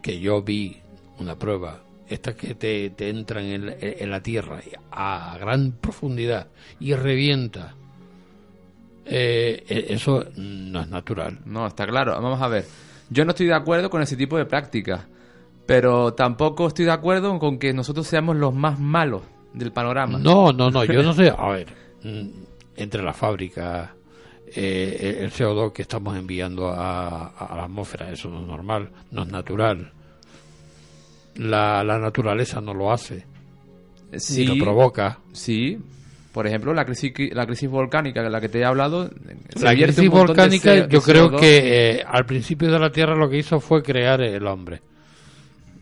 que 0.03 0.19
yo 0.21 0.43
vi, 0.43 0.77
una 1.19 1.37
prueba, 1.39 1.81
estas 2.09 2.35
que 2.35 2.55
te, 2.55 2.91
te 2.91 3.09
entran 3.09 3.45
en, 3.45 3.67
la- 3.67 3.75
en 3.79 4.11
la 4.11 4.23
tierra 4.23 4.61
a 4.91 5.37
gran 5.39 5.73
profundidad 5.73 6.49
y 6.81 6.95
revienta, 6.95 7.75
eh, 9.05 9.65
e- 9.69 9.95
eso 9.95 10.25
no 10.37 10.81
es 10.83 10.89
natural. 10.89 11.39
No, 11.45 11.67
está 11.67 11.87
claro. 11.87 12.13
Vamos 12.21 12.41
a 12.41 12.49
ver. 12.49 12.65
Yo 13.11 13.25
no 13.25 13.31
estoy 13.31 13.47
de 13.47 13.55
acuerdo 13.55 13.91
con 13.91 14.03
ese 14.03 14.17
tipo 14.17 14.37
de 14.39 14.45
prácticas, 14.47 15.07
pero 15.67 16.15
tampoco 16.15 16.69
estoy 16.69 16.85
de 16.85 16.93
acuerdo 16.93 17.39
con 17.39 17.59
que 17.59 17.73
nosotros 17.73 18.07
seamos 18.07 18.37
los 18.37 18.55
más 18.55 18.79
malos 18.79 19.23
del 19.53 19.73
panorama. 19.73 20.19
No, 20.19 20.53
no, 20.53 20.71
no, 20.71 20.85
yo 20.85 21.03
no 21.03 21.13
sé. 21.13 21.29
A 21.37 21.49
ver, 21.51 21.67
mm, 22.05 22.29
entre 22.77 23.03
las 23.03 23.17
fábricas, 23.17 23.91
eh, 24.55 25.19
el 25.21 25.31
CO2 25.33 25.73
que 25.73 25.83
estamos 25.83 26.17
enviando 26.17 26.69
a, 26.69 27.29
a 27.29 27.57
la 27.57 27.65
atmósfera, 27.65 28.11
eso 28.11 28.29
no 28.31 28.41
es 28.41 28.47
normal, 28.47 28.91
no 29.11 29.23
es 29.23 29.29
natural. 29.29 29.93
La, 31.37 31.83
la 31.85 31.99
naturaleza 31.99 32.61
no 32.61 32.75
lo 32.75 32.93
hace, 32.93 33.25
sí, 34.17 34.45
lo 34.47 34.57
provoca. 34.65 35.19
sí. 35.33 35.79
Por 36.33 36.47
ejemplo, 36.47 36.73
la 36.73 36.85
crisis, 36.85 37.13
la 37.33 37.45
crisis 37.45 37.69
volcánica 37.69 38.23
de 38.23 38.31
la 38.31 38.41
que 38.41 38.49
te 38.49 38.61
he 38.61 38.65
hablado. 38.65 39.11
se 39.57 39.65
La 39.65 39.75
crisis 39.75 40.09
un 40.09 40.15
montón 40.15 40.37
de 40.37 40.59
volcánica, 40.61 40.77
yo 40.87 41.01
de 41.01 41.01
creo 41.01 41.29
CO2. 41.33 41.41
que 41.41 41.91
eh, 41.99 42.05
al 42.07 42.25
principio 42.25 42.71
de 42.71 42.79
la 42.79 42.93
Tierra 42.93 43.17
lo 43.17 43.29
que 43.29 43.39
hizo 43.39 43.59
fue 43.59 43.83
crear 43.83 44.21
el 44.21 44.47
hombre. 44.47 44.81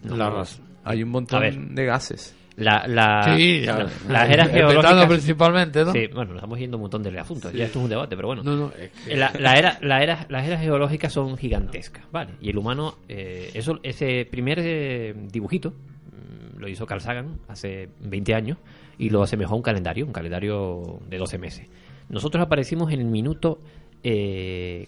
la 0.04 0.30
raza. 0.30 0.62
Hay 0.84 1.02
un 1.02 1.10
A 1.10 1.12
montón 1.12 1.74
de 1.74 1.84
gases. 1.84 2.34
La, 2.58 2.86
la, 2.88 3.34
Sí, 3.36 3.60
la- 3.60 3.78
ya, 3.86 3.86
las 4.08 4.30
eras 4.30 4.50
geológicas. 4.50 5.06
principalmente, 5.06 5.84
¿no? 5.84 5.92
Sí, 5.92 6.06
bueno, 6.08 6.30
nos 6.32 6.36
estamos 6.38 6.58
yendo 6.58 6.76
un 6.76 6.82
montón 6.82 7.02
de 7.04 7.18
asuntos. 7.18 7.52
Ya 7.52 7.64
esto 7.66 7.78
es 7.78 7.84
un 7.84 7.90
debate, 7.90 8.16
pero 8.16 8.28
bueno. 8.28 8.42
No, 8.42 8.56
no, 8.56 8.72
es 8.78 8.90
que- 9.06 9.16
La, 9.16 9.32
la 9.38 9.54
era, 9.56 9.78
la 9.80 10.02
era, 10.02 10.26
las 10.28 10.46
eras 10.46 10.60
geológicas 10.60 11.12
son 11.12 11.36
gigantescas, 11.36 12.04
¿vale? 12.10 12.32
Y 12.40 12.50
el 12.50 12.58
humano, 12.58 12.96
eh, 13.08 13.50
eso, 13.54 13.78
ese 13.82 14.26
primer 14.30 14.58
eh, 14.60 15.14
dibujito 15.30 15.70
mm, 15.70 16.58
lo 16.58 16.68
hizo 16.68 16.84
Carl 16.84 17.00
Sagan 17.00 17.38
hace 17.46 17.90
20 18.00 18.34
años 18.34 18.58
y 18.98 19.10
lo 19.10 19.22
asemejó 19.22 19.54
a 19.54 19.56
un 19.56 19.62
calendario, 19.62 20.04
un 20.04 20.12
calendario 20.12 20.98
de 21.08 21.16
12 21.18 21.38
meses. 21.38 21.66
Nosotros 22.08 22.42
aparecimos 22.44 22.90
en 22.92 22.98
el 23.00 23.06
minuto 23.06 23.60
eh, 24.02 24.86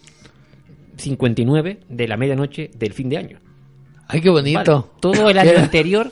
59 0.97 1.79
de 1.89 2.07
la 2.07 2.17
medianoche 2.17 2.69
del 2.75 2.93
fin 2.93 3.09
de 3.09 3.17
año. 3.17 3.39
Ay, 4.07 4.19
qué 4.21 4.29
bonito. 4.29 4.59
Vale, 4.59 4.99
Todo 4.99 5.29
el 5.29 5.37
año 5.39 5.57
anterior, 5.57 6.11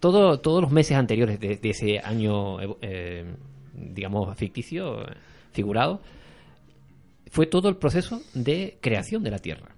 todo, 0.00 0.40
todos 0.40 0.62
los 0.62 0.72
meses 0.72 0.96
anteriores 0.96 1.38
de, 1.38 1.56
de 1.56 1.70
ese 1.70 1.98
año, 2.00 2.60
eh, 2.60 2.76
eh, 2.82 3.34
digamos, 3.74 4.36
ficticio, 4.36 5.02
eh, 5.02 5.14
figurado, 5.52 6.00
fue 7.30 7.46
todo 7.46 7.68
el 7.68 7.76
proceso 7.76 8.20
de 8.34 8.78
creación 8.80 9.22
de 9.22 9.30
la 9.30 9.38
Tierra. 9.38 9.76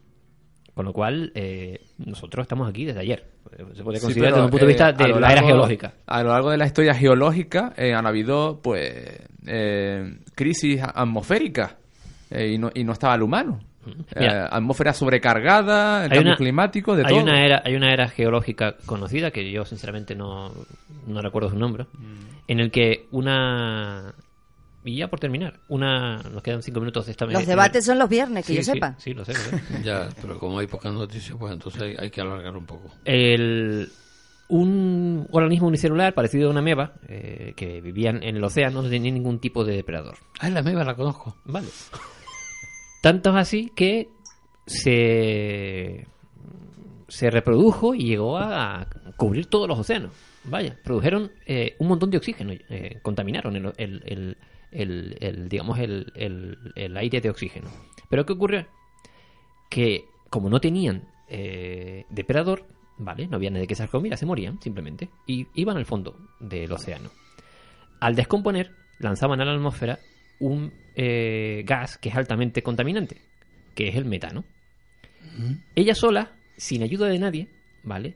Con 0.75 0.87
lo 0.87 0.95
cual, 0.95 1.33
eh, 1.35 1.81
nosotros 1.99 2.45
estamos 2.45 2.67
aquí 2.67 2.87
desde 2.87 3.01
ayer. 3.01 3.27
Se 3.75 3.83
puede 3.83 3.99
Sí, 3.99 4.07
considerar 4.07 4.33
pero, 4.33 4.37
desde 4.37 4.45
un 4.47 4.51
punto 4.51 4.65
de 4.65 4.73
eh, 4.73 4.75
vista 4.75 4.87
a 4.87 4.93
de 4.93 5.21
la 5.21 5.33
era 5.33 5.43
geológica. 5.43 5.95
A 6.07 6.23
lo 6.23 6.31
largo 6.31 6.51
de 6.51 6.57
la 6.57 6.65
historia 6.65 6.95
geológica 6.95 7.75
eh, 7.77 7.93
han 7.93 8.07
habido 8.07 8.61
pues 8.63 9.21
eh, 9.47 10.19
crisis 10.35 10.81
atmosféricas 10.83 11.77
eh, 12.31 12.53
y, 12.55 12.59
no, 12.59 12.71
y 12.73 12.85
no 12.85 12.93
estaba 12.93 13.15
el 13.17 13.23
humano. 13.23 13.61
Mira. 13.85 14.45
Eh, 14.45 14.49
atmósfera 14.51 14.92
sobrecargada, 14.92 16.05
el 16.05 16.11
cambio 16.11 16.29
una- 16.31 16.37
climático, 16.37 16.95
de 16.97 17.03
hay 17.05 17.14
todo. 17.14 17.23
Una 17.23 17.45
era, 17.45 17.62
hay 17.64 17.75
una 17.75 17.92
era 17.92 18.09
geológica 18.09 18.77
conocida, 18.87 19.31
que 19.31 19.51
yo 19.51 19.64
sinceramente 19.64 20.14
no, 20.14 20.53
no 21.07 21.21
recuerdo 21.23 21.51
su 21.51 21.57
nombre, 21.59 21.85
Mm. 21.92 22.14
en 22.49 22.61
el 22.61 22.71
que 22.71 23.07
una... 23.11 24.14
Y 24.85 24.97
ya 24.97 25.09
por 25.09 25.21
terminar, 25.21 25.61
una... 25.68 26.16
Nos 26.23 26.42
quedan 26.42 26.61
cinco 26.62 26.81
minutos 26.81 27.07
de 27.07 27.12
esta 27.12 27.25
Los 27.27 27.47
debates 27.47 27.85
son 27.85 27.99
los 28.01 28.09
viernes, 28.09 28.45
que 28.45 28.53
Sí, 28.53 28.57
yo 28.59 28.64
sí, 28.64 28.71
sepa. 28.73 28.95
Sí, 28.99 29.14
lo 29.14 29.25
sé. 29.25 29.33
lo 29.33 29.38
sé. 29.38 29.62
Ya, 29.85 30.09
pero 30.21 30.38
como 30.38 30.59
hay 30.59 30.66
pocas 30.66 30.92
noticias, 30.92 31.37
pues 31.38 31.53
entonces 31.53 31.81
hay, 31.83 31.95
hay 31.99 32.11
que 32.11 32.21
alargar 32.21 32.57
un 32.57 32.66
poco. 32.66 32.90
El, 33.05 33.88
un 34.49 35.27
organismo 35.31 35.68
unicelular 35.68 36.14
parecido 36.14 36.49
a 36.49 36.51
una 36.51 36.62
meba 36.62 36.95
eh, 37.09 37.53
que 37.57 37.81
vivían 37.81 38.23
en 38.25 38.37
el 38.37 38.42
océano 38.45 38.83
no 38.83 38.88
tenía 38.90 39.12
ningún 39.12 39.38
tipo 39.38 39.64
de 39.64 39.77
depredador. 39.77 40.16
Ay, 40.40 40.51
la 40.51 40.62
meba 40.62 40.83
la 40.85 40.95
conozco. 40.97 41.37
Vale. 41.45 41.68
Tanto 43.03 43.31
es 43.31 43.37
así 43.37 43.73
que 43.75 44.09
se, 44.65 46.07
se 47.09 47.31
reprodujo 47.31 47.97
y 47.97 48.05
llegó 48.05 48.38
a 48.38 48.87
cubrir 49.17 49.47
todos 49.47 49.67
los 49.69 49.81
océanos. 49.81 50.12
Vaya, 50.45 50.79
produjeron 50.85 51.33
eh, 51.45 51.75
un 51.81 51.88
montón 51.88 52.11
de 52.11 52.19
oxígeno, 52.19 52.53
eh, 52.53 53.01
contaminaron 53.03 53.57
el, 53.57 54.37
digamos 55.49 55.79
el, 55.81 56.97
aire 56.97 57.21
de 57.21 57.29
oxígeno. 57.29 57.69
Pero 58.09 58.25
¿qué 58.25 58.35
ocurrió? 58.35 58.69
Que 59.69 60.05
como 60.31 60.49
no 60.49 60.61
tenían 60.61 61.09
eh, 61.29 62.05
depredador, 62.09 62.67
vale, 62.99 63.27
no 63.27 63.37
había 63.37 63.51
nadie 63.51 63.67
que 63.67 63.75
se 63.75 63.83
las 63.83 63.91
comiera, 63.91 64.17
se 64.17 64.27
morían 64.27 64.62
simplemente 64.62 65.11
y 65.27 65.49
iban 65.55 65.77
al 65.77 65.87
fondo 65.87 66.17
del 66.38 66.71
océano. 66.71 67.11
Al 67.99 68.15
descomponer, 68.15 68.71
lanzaban 69.01 69.41
a 69.41 69.45
la 69.45 69.55
atmósfera 69.55 69.99
un 70.43 70.73
eh, 70.95 71.63
gas 71.65 71.97
que 71.99 72.09
es 72.11 72.15
altamente 72.17 72.63
contaminante, 72.63 73.17
que 73.75 73.89
es 73.89 73.97
el 73.97 74.05
metano. 74.05 74.45
Ellas 75.75 75.97
solas, 75.99 76.29
sin 76.57 76.83
ayuda 76.83 77.07
de 77.09 77.19
nadie, 77.19 77.49
¿vale? 77.85 78.15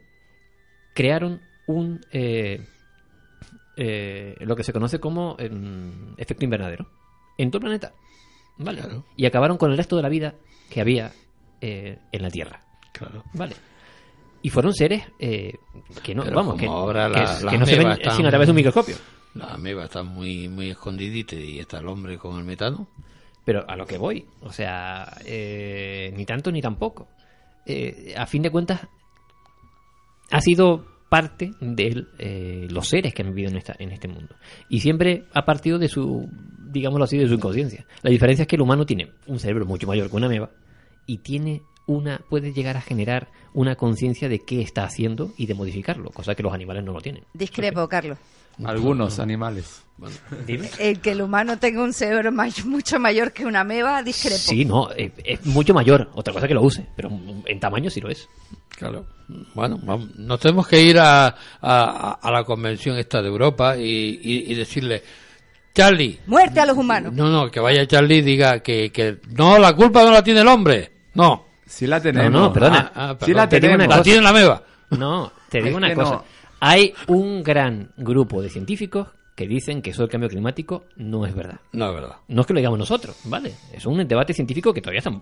Crearon 0.94 1.40
un 1.66 2.00
eh, 2.12 2.60
eh, 3.76 4.34
lo 4.40 4.56
que 4.56 4.64
se 4.64 4.72
conoce 4.72 4.98
como 4.98 5.36
em, 5.38 6.14
efecto 6.18 6.44
invernadero. 6.44 6.90
en 7.38 7.50
todo 7.50 7.58
el 7.58 7.64
planeta. 7.64 7.92
¿Vale? 8.58 8.80
Claro. 8.80 9.04
Y 9.16 9.26
acabaron 9.26 9.56
con 9.58 9.70
el 9.70 9.76
resto 9.76 9.96
de 9.96 10.02
la 10.02 10.08
vida 10.08 10.34
que 10.70 10.80
había 10.80 11.12
eh, 11.60 11.98
en 12.12 12.22
la 12.22 12.30
Tierra. 12.30 12.62
Claro. 12.92 13.22
¿Vale? 13.34 13.54
Y 14.42 14.48
fueron 14.50 14.72
seres 14.72 15.04
eh, 15.18 15.52
que 16.02 16.14
no, 16.14 16.22
Pero 16.24 16.36
vamos, 16.36 16.58
que, 16.58 16.66
ahora 16.66 17.06
que- 17.08 17.12
la- 17.20 17.38
que 17.38 17.44
las 17.44 17.58
no 17.60 17.66
se 17.66 17.76
ven 17.78 17.90
están- 17.92 18.16
sin 18.16 18.26
a 18.26 18.30
través 18.30 18.46
de 18.46 18.52
un 18.52 18.56
microscopio. 18.56 18.96
La 19.36 19.54
ameba 19.54 19.84
está 19.84 20.02
muy, 20.02 20.48
muy 20.48 20.70
escondidita 20.70 21.36
y 21.36 21.58
está 21.58 21.78
el 21.78 21.88
hombre 21.88 22.18
con 22.18 22.38
el 22.38 22.44
metano. 22.44 22.88
Pero 23.44 23.68
a 23.68 23.76
lo 23.76 23.86
que 23.86 23.96
voy, 23.96 24.26
o 24.40 24.52
sea, 24.52 25.18
eh, 25.24 26.12
ni 26.16 26.24
tanto 26.24 26.50
ni 26.50 26.60
tampoco. 26.60 27.08
Eh, 27.64 28.14
a 28.16 28.26
fin 28.26 28.42
de 28.42 28.50
cuentas, 28.50 28.80
ha 30.30 30.40
sido 30.40 30.84
parte 31.08 31.52
de 31.60 32.04
eh, 32.18 32.66
los 32.70 32.88
seres 32.88 33.14
que 33.14 33.22
han 33.22 33.28
vivido 33.28 33.50
en, 33.50 33.58
esta, 33.58 33.76
en 33.78 33.92
este 33.92 34.08
mundo. 34.08 34.34
Y 34.68 34.80
siempre 34.80 35.24
ha 35.32 35.44
partido 35.44 35.78
de 35.78 35.88
su, 35.88 36.28
digámoslo 36.72 37.04
así, 37.04 37.18
de 37.18 37.28
su 37.28 37.34
inconsciencia. 37.34 37.86
La 38.02 38.10
diferencia 38.10 38.42
es 38.42 38.48
que 38.48 38.56
el 38.56 38.62
humano 38.62 38.84
tiene 38.84 39.12
un 39.26 39.38
cerebro 39.38 39.64
mucho 39.66 39.86
mayor 39.86 40.10
que 40.10 40.16
una 40.16 40.26
ameba 40.26 40.50
y 41.06 41.18
tiene 41.18 41.62
una, 41.86 42.20
puede 42.28 42.52
llegar 42.52 42.76
a 42.76 42.80
generar 42.80 43.28
una 43.54 43.76
conciencia 43.76 44.28
de 44.28 44.40
qué 44.40 44.60
está 44.60 44.84
haciendo 44.84 45.32
y 45.36 45.46
de 45.46 45.54
modificarlo, 45.54 46.10
cosa 46.10 46.34
que 46.34 46.42
los 46.42 46.52
animales 46.52 46.84
no 46.84 46.92
lo 46.92 47.00
tienen. 47.00 47.24
Discrepo, 47.32 47.88
Carlos. 47.88 48.18
Algunos 48.64 49.18
animales. 49.18 49.82
Dime. 50.46 50.68
El 50.78 51.00
que 51.00 51.12
el 51.12 51.22
humano 51.22 51.58
tenga 51.58 51.82
un 51.82 51.92
cerebro 51.92 52.30
may- 52.32 52.52
mucho 52.64 52.98
mayor 53.00 53.32
que 53.32 53.46
una 53.46 53.60
ameba, 53.60 54.02
discrepo. 54.02 54.36
Sí, 54.38 54.64
no, 54.64 54.90
es, 54.90 55.10
es 55.24 55.44
mucho 55.46 55.72
mayor. 55.74 56.10
Otra 56.14 56.32
cosa 56.34 56.46
que 56.46 56.54
lo 56.54 56.62
use, 56.62 56.86
pero 56.96 57.10
en 57.46 57.60
tamaño 57.60 57.88
sí 57.90 58.00
lo 58.00 58.10
es. 58.10 58.28
Claro. 58.70 59.06
Bueno, 59.54 59.78
vamos, 59.82 60.14
nos 60.16 60.38
tenemos 60.38 60.68
que 60.68 60.80
ir 60.82 60.98
a, 60.98 61.34
a, 61.62 62.18
a 62.22 62.30
la 62.30 62.44
convención 62.44 62.96
esta 62.98 63.22
de 63.22 63.28
Europa 63.28 63.76
y, 63.76 64.20
y- 64.22 64.52
y 64.52 64.54
decirle, 64.54 65.02
Charlie, 65.74 66.20
Muerte 66.26 66.60
a 66.60 66.66
los 66.66 66.76
humanos. 66.76 67.12
no, 67.12 67.28
no, 67.30 67.50
que 67.50 67.60
vaya 67.60 67.86
Charlie 67.86 68.18
y 68.18 68.22
diga 68.22 68.60
que, 68.60 68.90
que 68.92 69.18
no, 69.30 69.58
la 69.58 69.74
culpa 69.74 70.04
no 70.04 70.10
la 70.10 70.22
tiene 70.22 70.40
el 70.40 70.48
hombre. 70.48 70.92
No. 71.14 71.46
Sí 71.66 71.86
la 71.86 72.00
tenemos. 72.00 72.30
No, 72.30 72.40
no, 72.48 72.52
perdona. 72.52 72.92
Ah, 72.94 73.10
ah, 73.10 73.24
Sí 73.24 73.32
la 73.34 73.48
perdón. 73.48 73.48
Te 73.48 73.60
digo 73.60 73.74
una 73.74 73.78
tenemos. 73.84 73.96
La 73.96 74.02
tiene 74.02 74.20
la 74.22 74.32
meba. 74.32 74.62
No, 74.90 75.32
te 75.48 75.58
digo 75.58 75.70
Es 75.70 75.74
una 75.76 75.94
cosa. 75.94 76.10
no. 76.12 76.24
Hay 76.60 76.94
un 77.08 77.42
gran 77.42 77.90
grupo 77.96 78.40
de 78.42 78.48
científicos 78.48 79.08
que 79.34 79.46
dicen 79.46 79.82
que 79.82 79.90
eso 79.90 80.00
del 80.02 80.10
cambio 80.10 80.30
climático 80.30 80.86
no 80.96 81.26
es 81.26 81.34
verdad. 81.34 81.60
No, 81.72 81.88
es 81.90 81.94
verdad. 81.94 82.16
No 82.28 82.40
es 82.40 82.46
que 82.46 82.54
lo 82.54 82.58
digamos 82.60 82.78
nosotros, 82.78 83.20
¿vale? 83.24 83.52
Es 83.70 83.84
un 83.84 84.08
debate 84.08 84.32
científico 84.32 84.72
que 84.72 84.80
todavía 84.80 85.00
está, 85.00 85.12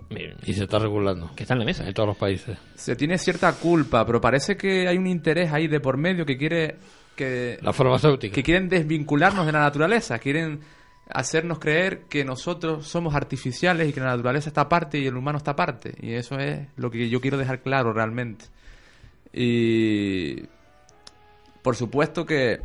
Y 0.47 0.53
se 0.53 0.65
está 0.65 0.79
regulando. 0.79 1.33
que 1.35 1.43
está 1.43 1.55
en 1.55 1.59
la 1.61 1.65
mesa. 1.65 1.85
En 1.87 1.93
todos 1.93 2.11
los 2.11 2.17
países. 2.17 2.57
Se 2.77 2.95
tiene 2.95 3.19
cierta 3.19 3.53
culpa, 3.55 4.07
pero 4.07 4.21
parece 4.21 4.57
que 4.57 4.87
hay 4.87 4.97
un 4.97 5.09
interés 5.09 5.53
ahí 5.53 5.67
de 5.67 5.81
por 5.81 5.97
medio 5.97 6.25
que 6.25 6.37
quiere 6.37 6.77
que, 7.17 7.59
La 7.61 7.73
farmacéutica. 7.73 8.33
que 8.33 8.43
quieren 8.45 8.69
desvincularnos 8.69 9.47
de 9.47 9.53
la 9.53 9.61
naturaleza, 9.61 10.21
quieren 10.21 10.61
hacernos 11.11 11.59
creer 11.59 12.03
que 12.09 12.25
nosotros 12.25 12.87
somos 12.87 13.15
artificiales 13.17 13.89
y 13.89 13.93
que 13.93 14.01
la 14.01 14.07
naturaleza 14.07 14.49
está 14.49 14.63
aparte 14.63 14.99
y 14.99 15.07
el 15.07 15.17
humano 15.17 15.39
está 15.39 15.51
aparte. 15.51 15.93
Y 16.01 16.13
eso 16.13 16.39
es 16.39 16.69
lo 16.77 16.89
que 16.89 17.09
yo 17.09 17.21
quiero 17.21 17.37
dejar 17.37 17.63
claro 17.63 17.93
realmente. 17.93 18.45
Y 19.33 20.37
por 21.65 21.75
supuesto 21.77 22.25
que 22.25 22.61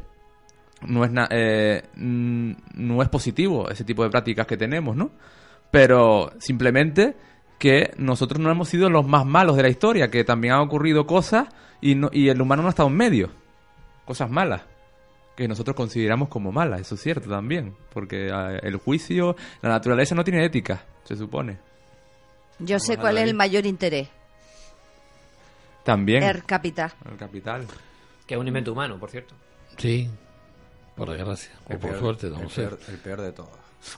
no 0.81 1.03
es, 1.03 1.11
na- 1.11 1.27
eh, 1.31 1.83
no 1.95 3.01
es 3.01 3.09
positivo 3.09 3.69
ese 3.71 3.83
tipo 3.83 4.03
de 4.03 4.09
prácticas 4.11 4.45
que 4.45 4.57
tenemos, 4.57 4.95
¿no? 4.95 5.09
Pero 5.71 6.31
simplemente 6.39 7.15
que 7.57 7.93
nosotros 7.97 8.39
no 8.39 8.51
hemos 8.51 8.69
sido 8.69 8.89
los 8.89 9.07
más 9.07 9.25
malos 9.25 9.55
de 9.55 9.63
la 9.63 9.69
historia, 9.69 10.09
que 10.11 10.23
también 10.23 10.53
han 10.53 10.59
ocurrido 10.61 11.07
cosas 11.07 11.47
y, 11.81 11.95
no- 11.95 12.09
y 12.11 12.27
el 12.29 12.41
humano 12.41 12.61
no 12.61 12.67
ha 12.67 12.71
estado 12.71 12.89
en 12.89 12.95
medio. 12.97 13.31
Cosas 14.05 14.29
malas 14.29 14.61
que 15.35 15.47
nosotros 15.47 15.73
consideramos 15.75 16.27
como 16.27 16.51
malas, 16.51 16.81
eso 16.81 16.95
es 16.95 17.01
cierto 17.01 17.29
también, 17.29 17.73
porque 17.93 18.27
eh, 18.27 18.59
el 18.63 18.75
juicio, 18.75 19.37
la 19.61 19.69
naturaleza 19.69 20.13
no 20.13 20.23
tiene 20.25 20.43
ética, 20.43 20.83
se 21.05 21.15
supone. 21.15 21.57
Yo 22.59 22.77
sé 22.77 22.97
Vamos 22.97 23.03
cuál 23.03 23.17
es 23.19 23.23
el 23.23 23.33
mayor 23.35 23.65
interés. 23.65 24.09
También 25.83 26.23
El 26.23 26.43
capital. 26.43 26.91
el 27.09 27.17
capital. 27.17 27.65
Que 28.29 28.35
es 28.35 28.39
un 28.39 28.47
invento 28.47 28.73
humano, 28.73 28.99
por 28.99 29.09
cierto. 29.09 29.33
Sí. 29.77 30.07
Por 30.95 31.09
desgracia. 31.09 31.49
O 31.65 31.79
por 31.79 31.97
suerte, 31.97 32.29
no 32.29 32.35
el 32.37 32.43
lo 32.43 32.49
sé. 32.51 32.61
peor, 32.61 32.79
el 32.87 32.97
peor 32.99 33.21
de 33.21 33.31
todos. 33.31 33.49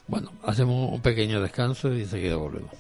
Bueno, 0.08 0.32
hacemos 0.44 0.90
un 0.90 1.02
pequeño 1.02 1.42
descanso 1.42 1.94
y 1.94 2.04
enseguida 2.04 2.38
volvemos. 2.38 2.72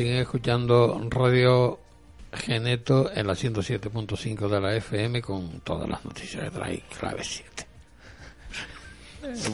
Siguen 0.00 0.16
escuchando 0.16 0.98
Radio 1.10 1.78
Geneto 2.32 3.10
en 3.14 3.26
la 3.26 3.34
107.5 3.34 4.48
de 4.48 4.58
la 4.60 4.74
FM 4.76 5.20
con 5.20 5.60
todas 5.60 5.86
las 5.90 6.02
noticias 6.06 6.44
que 6.44 6.50
trae 6.50 6.82
Clave 6.98 7.22
7. 7.22 7.66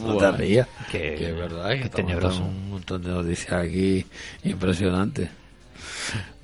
No 0.05 0.15
te 0.17 0.31
rías, 0.31 0.67
que- 0.89 1.15
que 1.15 1.29
es 1.31 1.35
verdad 1.35 1.71
que 1.71 1.89
dando 2.03 2.45
un 2.45 2.69
montón 2.69 3.01
de 3.03 3.09
noticias 3.09 3.51
aquí 3.51 4.05
impresionantes. 4.45 5.29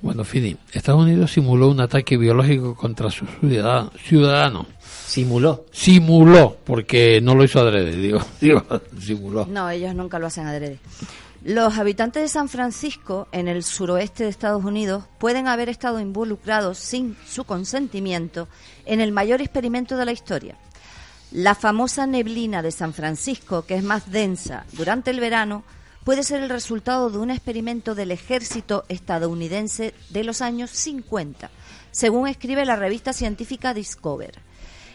Bueno, 0.02 0.22
Fini, 0.22 0.54
Estados 0.72 1.02
Unidos 1.02 1.32
simuló 1.32 1.68
un 1.68 1.80
ataque 1.80 2.18
biológico 2.18 2.74
contra 2.76 3.10
sus 3.10 3.28
ciudadanos. 3.40 3.92
ciudadanos. 4.02 4.66
Simuló. 5.06 5.64
Simuló, 5.72 6.58
porque 6.64 7.20
no 7.22 7.34
lo 7.34 7.44
hizo 7.44 7.58
adrede, 7.60 7.96
digo, 7.96 8.20
digo 8.40 8.62
simuló. 9.00 9.46
No, 9.46 9.70
ellos 9.70 9.94
nunca 9.94 10.18
lo 10.18 10.26
hacen 10.26 10.46
adrede. 10.46 10.78
Los 11.44 11.76
habitantes 11.76 12.22
de 12.22 12.28
San 12.30 12.48
Francisco, 12.48 13.28
en 13.30 13.48
el 13.48 13.64
suroeste 13.64 14.24
de 14.24 14.30
Estados 14.30 14.64
Unidos, 14.64 15.04
pueden 15.18 15.46
haber 15.46 15.68
estado 15.68 16.00
involucrados 16.00 16.78
sin 16.78 17.18
su 17.26 17.44
consentimiento 17.44 18.48
en 18.86 19.02
el 19.02 19.12
mayor 19.12 19.42
experimento 19.42 19.98
de 19.98 20.06
la 20.06 20.12
historia. 20.12 20.56
La 21.32 21.54
famosa 21.54 22.06
neblina 22.06 22.62
de 22.62 22.70
San 22.70 22.94
Francisco, 22.94 23.66
que 23.66 23.74
es 23.74 23.82
más 23.84 24.10
densa 24.10 24.64
durante 24.72 25.10
el 25.10 25.20
verano, 25.20 25.64
puede 26.02 26.22
ser 26.22 26.42
el 26.42 26.48
resultado 26.48 27.10
de 27.10 27.18
un 27.18 27.30
experimento 27.30 27.94
del 27.94 28.12
ejército 28.12 28.86
estadounidense 28.88 29.92
de 30.08 30.24
los 30.24 30.40
años 30.40 30.70
50, 30.70 31.50
según 31.90 32.26
escribe 32.26 32.64
la 32.64 32.76
revista 32.76 33.12
científica 33.12 33.74
Discover. 33.74 34.32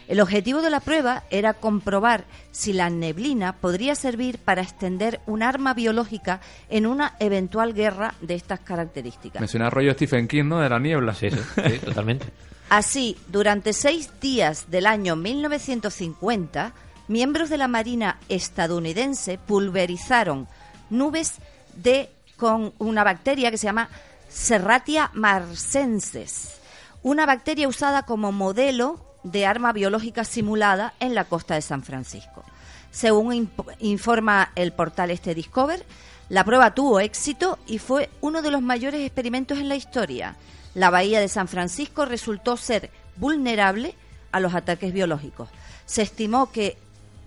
El 0.09 0.21
objetivo 0.21 0.63
de 0.63 0.71
la 0.71 0.79
prueba 0.79 1.23
era 1.29 1.53
comprobar 1.53 2.25
si 2.49 2.73
la 2.73 2.89
neblina 2.89 3.53
podría 3.53 3.93
servir 3.93 4.39
para 4.39 4.63
extender 4.63 5.21
un 5.27 5.43
arma 5.43 5.75
biológica 5.75 6.41
en 6.67 6.87
una 6.87 7.15
eventual 7.19 7.75
guerra 7.75 8.15
de 8.19 8.33
estas 8.33 8.59
características. 8.59 9.39
Me 9.39 9.47
suena 9.47 9.69
rollo 9.69 9.93
Stephen 9.93 10.27
King, 10.27 10.45
¿no? 10.45 10.61
De 10.61 10.67
la 10.67 10.79
niebla. 10.79 11.13
Sí, 11.13 11.29
sí, 11.29 11.37
sí, 11.37 11.77
totalmente. 11.85 12.25
Así, 12.71 13.17
durante 13.27 13.71
seis 13.71 14.09
días 14.19 14.71
del 14.71 14.87
año 14.87 15.15
1950, 15.15 16.73
miembros 17.07 17.51
de 17.51 17.59
la 17.59 17.67
Marina 17.67 18.17
estadounidense 18.29 19.37
pulverizaron 19.37 20.47
nubes 20.89 21.35
de 21.75 22.09
con 22.35 22.73
una 22.79 23.03
bacteria 23.03 23.51
que 23.51 23.59
se 23.59 23.67
llama 23.67 23.89
Serratia 24.27 25.11
marsensis, 25.13 26.55
una 27.03 27.27
bacteria 27.27 27.67
usada 27.67 28.03
como 28.07 28.31
modelo 28.31 29.08
de 29.23 29.45
arma 29.45 29.73
biológica 29.73 30.23
simulada 30.23 30.93
en 30.99 31.15
la 31.15 31.25
costa 31.25 31.55
de 31.55 31.61
San 31.61 31.83
Francisco. 31.83 32.43
Según 32.91 33.49
informa 33.79 34.51
el 34.55 34.71
portal 34.71 35.11
este 35.11 35.35
Discover, 35.35 35.85
la 36.29 36.43
prueba 36.43 36.73
tuvo 36.73 36.99
éxito 36.99 37.59
y 37.67 37.79
fue 37.79 38.09
uno 38.21 38.41
de 38.41 38.51
los 38.51 38.61
mayores 38.61 39.01
experimentos 39.01 39.57
en 39.57 39.69
la 39.69 39.75
historia. 39.75 40.35
La 40.73 40.89
bahía 40.89 41.19
de 41.19 41.27
San 41.27 41.47
Francisco 41.47 42.05
resultó 42.05 42.57
ser 42.57 42.91
vulnerable 43.15 43.95
a 44.31 44.39
los 44.39 44.53
ataques 44.53 44.93
biológicos. 44.93 45.49
Se 45.85 46.01
estimó 46.01 46.51
que 46.51 46.77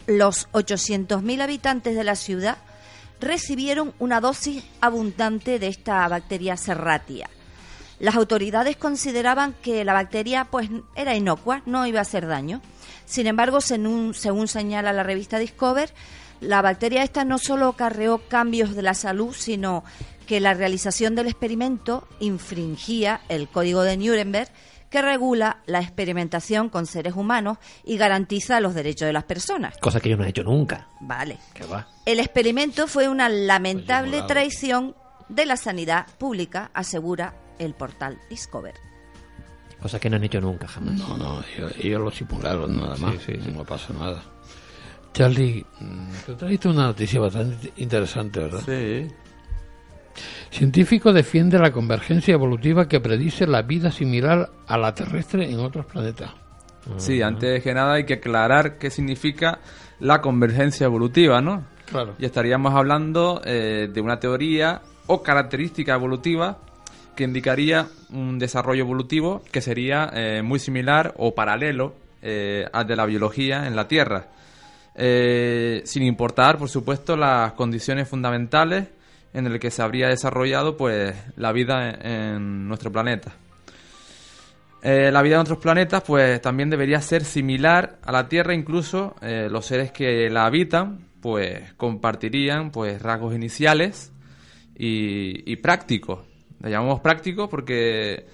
los 0.07 0.49
800.000 0.53 1.43
habitantes 1.43 1.97
de 1.97 2.05
la 2.05 2.17
ciudad 2.17 2.59
recibieron 3.21 3.93
una 3.99 4.21
dosis 4.21 4.65
abundante 4.81 5.59
de 5.59 5.69
esta 5.69 6.07
bacteria 6.09 6.57
serratia. 6.57 7.29
Las 8.03 8.17
autoridades 8.17 8.77
consideraban 8.77 9.55
que 9.63 9.85
la 9.85 9.93
bacteria 9.93 10.49
pues 10.51 10.69
era 10.97 11.15
inocua, 11.15 11.63
no 11.67 11.87
iba 11.87 12.01
a 12.01 12.03
hacer 12.03 12.27
daño. 12.27 12.61
Sin 13.05 13.29
embargo, 13.29 13.61
según, 13.61 14.13
según 14.13 14.49
señala 14.49 14.93
la 14.93 15.05
revista 15.05 15.39
Discover, 15.39 15.95
la 16.41 16.63
bacteria 16.63 17.05
esta 17.05 17.25
no 17.25 17.39
solo 17.39 17.69
acarreó 17.69 18.19
cambios 18.27 18.75
de 18.75 18.83
la 18.83 18.95
salud, 18.95 19.33
sino 19.39 19.85
que 20.27 20.41
la 20.41 20.53
realización 20.53 21.15
del 21.15 21.29
experimento 21.29 22.09
infringía 22.19 23.21
el 23.29 23.49
Código 23.49 23.83
de 23.83 23.97
Nuremberg 23.97 24.49
que 24.91 25.01
regula 25.01 25.63
la 25.67 25.79
experimentación 25.79 26.71
con 26.71 26.87
seres 26.87 27.15
humanos 27.15 27.59
y 27.85 27.99
garantiza 27.99 28.59
los 28.59 28.75
derechos 28.75 29.07
de 29.07 29.13
las 29.13 29.25
personas. 29.25 29.77
Cosa 29.79 30.01
que 30.01 30.09
yo 30.09 30.17
no 30.17 30.25
he 30.25 30.31
hecho 30.31 30.43
nunca. 30.43 30.89
Vale. 31.01 31.39
Va. 31.73 31.87
El 32.05 32.19
experimento 32.19 32.89
fue 32.89 33.09
una 33.09 33.29
lamentable 33.29 34.09
Simulado. 34.09 34.27
traición 34.27 34.97
de 35.29 35.47
la 35.47 35.57
sanidad 35.57 36.09
pública, 36.19 36.73
asegura 36.75 37.35
el 37.65 37.75
portal 37.75 38.19
Discover. 38.29 38.75
Cosa 39.81 39.99
que 39.99 40.09
no 40.09 40.17
han 40.17 40.25
hecho 40.25 40.41
nunca 40.41 40.69
jamás. 40.69 40.95
No, 40.99 41.17
no, 41.17 41.43
ellos, 41.57 41.73
ellos 41.79 42.01
lo 42.01 42.11
simularon 42.11 42.77
nada 42.77 42.97
más. 42.97 43.15
sí, 43.23 43.33
sí. 43.43 43.51
No 43.53 43.65
pasa 43.65 43.93
nada. 43.93 44.23
Charlie, 45.13 45.65
mm, 45.81 46.11
te 46.27 46.35
trajiste 46.35 46.69
una 46.69 46.85
noticia 46.85 47.21
bastante 47.21 47.73
interesante, 47.77 48.41
¿verdad? 48.41 48.63
Sí. 48.65 49.09
Científico 50.51 51.13
defiende 51.13 51.59
la 51.59 51.73
convergencia 51.73 52.35
evolutiva 52.35 52.87
que 52.87 53.01
predice 53.01 53.47
la 53.47 53.63
vida 53.63 53.91
similar 53.91 54.51
a 54.67 54.79
la 54.79 54.95
terrestre 54.95 55.51
en 55.51 55.59
otros 55.59 55.87
planetas. 55.87 56.31
Sí, 56.97 57.23
antes 57.23 57.63
que 57.63 57.75
nada 57.75 57.95
hay 57.95 58.05
que 58.05 58.15
aclarar 58.15 58.77
qué 58.77 58.91
significa 58.91 59.61
la 60.01 60.21
convergencia 60.21 60.85
evolutiva, 60.85 61.41
¿no? 61.41 61.65
Claro. 61.87 62.15
Y 62.19 62.25
estaríamos 62.25 62.75
hablando 62.75 63.41
eh, 63.45 63.89
de 63.93 64.01
una 64.01 64.19
teoría 64.19 64.83
o 65.07 65.23
característica 65.23 65.95
evolutiva 65.95 66.59
que 67.15 67.25
indicaría 67.25 67.89
un 68.11 68.39
desarrollo 68.39 68.83
evolutivo 68.85 69.43
que 69.51 69.61
sería 69.61 70.11
eh, 70.13 70.43
muy 70.43 70.59
similar 70.59 71.15
o 71.19 71.35
paralelo 71.35 71.95
eh, 72.23 72.67
al 72.73 72.87
de 72.87 72.97
la 72.97 73.07
biología 73.07 73.67
en 73.67 73.77
la 73.77 73.89
Tierra. 73.89 74.27
Eh, 74.95 75.83
sin 75.85 76.03
importar, 76.03 76.59
por 76.59 76.69
supuesto, 76.69 77.17
las 77.17 77.53
condiciones 77.53 78.09
fundamentales 78.09 78.89
en 79.35 79.51
las 79.51 79.59
que 79.61 79.71
se 79.71 79.83
habría 79.83 80.09
desarrollado 80.09 80.77
pues, 80.77 81.15
la 81.37 81.53
vida 81.53 81.91
en- 82.03 82.69
nuestro 82.69 82.93
planeta. 82.93 83.33
La 84.83 85.23
vida 85.23 85.37
en 85.37 85.43
otros 85.43 85.59
planetas, 85.59 86.03
pues 86.03 86.43
también 86.43 86.69
debería 86.69 87.01
ser 87.01 87.25
similar 87.25 87.99
a 88.03 88.11
la 88.11 88.29
Tierra, 88.29 88.53
incluso 88.53 89.15
los 89.23 89.65
seres 89.65 89.93
que 89.93 90.29
la 90.29 90.45
habitan, 90.45 91.07
pues 91.21 91.73
compartirían 91.75 92.73
pues 92.73 93.01
rasgos 93.01 93.33
iniciales 93.33 94.11
y 94.75 95.55
prácticos. 95.59 96.32
Le 96.63 96.71
llamamos 96.71 97.01
prácticos 97.01 97.49
porque 97.49 98.25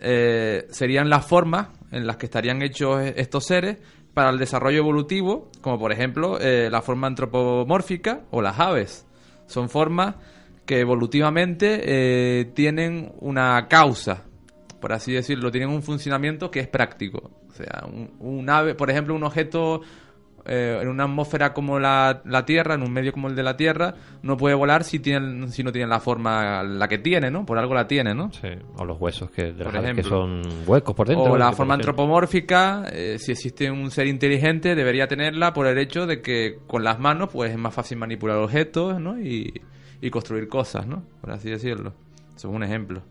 eh, 0.00 0.66
serían 0.70 1.08
las 1.08 1.24
formas 1.26 1.68
en 1.92 2.06
las 2.06 2.16
que 2.16 2.26
estarían 2.26 2.62
hechos 2.62 3.00
e- 3.00 3.14
estos 3.16 3.46
seres 3.46 3.78
para 4.12 4.30
el 4.30 4.38
desarrollo 4.38 4.78
evolutivo, 4.78 5.50
como 5.60 5.78
por 5.78 5.92
ejemplo 5.92 6.38
eh, 6.40 6.68
la 6.70 6.82
forma 6.82 7.06
antropomórfica 7.06 8.22
o 8.30 8.42
las 8.42 8.58
aves. 8.58 9.06
Son 9.46 9.68
formas 9.68 10.16
que 10.66 10.80
evolutivamente 10.80 11.80
eh, 11.84 12.44
tienen 12.54 13.12
una 13.20 13.66
causa, 13.68 14.24
por 14.80 14.92
así 14.92 15.12
decirlo, 15.12 15.50
tienen 15.50 15.70
un 15.70 15.82
funcionamiento 15.82 16.50
que 16.50 16.60
es 16.60 16.68
práctico. 16.68 17.30
O 17.48 17.52
sea, 17.52 17.84
un, 17.86 18.14
un 18.18 18.50
ave, 18.50 18.74
por 18.74 18.90
ejemplo, 18.90 19.14
un 19.14 19.22
objeto 19.22 19.82
eh, 20.46 20.78
en 20.82 20.88
una 20.88 21.04
atmósfera 21.04 21.52
como 21.52 21.78
la, 21.78 22.20
la 22.24 22.44
Tierra, 22.44 22.74
en 22.74 22.82
un 22.82 22.92
medio 22.92 23.12
como 23.12 23.28
el 23.28 23.34
de 23.34 23.42
la 23.42 23.56
Tierra, 23.56 23.94
no 24.22 24.36
puede 24.36 24.54
volar 24.54 24.84
si, 24.84 24.98
tiene, 24.98 25.48
si 25.48 25.62
no 25.62 25.72
tiene 25.72 25.88
la 25.88 26.00
forma 26.00 26.62
la 26.62 26.88
que 26.88 26.98
tiene, 26.98 27.30
¿no? 27.30 27.46
Por 27.46 27.58
algo 27.58 27.74
la 27.74 27.86
tiene, 27.86 28.14
¿no? 28.14 28.32
Sí, 28.32 28.48
o 28.76 28.84
los 28.84 29.00
huesos 29.00 29.30
que, 29.30 29.52
de 29.52 29.64
las 29.64 29.72
Por 29.72 29.76
aves 29.76 29.94
que 29.94 30.02
son 30.02 30.42
huecos 30.66 30.94
por 30.94 31.08
dentro. 31.08 31.32
O 31.32 31.38
la 31.38 31.52
forma 31.52 31.74
antropomórfica, 31.74 32.84
eh, 32.92 33.16
si 33.18 33.32
existe 33.32 33.70
un 33.70 33.90
ser 33.90 34.06
inteligente, 34.06 34.74
debería 34.74 35.06
tenerla 35.06 35.52
por 35.52 35.66
el 35.66 35.78
hecho 35.78 36.06
de 36.06 36.20
que 36.20 36.58
con 36.66 36.84
las 36.84 36.98
manos 36.98 37.30
pues 37.32 37.50
es 37.50 37.58
más 37.58 37.74
fácil 37.74 37.98
manipular 37.98 38.38
objetos, 38.38 39.00
¿no? 39.00 39.20
Y, 39.20 39.62
y 40.00 40.10
construir 40.10 40.48
cosas, 40.48 40.86
¿no? 40.86 41.04
Por 41.20 41.30
así 41.30 41.50
decirlo. 41.50 41.94
Eso 42.36 42.48
es 42.48 42.54
un 42.54 42.62
ejemplo. 42.62 43.02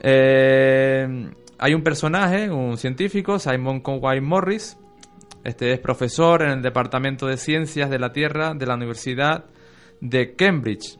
Eh, 0.00 1.30
hay 1.58 1.74
un 1.74 1.82
personaje, 1.82 2.50
un 2.50 2.76
científico, 2.76 3.38
Simon 3.38 3.80
Conway 3.80 4.20
Morris. 4.20 4.76
Este 5.44 5.74
es 5.74 5.78
profesor 5.78 6.42
en 6.42 6.50
el 6.50 6.62
Departamento 6.62 7.26
de 7.26 7.36
Ciencias 7.36 7.90
de 7.90 7.98
la 7.98 8.12
Tierra 8.12 8.54
de 8.54 8.64
la 8.64 8.76
Universidad 8.76 9.44
de 10.00 10.34
Cambridge. 10.34 10.98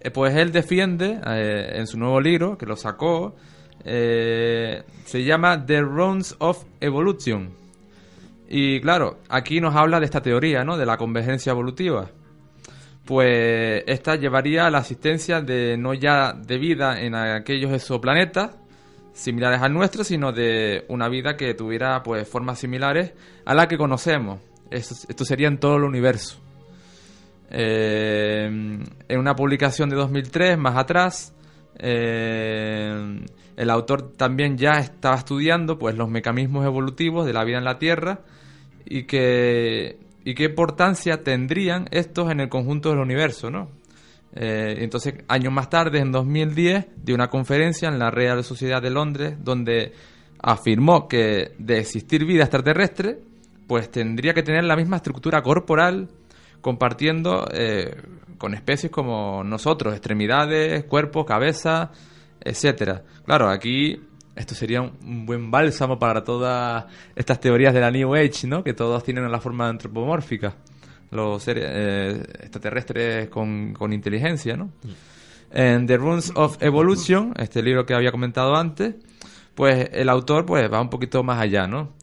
Eh, 0.00 0.10
Pues 0.12 0.36
él 0.36 0.52
defiende 0.52 1.20
eh, 1.26 1.72
en 1.74 1.88
su 1.88 1.98
nuevo 1.98 2.20
libro, 2.20 2.56
que 2.56 2.64
lo 2.64 2.76
sacó, 2.76 3.34
eh, 3.84 4.84
se 5.04 5.24
llama 5.24 5.66
The 5.66 5.80
Rounds 5.80 6.36
of 6.38 6.64
Evolution. 6.80 7.50
Y 8.48 8.80
claro, 8.80 9.18
aquí 9.28 9.60
nos 9.60 9.74
habla 9.74 9.98
de 9.98 10.04
esta 10.04 10.22
teoría, 10.22 10.62
¿no? 10.62 10.76
De 10.76 10.86
la 10.86 10.96
convergencia 10.96 11.50
evolutiva. 11.50 12.08
Pues 13.04 13.82
esta 13.88 14.14
llevaría 14.14 14.66
a 14.66 14.70
la 14.70 14.78
asistencia 14.78 15.40
de 15.40 15.76
no 15.76 15.92
ya 15.92 16.32
de 16.34 16.56
vida 16.56 17.00
en 17.00 17.16
aquellos 17.16 17.72
exoplanetas 17.72 18.56
similares 19.12 19.60
al 19.60 19.72
nuestro, 19.72 20.04
sino 20.04 20.32
de 20.32 20.84
una 20.88 21.08
vida 21.08 21.36
que 21.36 21.54
tuviera 21.54 22.02
pues 22.02 22.28
formas 22.28 22.58
similares 22.58 23.12
a 23.44 23.54
la 23.54 23.68
que 23.68 23.76
conocemos. 23.76 24.40
Esto, 24.70 24.94
esto 25.08 25.24
sería 25.24 25.48
en 25.48 25.58
todo 25.58 25.76
el 25.76 25.84
universo. 25.84 26.38
Eh, 27.50 28.46
en 29.08 29.18
una 29.18 29.34
publicación 29.34 29.90
de 29.90 29.96
2003, 29.96 30.56
más 30.56 30.76
atrás, 30.76 31.34
eh, 31.78 33.20
el 33.56 33.70
autor 33.70 34.12
también 34.12 34.56
ya 34.56 34.72
estaba 34.78 35.16
estudiando 35.16 35.78
pues, 35.78 35.96
los 35.96 36.08
mecanismos 36.08 36.64
evolutivos 36.64 37.26
de 37.26 37.32
la 37.32 37.44
vida 37.44 37.58
en 37.58 37.64
la 37.64 37.78
Tierra 37.78 38.20
y, 38.84 39.04
que, 39.04 39.98
y 40.24 40.34
qué 40.34 40.44
importancia 40.44 41.24
tendrían 41.24 41.88
estos 41.90 42.30
en 42.30 42.40
el 42.40 42.48
conjunto 42.48 42.90
del 42.90 43.00
universo. 43.00 43.50
¿no? 43.50 43.68
Eh, 44.34 44.76
entonces, 44.78 45.14
años 45.28 45.52
más 45.52 45.68
tarde, 45.68 45.98
en 45.98 46.12
2010, 46.12 46.86
dio 47.02 47.14
una 47.14 47.28
conferencia 47.28 47.88
en 47.88 47.98
la 47.98 48.10
Real 48.10 48.44
Sociedad 48.44 48.80
de 48.80 48.90
Londres 48.90 49.36
donde 49.42 49.92
afirmó 50.42 51.08
que 51.08 51.52
de 51.58 51.78
existir 51.78 52.24
vida 52.24 52.42
extraterrestre, 52.42 53.18
pues 53.66 53.90
tendría 53.90 54.34
que 54.34 54.42
tener 54.42 54.64
la 54.64 54.76
misma 54.76 54.96
estructura 54.96 55.42
corporal, 55.42 56.08
compartiendo 56.60 57.46
eh, 57.52 58.02
con 58.38 58.54
especies 58.54 58.90
como 58.90 59.44
nosotros, 59.44 59.94
extremidades, 59.94 60.84
cuerpo, 60.84 61.24
cabeza, 61.24 61.90
etcétera. 62.40 63.02
Claro, 63.24 63.48
aquí 63.48 64.00
esto 64.34 64.54
sería 64.54 64.80
un, 64.80 65.26
buen 65.26 65.50
bálsamo 65.50 65.98
para 65.98 66.24
todas 66.24 66.86
estas 67.14 67.40
teorías 67.40 67.74
de 67.74 67.80
la 67.80 67.90
New 67.90 68.14
Age, 68.14 68.46
¿no? 68.46 68.64
Que 68.64 68.72
todos 68.72 69.04
tienen 69.04 69.30
la 69.30 69.40
forma 69.40 69.68
antropomórfica, 69.68 70.56
los 71.10 71.42
seres 71.42 71.64
eh, 71.68 72.22
extraterrestres 72.40 73.28
con, 73.28 73.72
con 73.72 73.92
inteligencia, 73.92 74.56
¿no? 74.56 74.70
En 75.50 75.86
The 75.86 75.96
Runes 75.96 76.32
of 76.36 76.62
Evolution, 76.62 77.34
este 77.36 77.62
libro 77.62 77.84
que 77.84 77.94
había 77.94 78.12
comentado 78.12 78.54
antes, 78.54 78.94
pues 79.54 79.90
el 79.92 80.08
autor 80.08 80.46
pues 80.46 80.70
va 80.72 80.80
un 80.80 80.90
poquito 80.90 81.22
más 81.22 81.40
allá, 81.40 81.66
¿no? 81.66 81.94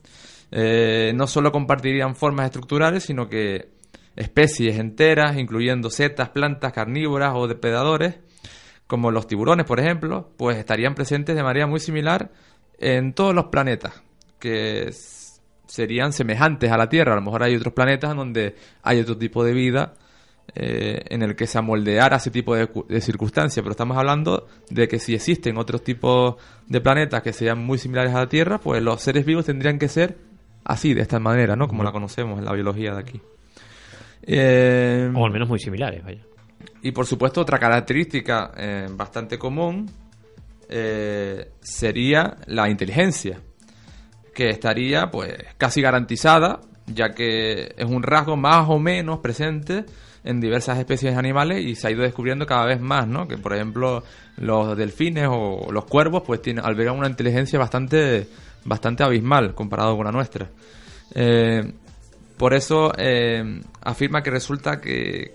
Eh, 0.51 1.12
no 1.16 1.28
solo 1.28 1.51
compartirían 1.51 2.16
formas 2.16 2.45
estructurales, 2.45 3.03
sino 3.03 3.28
que 3.28 3.70
especies 4.16 4.78
enteras, 4.80 5.38
incluyendo 5.38 5.89
setas, 5.89 6.30
plantas 6.30 6.74
carnívoras 6.74 7.34
o 7.36 7.47
depredadores, 7.47 8.20
como 8.88 9.12
los 9.12 9.28
tiburones, 9.28 9.66
por 9.66 9.80
ejemplo, 9.80 10.32
pues 10.38 10.58
estarían 10.58 10.95
presentes 10.95 11.36
de 11.36 11.43
manera 11.43 11.68
muy 11.68 11.80
similar 11.80 12.32
en 12.80 13.14
todos 13.14 13.34
los 13.36 13.45
planetas, 13.45 14.01
que 14.39 14.91
serían 15.68 16.13
semejantes 16.13 16.72
a 16.72 16.78
la 16.78 16.89
Tierra. 16.89 17.13
A 17.13 17.15
lo 17.18 17.22
mejor 17.22 17.43
hay 17.43 17.55
otros 17.55 17.74
planetas 17.74 18.11
en 18.11 18.18
donde 18.18 18.55
hay 18.84 18.99
otro 18.99 19.18
tipo 19.18 19.43
de 19.43 19.53
vida 19.53 19.93
eh, 20.55 21.01
en 21.09 21.22
el 21.24 21.36
que 21.36 21.45
se 21.45 21.57
amoldeara 21.57 22.18
ese 22.18 22.32
tipo 22.32 22.55
de, 22.55 22.70
de 22.88 23.01
circunstancias, 23.01 23.61
pero 23.61 23.72
estamos 23.72 23.97
hablando 23.97 24.47
de 24.70 24.88
que 24.88 24.97
si 24.97 25.13
existen 25.13 25.57
otros 25.57 25.84
tipos 25.84 26.36
de 26.68 26.82
planetas 26.82 27.22
que 27.22 27.34
sean 27.34 27.59
muy 27.59 27.78
similares 27.78 28.13
a 28.15 28.20
la 28.20 28.30
Tierra, 28.30 28.57
pues 28.57 28.82
los 28.82 29.01
seres 29.01 29.26
vivos 29.26 29.45
tendrían 29.45 29.78
que 29.78 29.88
ser 29.89 30.18
así, 30.63 30.93
de 30.93 31.01
esta 31.01 31.20
manera, 31.20 31.55
¿no? 31.55 31.68
Como 31.68 31.84
la 31.84 31.91
conocemos 31.91 32.39
en 32.39 32.45
la 32.45 32.53
biología 32.53 32.93
de 32.93 32.99
aquí. 32.99 33.22
Eh, 34.24 35.11
O 35.13 35.26
al 35.26 35.32
menos 35.32 35.47
muy 35.47 35.59
similares, 35.59 36.03
vaya. 36.03 36.22
y 36.82 36.91
por 36.91 37.05
supuesto 37.05 37.41
otra 37.41 37.59
característica 37.59 38.51
eh, 38.57 38.88
bastante 38.91 39.38
común 39.38 39.89
eh, 40.70 41.51
sería 41.61 42.36
la 42.47 42.70
inteligencia, 42.70 43.39
que 44.38 44.51
estaría 44.51 45.09
pues 45.09 45.33
casi 45.57 45.81
garantizada, 45.81 46.61
ya 46.85 47.15
que 47.15 47.73
es 47.75 47.85
un 47.85 48.03
rasgo 48.03 48.38
más 48.38 48.69
o 48.69 48.77
menos 48.77 49.17
presente 49.17 49.83
en 50.23 50.39
diversas 50.39 50.77
especies 50.77 51.13
de 51.13 51.17
animales 51.17 51.65
y 51.65 51.73
se 51.73 51.88
ha 51.88 51.91
ido 51.91 52.03
descubriendo 52.03 52.45
cada 52.45 52.67
vez 52.67 52.79
más, 52.79 53.07
¿no? 53.07 53.27
Que 53.27 53.39
por 53.39 53.55
ejemplo 53.55 54.03
los 54.35 54.77
delfines 54.77 55.27
o 55.27 55.71
los 55.71 55.85
cuervos 55.85 56.21
pues 56.23 56.39
tienen 56.43 56.63
albergan 56.63 56.99
una 56.99 57.07
inteligencia 57.07 57.57
bastante 57.57 58.27
bastante 58.63 59.03
abismal 59.03 59.55
comparado 59.55 59.97
con 59.97 60.05
la 60.05 60.11
nuestra. 60.11 60.51
Eh, 61.15 61.73
por 62.38 62.53
eso 62.53 62.93
eh, 62.95 63.59
afirma 63.81 64.21
que 64.21 64.29
resulta 64.29 64.79
que 64.79 65.33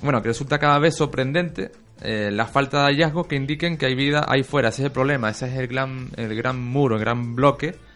bueno 0.00 0.22
que 0.22 0.28
resulta 0.28 0.58
cada 0.58 0.78
vez 0.78 0.94
sorprendente 0.94 1.70
eh, 2.00 2.30
la 2.32 2.46
falta 2.46 2.78
de 2.78 2.94
hallazgos 2.94 3.26
que 3.26 3.36
indiquen 3.36 3.76
que 3.76 3.84
hay 3.84 3.94
vida 3.94 4.24
ahí 4.26 4.42
fuera. 4.42 4.70
Ese 4.70 4.80
es 4.80 4.86
el 4.86 4.92
problema, 4.92 5.28
ese 5.28 5.48
es 5.48 5.58
el 5.58 5.66
gran 5.66 6.08
el 6.16 6.34
gran 6.34 6.58
muro, 6.58 6.96
el 6.96 7.02
gran 7.02 7.34
bloque 7.34 7.87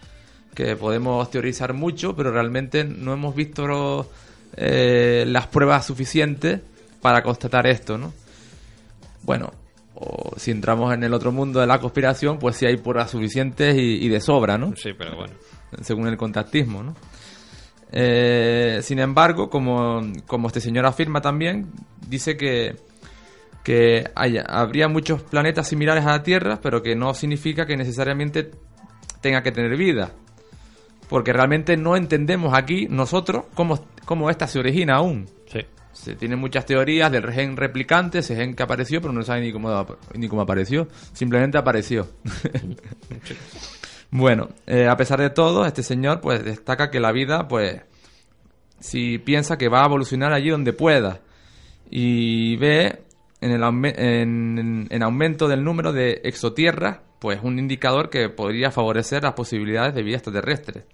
que 0.55 0.77
podemos 0.77 1.31
teorizar 1.31 1.73
mucho, 1.73 2.15
pero 2.15 2.31
realmente 2.31 2.85
no 2.85 3.13
hemos 3.13 3.35
visto 3.35 4.11
eh, 4.57 5.25
las 5.27 5.47
pruebas 5.47 5.87
suficientes 5.87 6.61
para 7.01 7.23
constatar 7.23 7.67
esto, 7.67 7.97
¿no? 7.99 8.13
Bueno, 9.23 9.53
o 9.95 10.33
si 10.37 10.51
entramos 10.51 10.93
en 10.95 11.05
el 11.05 11.15
otro 11.15 11.33
mundo 11.33 11.61
de 11.61 11.67
la 11.67 11.79
conspiración, 11.81 12.39
pues 12.39 12.57
sí 12.57 12.67
hay 12.67 12.77
pruebas 12.77 13.11
suficientes 13.11 13.77
y, 13.77 14.05
y 14.05 14.09
de 14.09 14.21
sobra, 14.21 14.59
¿no? 14.59 14.75
Sí, 14.77 14.91
pero 14.97 15.17
bueno. 15.17 15.35
Según 15.81 16.07
el 16.09 16.17
contactismo, 16.17 16.83
¿no? 16.83 16.95
Eh, 17.93 18.81
sin 18.83 18.99
embargo, 18.99 19.49
como, 19.51 20.01
como 20.27 20.49
este 20.49 20.61
señor 20.61 20.87
afirma 20.87 21.21
también, 21.21 21.71
dice 22.09 22.37
que, 22.37 22.77
que 23.63 24.11
haya- 24.15 24.45
habría 24.49 24.89
muchos 24.89 25.23
planetas 25.23 25.69
similares 25.69 26.05
a 26.05 26.11
la 26.13 26.23
Tierra, 26.23 26.59
pero 26.63 26.83
que 26.83 26.95
no 26.97 27.15
significa 27.15 27.67
que 27.67 27.77
necesariamente 27.77 28.51
tenga 29.21 29.43
que 29.43 29.53
tener 29.53 29.77
vida. 29.77 30.13
Porque 31.13 31.33
realmente 31.33 31.77
no 31.77 31.95
entendemos 31.95 32.55
aquí 32.55 32.87
nosotros 32.89 33.45
cómo, 33.55 33.85
cómo 34.07 34.31
esta 34.31 34.47
se 34.47 34.59
origina 34.59 34.95
aún. 34.97 35.27
Sí. 35.47 35.61
Se 35.93 36.17
tienen 36.17 36.39
muchas 36.39 36.65
teorías 36.65 37.13
del 37.13 37.31
gen 37.31 37.55
replicante, 37.57 38.21
ese 38.21 38.35
gen 38.35 38.55
que 38.55 38.63
apareció, 38.63 39.01
pero 39.03 39.13
no 39.13 39.21
se 39.21 39.27
sabe 39.27 39.43
ni 39.43 39.53
cómo, 39.53 39.87
ni 40.15 40.27
cómo 40.27 40.41
apareció. 40.41 40.89
Simplemente 41.13 41.59
apareció. 41.59 42.09
bueno, 44.11 44.49
eh, 44.67 44.89
a 44.89 44.97
pesar 44.97 45.21
de 45.21 45.31
todo, 45.31 45.65
este 45.67 45.83
señor 45.83 46.21
pues 46.21 46.43
destaca 46.45 46.91
que 46.91 47.01
la 47.01 47.13
vida, 47.13 47.49
pues, 47.49 47.83
si 48.81 49.19
piensa 49.19 49.59
que 49.59 49.69
va 49.69 49.83
a 49.83 49.87
evolucionar 49.87 50.33
allí 50.33 50.51
donde 50.51 50.73
pueda 50.73 51.21
y 51.91 52.57
ve 52.57 53.03
en 53.41 53.51
el 53.51 53.63
aume- 53.63 53.95
en, 53.97 54.87
en 54.91 55.03
aumento 55.03 55.47
del 55.49 55.63
número 55.63 55.93
de 55.93 56.21
exotierras, 56.25 57.01
pues 57.19 57.41
un 57.43 57.59
indicador 57.59 58.11
que 58.11 58.29
podría 58.29 58.71
favorecer 58.71 59.23
las 59.23 59.35
posibilidades 59.35 59.95
de 59.95 60.03
vida 60.03 60.17
extraterrestre. 60.17 60.85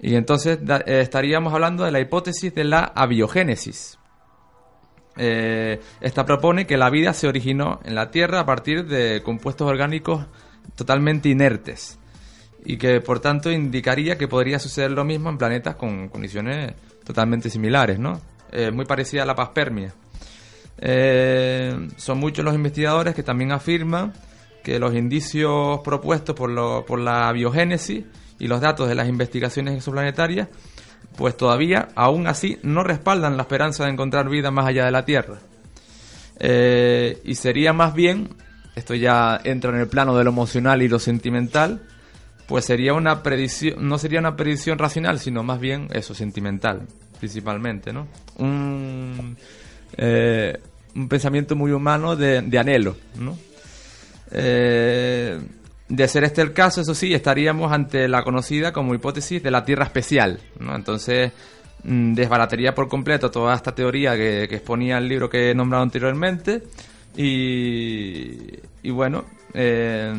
Y 0.00 0.16
entonces 0.16 0.58
eh, 0.86 1.00
estaríamos 1.00 1.54
hablando 1.54 1.84
de 1.84 1.90
la 1.92 2.00
hipótesis 2.00 2.54
de 2.54 2.64
la 2.64 2.80
abiogénesis. 2.94 3.98
Eh, 5.16 5.80
esta 6.00 6.26
propone 6.26 6.66
que 6.66 6.76
la 6.76 6.90
vida 6.90 7.12
se 7.12 7.28
originó 7.28 7.80
en 7.84 7.94
la 7.94 8.10
Tierra 8.10 8.40
a 8.40 8.46
partir 8.46 8.86
de 8.86 9.22
compuestos 9.22 9.68
orgánicos 9.68 10.26
totalmente 10.74 11.28
inertes 11.28 11.98
y 12.64 12.78
que 12.78 13.00
por 13.00 13.20
tanto 13.20 13.50
indicaría 13.52 14.18
que 14.18 14.26
podría 14.26 14.58
suceder 14.58 14.90
lo 14.90 15.04
mismo 15.04 15.30
en 15.30 15.38
planetas 15.38 15.76
con 15.76 16.08
condiciones 16.08 16.72
totalmente 17.04 17.48
similares, 17.48 17.98
¿no? 17.98 18.20
Eh, 18.50 18.70
muy 18.72 18.86
parecida 18.86 19.22
a 19.22 19.26
la 19.26 19.34
paspermia. 19.34 19.92
Son 21.96 22.18
muchos 22.18 22.44
los 22.44 22.54
investigadores 22.54 23.14
que 23.14 23.22
también 23.22 23.52
afirman 23.52 24.12
que 24.64 24.78
los 24.78 24.94
indicios 24.94 25.80
propuestos 25.84 26.34
por, 26.34 26.50
lo- 26.50 26.84
por 26.84 26.98
la 26.98 27.30
biogénesis 27.32 28.04
y 28.44 28.46
los 28.46 28.60
datos 28.60 28.90
de 28.90 28.94
las 28.94 29.08
investigaciones 29.08 29.74
exoplanetarias, 29.74 30.48
pues 31.16 31.34
todavía, 31.34 31.88
aún 31.94 32.26
así, 32.26 32.58
no 32.62 32.84
respaldan 32.84 33.38
la 33.38 33.44
esperanza 33.44 33.84
de 33.84 33.92
encontrar 33.92 34.28
vida 34.28 34.50
más 34.50 34.66
allá 34.66 34.84
de 34.84 34.90
la 34.90 35.06
Tierra. 35.06 35.38
Eh, 36.38 37.22
y 37.24 37.36
sería 37.36 37.72
más 37.72 37.94
bien, 37.94 38.28
esto 38.76 38.94
ya 38.94 39.40
entra 39.44 39.70
en 39.70 39.78
el 39.78 39.88
plano 39.88 40.14
de 40.18 40.24
lo 40.24 40.30
emocional 40.30 40.82
y 40.82 40.88
lo 40.88 40.98
sentimental, 40.98 41.80
pues 42.46 42.66
sería 42.66 42.92
una 42.92 43.22
predicción, 43.22 43.88
no 43.88 43.96
sería 43.96 44.18
una 44.18 44.36
predicción 44.36 44.78
racional, 44.78 45.20
sino 45.20 45.42
más 45.42 45.58
bien 45.58 45.88
eso, 45.94 46.14
sentimental, 46.14 46.82
principalmente, 47.18 47.94
¿no? 47.94 48.08
Un, 48.36 49.38
eh, 49.96 50.60
un 50.94 51.08
pensamiento 51.08 51.56
muy 51.56 51.72
humano 51.72 52.14
de, 52.14 52.42
de 52.42 52.58
anhelo, 52.58 52.94
¿no? 53.18 53.38
Eh, 54.32 55.40
de 55.88 56.08
ser 56.08 56.24
este 56.24 56.42
el 56.42 56.52
caso, 56.52 56.80
eso 56.80 56.94
sí, 56.94 57.12
estaríamos 57.12 57.72
ante 57.72 58.08
la 58.08 58.22
conocida 58.22 58.72
como 58.72 58.94
hipótesis 58.94 59.42
de 59.42 59.50
la 59.50 59.64
Tierra 59.64 59.84
especial, 59.84 60.40
¿no? 60.58 60.74
Entonces, 60.74 61.32
mm, 61.84 62.14
desbarataría 62.14 62.74
por 62.74 62.88
completo 62.88 63.30
toda 63.30 63.54
esta 63.54 63.74
teoría 63.74 64.16
que, 64.16 64.44
exponía 64.44 64.98
el 64.98 65.08
libro 65.08 65.28
que 65.28 65.50
he 65.50 65.54
nombrado 65.54 65.82
anteriormente 65.82 66.62
y, 67.16 68.48
y 68.82 68.90
bueno, 68.90 69.24
eh, 69.52 70.12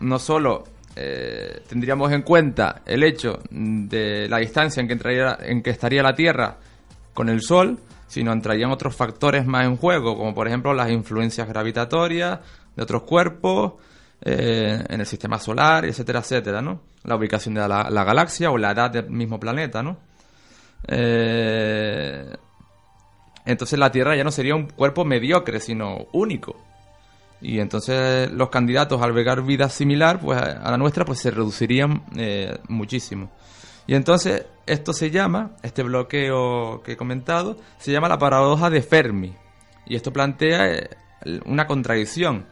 no 0.00 0.18
solo 0.18 0.64
eh, 0.96 1.62
tendríamos 1.68 2.12
en 2.12 2.22
cuenta 2.22 2.82
el 2.84 3.02
hecho 3.04 3.40
de 3.50 4.28
la 4.28 4.38
distancia 4.38 4.80
en 4.80 4.86
que, 4.86 4.92
entraría, 4.94 5.38
en 5.40 5.62
que 5.62 5.70
estaría 5.70 6.02
la 6.02 6.14
Tierra 6.14 6.58
con 7.14 7.28
el 7.28 7.42
Sol, 7.42 7.78
sino 8.08 8.32
entrarían 8.32 8.70
otros 8.70 8.96
factores 8.96 9.46
más 9.46 9.66
en 9.66 9.76
juego, 9.76 10.16
como 10.16 10.34
por 10.34 10.48
ejemplo 10.48 10.74
las 10.74 10.90
influencias 10.90 11.48
gravitatorias 11.48 12.40
de 12.74 12.82
otros 12.82 13.04
cuerpos 13.04 13.74
eh, 14.22 14.84
en 14.88 15.00
el 15.00 15.06
sistema 15.06 15.38
solar, 15.38 15.84
etcétera, 15.86 16.20
etcétera, 16.20 16.60
¿no? 16.60 16.82
La 17.04 17.16
ubicación 17.16 17.54
de 17.54 17.66
la, 17.66 17.88
la 17.88 18.04
galaxia 18.04 18.50
o 18.50 18.58
la 18.58 18.72
edad 18.72 18.90
del 18.90 19.08
mismo 19.08 19.40
planeta, 19.40 19.82
¿no? 19.82 19.98
Eh, 20.86 22.36
entonces 23.46 23.78
la 23.78 23.90
Tierra 23.90 24.16
ya 24.16 24.24
no 24.24 24.30
sería 24.30 24.54
un 24.54 24.66
cuerpo 24.68 25.04
mediocre, 25.04 25.60
sino 25.60 26.06
único. 26.12 26.56
Y 27.40 27.60
entonces 27.60 28.30
los 28.30 28.50
candidatos 28.50 29.00
a 29.00 29.04
albergar 29.04 29.42
vida 29.42 29.70
similar 29.70 30.20
pues, 30.20 30.38
a 30.38 30.70
la 30.70 30.76
nuestra 30.76 31.06
pues 31.06 31.20
se 31.20 31.30
reducirían 31.30 32.04
eh, 32.16 32.58
muchísimo. 32.68 33.30
Y 33.86 33.94
entonces 33.94 34.44
esto 34.66 34.92
se 34.92 35.10
llama, 35.10 35.52
este 35.62 35.82
bloqueo 35.82 36.82
que 36.82 36.92
he 36.92 36.96
comentado, 36.96 37.56
se 37.78 37.90
llama 37.90 38.08
la 38.08 38.18
paradoja 38.18 38.68
de 38.68 38.82
Fermi. 38.82 39.34
Y 39.86 39.96
esto 39.96 40.12
plantea 40.12 40.88
una 41.46 41.66
contradicción 41.66 42.46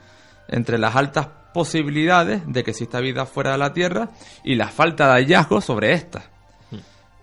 entre 0.49 0.79
las 0.79 0.97
altas 0.97 1.29
posibilidades 1.53 2.43
de 2.47 2.65
que 2.65 2.71
exista 2.73 3.01
vida 3.01 3.27
fuera 3.27 3.53
de 3.53 3.59
la 3.59 3.73
Tierra 3.73 4.11
y 4.45 4.55
la 4.55 4.69
falta 4.69 5.09
de 5.09 5.23
hallazgos 5.23 5.65
sobre 5.65 5.93
esta. 5.93 6.25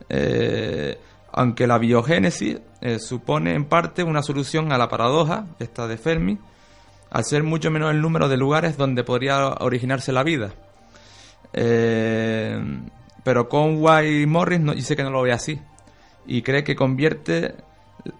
Eh, 0.10 1.00
aunque 1.32 1.68
la 1.68 1.78
biogénesis 1.78 2.60
eh, 2.82 3.00
supone 3.00 3.56
en 3.56 3.66
parte 3.66 4.04
una 4.04 4.22
solución 4.22 4.72
a 4.72 4.78
la 4.78 4.88
paradoja, 4.88 5.48
esta 5.60 5.88
de 5.88 5.98
Fermi, 5.98 6.38
al 7.12 7.26
ser 7.26 7.44
mucho 7.44 7.72
menos 7.72 7.92
el 7.92 8.02
número 8.02 8.30
de 8.30 8.38
lugares 8.38 8.78
donde 8.78 9.04
podría 9.04 9.48
originarse 9.60 10.12
la 10.12 10.24
vida. 10.24 10.54
Eh, 11.54 12.58
pero 13.24 13.50
Conway 13.50 14.26
Morris 14.26 14.60
no, 14.60 14.74
dice 14.74 14.96
que 14.96 15.04
no 15.04 15.10
lo 15.10 15.22
ve 15.22 15.32
así 15.32 15.60
y 16.28 16.42
cree 16.42 16.64
que 16.64 16.76
convierte 16.76 17.56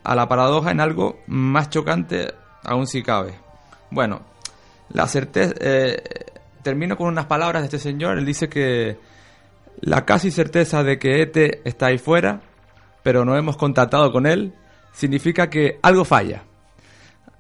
a 0.04 0.16
la 0.16 0.28
paradoja 0.28 0.72
en 0.72 0.80
algo 0.80 1.20
más 1.28 1.70
chocante 1.70 2.34
aún 2.64 2.88
si 2.88 3.04
cabe. 3.04 3.36
Bueno, 3.92 4.22
la 4.90 5.08
certeza... 5.08 5.54
eh, 5.60 6.02
termino 6.66 6.98
con 6.98 7.08
unas 7.08 7.28
palabras 7.28 7.62
de 7.62 7.68
este 7.68 7.80
señor. 7.80 8.18
Él 8.18 8.26
dice 8.26 8.50
que 8.50 8.98
la 9.82 10.04
casi 10.04 10.32
certeza 10.32 10.84
de 10.84 10.98
que 10.98 11.22
ET 11.22 11.62
está 11.64 11.88
ahí 11.88 11.98
fuera, 11.98 12.42
pero 13.04 13.24
no 13.24 13.38
hemos 13.38 13.56
contactado 13.56 14.12
con 14.12 14.26
él, 14.26 14.54
significa 14.92 15.50
que 15.50 15.80
algo 15.82 16.04
falla. 16.04 16.44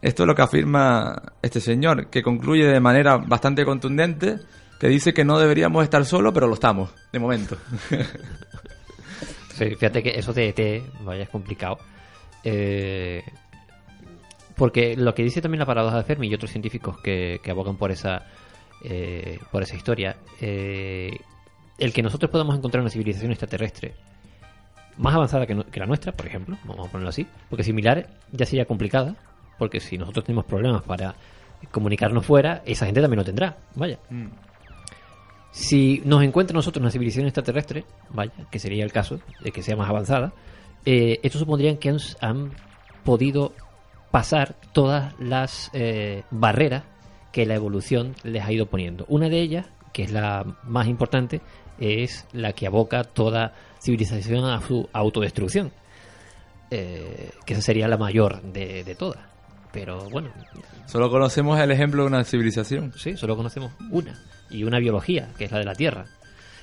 Esto 0.02 0.24
es 0.24 0.28
lo 0.28 0.36
que 0.36 0.44
afirma 0.44 1.34
este 1.42 1.60
señor, 1.60 2.08
que 2.10 2.22
concluye 2.22 2.68
de 2.68 2.80
manera 2.80 3.18
bastante 3.18 3.66
contundente, 3.66 4.38
que 4.80 4.88
dice 4.88 5.14
que 5.14 5.26
no 5.26 5.40
deberíamos 5.40 5.84
estar 5.84 6.06
solos, 6.06 6.32
pero 6.34 6.48
lo 6.48 6.54
estamos, 6.54 6.92
de 7.12 7.20
momento. 7.20 7.58
Fíjate 9.58 10.04
que 10.04 10.20
eso 10.20 10.34
de 10.34 10.50
ET, 10.50 10.84
vaya, 11.02 11.26
complicado. 11.26 11.80
Eh, 12.44 13.24
porque 14.56 14.96
lo 14.96 15.14
que 15.14 15.24
dice 15.24 15.42
también 15.42 15.60
la 15.60 15.66
paradoja 15.66 15.98
de 15.98 16.04
Fermi 16.04 16.28
y 16.28 16.34
otros 16.34 16.52
científicos 16.52 16.98
que, 17.00 17.40
que 17.44 17.52
abogan 17.52 17.76
por 17.78 17.92
esa, 17.92 18.26
eh, 18.84 19.40
por 19.52 19.64
esa 19.64 19.76
historia, 19.76 20.16
eh, 20.42 21.18
el 21.78 21.92
que 21.94 22.02
nosotros 22.02 22.32
podamos 22.32 22.56
encontrar 22.58 22.82
una 22.82 22.90
civilización 22.90 23.32
extraterrestre 23.32 23.94
más 24.98 25.14
avanzada 25.14 25.46
que, 25.46 25.54
no- 25.56 25.66
que 25.66 25.80
la 25.80 25.86
nuestra, 25.86 26.14
por 26.14 26.26
ejemplo, 26.26 26.58
vamos 26.64 26.88
a 26.88 26.92
ponerlo 26.92 27.10
así, 27.10 27.28
porque 27.50 27.64
similar 27.64 28.08
ya 28.32 28.46
sería 28.46 28.66
complicada, 28.66 29.16
porque 29.58 29.80
si 29.82 29.98
nosotros 29.98 30.24
tenemos 30.26 30.46
problemas 30.46 30.84
para 30.84 31.16
comunicarnos 31.72 32.26
fuera, 32.26 32.62
esa 32.66 32.86
gente 32.86 33.02
también 33.02 33.18
lo 33.20 33.26
tendrá, 33.26 33.58
vaya. 33.76 34.00
Si 35.52 36.02
nos 36.06 36.22
encuentra 36.24 36.54
nosotros 36.54 36.82
una 36.82 36.92
civilización 36.92 37.28
extraterrestre, 37.28 37.86
vaya, 38.10 38.34
que 38.52 38.60
sería 38.60 38.84
el 38.84 38.92
caso 38.92 39.20
de 39.42 39.52
que 39.52 39.62
sea 39.64 39.76
más 39.78 39.90
avanzada, 39.90 40.34
eh, 40.86 41.20
esto 41.24 41.40
supondría 41.40 41.78
que 41.80 41.90
han, 41.90 41.98
han 42.20 42.52
podido 43.06 43.54
pasar 44.16 44.56
todas 44.72 45.14
las 45.20 45.70
eh, 45.74 46.24
barreras 46.32 46.86
que 47.34 47.46
la 47.46 47.56
evolución 47.56 48.16
les 48.24 48.46
ha 48.46 48.52
ido 48.54 48.66
poniendo. 48.66 49.04
Una 49.10 49.28
de 49.28 49.42
ellas, 49.42 49.68
que 49.92 50.04
es 50.04 50.12
la 50.14 50.46
más 50.64 50.88
importante, 50.88 51.42
es 51.82 52.26
la 52.32 52.54
que 52.54 52.66
aboca 52.66 53.04
toda 53.04 53.52
civilización 53.82 54.46
a 54.46 54.62
su 54.62 54.88
autodestrucción. 54.94 55.74
Eh, 56.72 57.32
que 57.46 57.56
esa 57.56 57.62
sería 57.62 57.90
la 57.90 57.98
mayor 57.98 58.42
de, 58.42 58.86
de 58.86 58.96
todas. 58.96 59.20
Pero 59.74 60.10
bueno, 60.10 60.30
Solo 60.86 61.10
conocemos 61.10 61.60
el 61.60 61.72
ejemplo 61.72 62.04
de 62.04 62.08
una 62.08 62.24
civilización. 62.24 62.94
sí, 62.96 63.18
solo 63.18 63.36
conocemos 63.36 63.74
una. 63.92 64.18
Y 64.50 64.64
una 64.64 64.80
biología, 64.80 65.28
que 65.38 65.44
es 65.44 65.52
la 65.52 65.60
de 65.60 65.66
la 65.66 65.76
Tierra. 65.76 66.06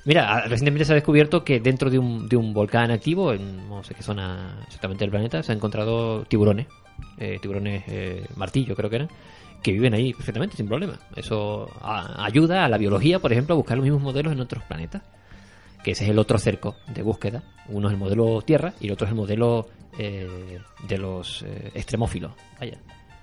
Mira, 0.05 0.33
ah, 0.33 0.41
recientemente 0.47 0.85
se 0.85 0.93
ha 0.93 0.95
descubierto 0.95 1.43
que 1.43 1.59
dentro 1.59 1.91
de 1.91 1.99
un, 1.99 2.27
de 2.27 2.35
un 2.35 2.51
volcán 2.51 2.89
activo, 2.89 3.31
en 3.31 3.69
no 3.69 3.83
sé 3.83 3.93
qué 3.93 4.01
zona 4.01 4.57
exactamente 4.65 5.03
del 5.03 5.11
planeta, 5.11 5.43
se 5.43 5.51
han 5.51 5.59
encontrado 5.59 6.23
tiburones. 6.23 6.65
Eh, 7.17 7.39
tiburones 7.41 7.83
eh, 7.87 8.25
martillo, 8.35 8.75
creo 8.75 8.89
que 8.89 8.95
eran. 8.97 9.09
Que 9.61 9.71
viven 9.71 9.93
ahí 9.93 10.13
perfectamente, 10.13 10.57
sin 10.57 10.67
problema. 10.67 10.99
Eso 11.15 11.69
ayuda 11.81 12.65
a 12.65 12.69
la 12.69 12.77
biología, 12.77 13.19
por 13.19 13.31
ejemplo, 13.31 13.55
a 13.55 13.57
buscar 13.57 13.77
los 13.77 13.85
mismos 13.85 14.01
modelos 14.01 14.33
en 14.33 14.41
otros 14.41 14.63
planetas. 14.65 15.03
Que 15.83 15.91
ese 15.91 16.03
es 16.03 16.09
el 16.09 16.19
otro 16.19 16.37
cerco 16.37 16.75
de 16.93 17.01
búsqueda. 17.01 17.43
Uno 17.69 17.87
es 17.87 17.93
el 17.93 17.99
modelo 17.99 18.41
Tierra 18.41 18.73
y 18.81 18.87
el 18.87 18.93
otro 18.93 19.05
es 19.05 19.11
el 19.11 19.17
modelo 19.17 19.67
eh, 19.97 20.59
de 20.85 20.97
los 20.97 21.45
extremófilos. 21.73 22.33
Vaya. 22.59 22.77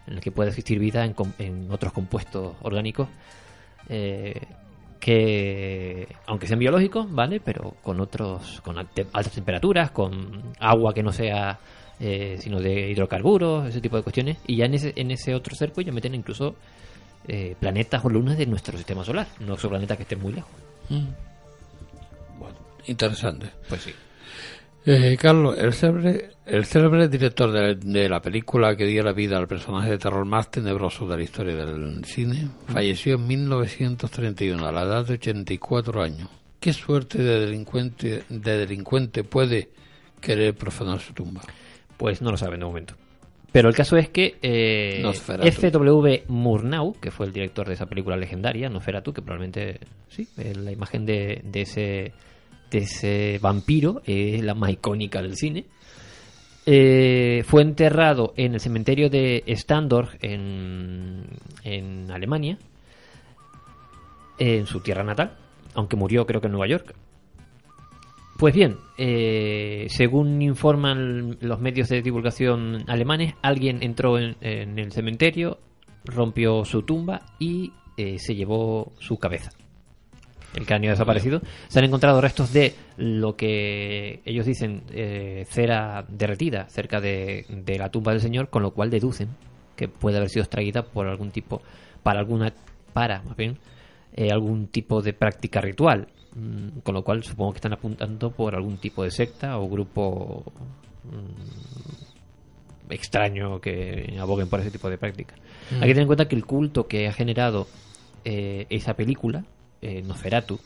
En 0.06 0.14
el 0.14 0.20
que 0.20 0.30
puede 0.30 0.48
existir 0.48 0.78
vida 0.78 1.04
en, 1.04 1.14
en 1.38 1.70
otros 1.70 1.92
compuestos 1.92 2.56
orgánicos 2.62 3.08
que 5.00 6.06
aunque 6.26 6.46
sean 6.46 6.58
biológicos, 6.60 7.10
¿vale? 7.10 7.40
Pero 7.40 7.74
con 7.82 8.00
otros, 8.00 8.60
con 8.60 8.78
altas 8.78 9.32
temperaturas, 9.32 9.90
con 9.90 10.52
agua 10.60 10.94
que 10.94 11.02
no 11.02 11.10
sea 11.10 11.58
eh, 12.01 12.38
sino 12.40 12.61
de 12.61 12.90
hidrocarburos, 12.90 13.68
ese 13.68 13.80
tipo 13.80 13.96
de 13.96 14.03
cuestiones. 14.03 14.38
Y 14.46 14.57
ya 14.57 14.64
en 14.64 14.74
ese, 14.74 14.92
en 14.96 15.11
ese 15.11 15.34
otro 15.34 15.55
cerco 15.55 15.80
ya 15.82 15.92
meten 15.92 16.14
incluso 16.14 16.57
eh, 17.28 17.55
planetas 17.61 18.05
o 18.05 18.09
lunas 18.09 18.38
de 18.38 18.46
nuestro 18.46 18.76
sistema 18.76 19.05
solar, 19.05 19.26
no 19.40 19.55
exoplanetas 19.55 19.96
que 19.96 20.05
estén 20.05 20.20
muy 20.20 20.32
lejos. 20.32 20.51
Bueno, 22.38 22.57
interesante. 22.86 23.51
Pues 23.68 23.82
sí. 23.82 23.92
Eh, 24.86 25.18
Carlos, 25.20 25.59
el 25.59 25.74
célebre, 25.74 26.30
el 26.46 26.64
célebre 26.64 27.07
director 27.09 27.53
de, 27.53 27.74
de 27.74 28.09
la 28.09 28.22
película 28.22 28.74
que 28.74 28.86
dio 28.86 29.03
la 29.03 29.12
vida 29.12 29.36
al 29.36 29.46
personaje 29.46 29.90
de 29.90 29.98
terror 29.98 30.24
más 30.24 30.51
tenebroso 30.51 31.07
de 31.07 31.18
la 31.18 31.22
historia 31.22 31.55
del 31.55 32.03
cine 32.07 32.48
falleció 32.66 33.16
en 33.16 33.26
1931 33.26 34.66
a 34.66 34.72
la 34.72 34.82
edad 34.82 35.05
de 35.05 35.14
84 35.14 36.03
años. 36.03 36.30
¿Qué 36.59 36.72
suerte 36.72 37.22
de 37.22 37.40
delincuente, 37.40 38.24
de 38.30 38.57
delincuente 38.57 39.22
puede 39.22 39.68
querer 40.20 40.55
profanar 40.55 41.01
su 41.01 41.12
tumba? 41.12 41.42
Pues 42.01 42.22
no 42.22 42.30
lo 42.30 42.38
saben 42.38 42.61
de 42.61 42.64
momento. 42.64 42.94
Pero 43.53 43.68
el 43.68 43.74
caso 43.74 43.98
es 43.98 44.09
que 44.09 44.38
eh. 44.40 45.03
F.W. 45.42 46.24
Murnau, 46.28 46.94
que 46.98 47.11
fue 47.11 47.26
el 47.26 47.32
director 47.34 47.68
de 47.68 47.74
esa 47.74 47.84
película 47.84 48.16
legendaria, 48.16 48.70
Nosferatu, 48.70 49.12
que 49.12 49.20
probablemente 49.20 49.80
sí, 50.09 50.26
eh, 50.38 50.55
la 50.57 50.72
imagen 50.72 51.05
de, 51.05 51.42
de 51.44 51.61
ese 51.61 52.12
de 52.70 52.78
ese 52.78 53.38
vampiro 53.42 54.01
es 54.07 54.42
la 54.42 54.55
más 54.55 54.70
icónica 54.70 55.20
del 55.20 55.36
cine. 55.36 55.66
Eh, 56.64 57.44
fue 57.46 57.61
enterrado 57.61 58.32
en 58.34 58.55
el 58.55 58.61
cementerio 58.61 59.11
de 59.11 59.44
Standorf 59.48 60.14
en, 60.22 61.26
en 61.64 62.11
Alemania, 62.11 62.57
en 64.38 64.64
su 64.64 64.80
tierra 64.80 65.05
natal, 65.05 65.36
aunque 65.74 65.96
murió 65.96 66.24
creo 66.24 66.40
que 66.40 66.46
en 66.46 66.53
Nueva 66.53 66.66
York. 66.66 66.94
Pues 68.41 68.55
bien, 68.55 68.78
eh, 68.97 69.86
según 69.91 70.41
informan 70.41 71.36
los 71.43 71.61
medios 71.61 71.91
de 71.91 72.01
divulgación 72.01 72.84
alemanes, 72.88 73.34
alguien 73.43 73.82
entró 73.82 74.18
en, 74.18 74.34
el 74.41 74.93
cementerio, 74.93 75.59
rompió 76.07 76.64
su 76.64 76.80
tumba 76.80 77.20
y 77.38 77.74
eh, 77.99 78.18
se 78.18 78.34
llevó 78.34 78.95
su 78.99 79.18
cabeza. 79.18 79.51
El 80.55 80.64
cráneo 80.64 80.91
desaparecido. 80.91 81.43
Se 81.68 81.80
han 81.80 81.84
encontrado 81.84 82.18
restos 82.22 82.51
de 82.55 82.72
lo 82.97 83.36
que 83.36 84.22
ellos 84.24 84.47
dicen 84.47 84.84
eh, 84.91 85.45
cera 85.47 86.07
derretida 86.09 86.66
cerca 86.70 86.99
de, 86.99 87.45
de 87.47 87.78
la 87.78 87.91
tumba 87.91 88.12
del 88.12 88.22
señor, 88.22 88.49
con 88.49 88.62
lo 88.62 88.70
cual 88.70 88.88
deducen 88.88 89.28
que 89.76 89.86
puede 89.86 90.16
haber 90.16 90.30
sido 90.30 90.45
extraída 90.45 90.82
por 90.82 91.09
algún 91.09 91.30
tipo, 91.30 91.61
para 92.03 92.20
alguna, 92.20 92.55
para 92.95 93.20
más 93.20 93.36
bien, 93.36 93.59
eh, 94.14 94.30
algún 94.32 94.68
tipo 94.68 95.03
de 95.03 95.12
práctica 95.12 95.61
ritual. 95.61 96.09
Mm, 96.35 96.81
Con 96.85 96.95
lo 96.95 97.03
cual 97.03 97.22
supongo 97.24 97.53
que 97.53 97.57
están 97.59 97.72
apuntando 97.72 98.31
por 98.31 98.55
algún 98.55 98.78
tipo 98.78 99.03
de 99.03 99.11
secta 99.11 99.59
o 99.59 99.68
grupo 99.68 100.45
mm, 101.05 102.93
extraño 102.93 103.61
que 103.61 104.16
aboguen 104.20 104.49
por 104.49 104.61
ese 104.61 104.70
tipo 104.70 104.89
de 104.91 104.99
prácticas. 104.99 105.39
Hay 105.72 105.81
que 105.81 105.87
tener 105.89 106.01
en 106.03 106.07
cuenta 106.07 106.28
que 106.28 106.37
el 106.37 106.45
culto 106.47 106.87
que 106.89 107.07
ha 107.09 107.12
generado 107.12 107.66
eh, 108.24 108.66
esa 108.70 108.95
película, 108.95 109.45
eh, 109.83 110.03
Nosferatu, 110.03 110.59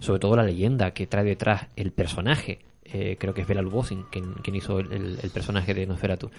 sobre 0.00 0.18
todo 0.20 0.36
la 0.36 0.42
leyenda 0.44 0.92
que 0.92 1.06
trae 1.06 1.24
detrás 1.24 1.66
el 1.76 1.92
personaje, 1.92 2.60
eh, 2.84 3.16
creo 3.18 3.34
que 3.34 3.42
es 3.42 3.46
Bela 3.46 3.62
Lugosi 3.62 3.96
quien, 4.10 4.32
quien 4.34 4.56
hizo 4.56 4.80
el, 4.80 4.92
el- 4.92 5.18
el 5.22 5.30
personaje 5.30 5.72
de 5.74 5.86
Nosferatu, 5.86 6.30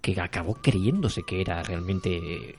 que 0.00 0.18
acabó 0.20 0.54
creyéndose 0.54 1.22
que 1.24 1.40
era 1.40 1.62
realmente 1.62 2.54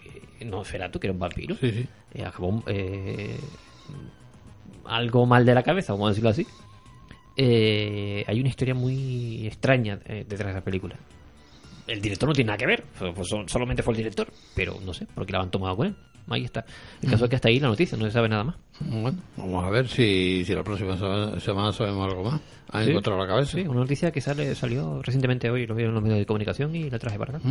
Nosferatu, 0.45 0.99
que 0.99 1.07
era 1.07 1.13
un 1.13 1.19
vampiro. 1.19 1.55
Sí, 1.55 1.71
sí. 2.13 2.21
Acabó 2.23 2.61
eh, 2.67 3.37
algo 4.85 5.25
mal 5.25 5.45
de 5.45 5.53
la 5.55 5.63
cabeza, 5.63 5.93
vamos 5.93 6.07
a 6.07 6.09
decirlo 6.11 6.29
así. 6.29 6.45
Eh, 7.37 8.23
hay 8.27 8.39
una 8.39 8.49
historia 8.49 8.73
muy 8.73 9.47
extraña 9.47 9.99
eh, 10.05 10.25
detrás 10.27 10.49
de 10.49 10.53
la 10.59 10.63
película. 10.63 10.95
El 11.87 12.01
director 12.01 12.27
no 12.29 12.33
tiene 12.33 12.47
nada 12.49 12.57
que 12.57 12.65
ver, 12.67 12.83
so- 12.99 13.13
pues 13.13 13.27
son- 13.27 13.47
solamente 13.49 13.83
fue 13.83 13.93
el 13.93 13.97
director, 13.97 14.27
pero 14.55 14.77
no 14.85 14.93
sé 14.93 15.05
por 15.07 15.25
qué 15.25 15.33
la 15.33 15.39
han 15.41 15.49
tomado 15.51 15.75
con 15.77 15.87
él. 15.87 15.95
Ahí 16.29 16.45
está. 16.45 16.63
El 17.01 17.09
caso 17.09 17.25
es 17.25 17.29
que 17.29 17.35
hasta 17.35 17.49
ahí 17.49 17.59
la 17.59 17.67
noticia, 17.67 17.97
no 17.97 18.05
se 18.05 18.11
sabe 18.11 18.29
nada 18.29 18.43
más. 18.43 18.55
Bueno, 18.79 19.17
vamos 19.35 19.65
a 19.65 19.69
ver 19.69 19.87
si, 19.87 20.43
si 20.45 20.53
la 20.53 20.63
próxima 20.63 20.95
semana, 20.97 21.73
sabemos 21.73 22.09
algo 22.09 22.23
más. 22.23 22.39
¿Han 22.69 22.85
Sí. 22.85 22.91
encontrado 22.91 23.19
la 23.19 23.27
cabeza? 23.27 23.51
Sí, 23.57 23.61
una 23.67 23.81
noticia 23.81 24.11
que 24.11 24.21
sale 24.21 24.53
salió 24.55 25.01
recientemente 25.01 25.49
hoy, 25.49 25.65
lo 25.65 25.73
vieron 25.75 25.91
en 25.91 25.95
los 25.95 26.03
medios 26.03 26.19
de 26.19 26.25
comunicación 26.25 26.73
y 26.75 26.89
la 26.89 26.99
traje 26.99 27.17
para 27.17 27.37
acá. 27.37 27.49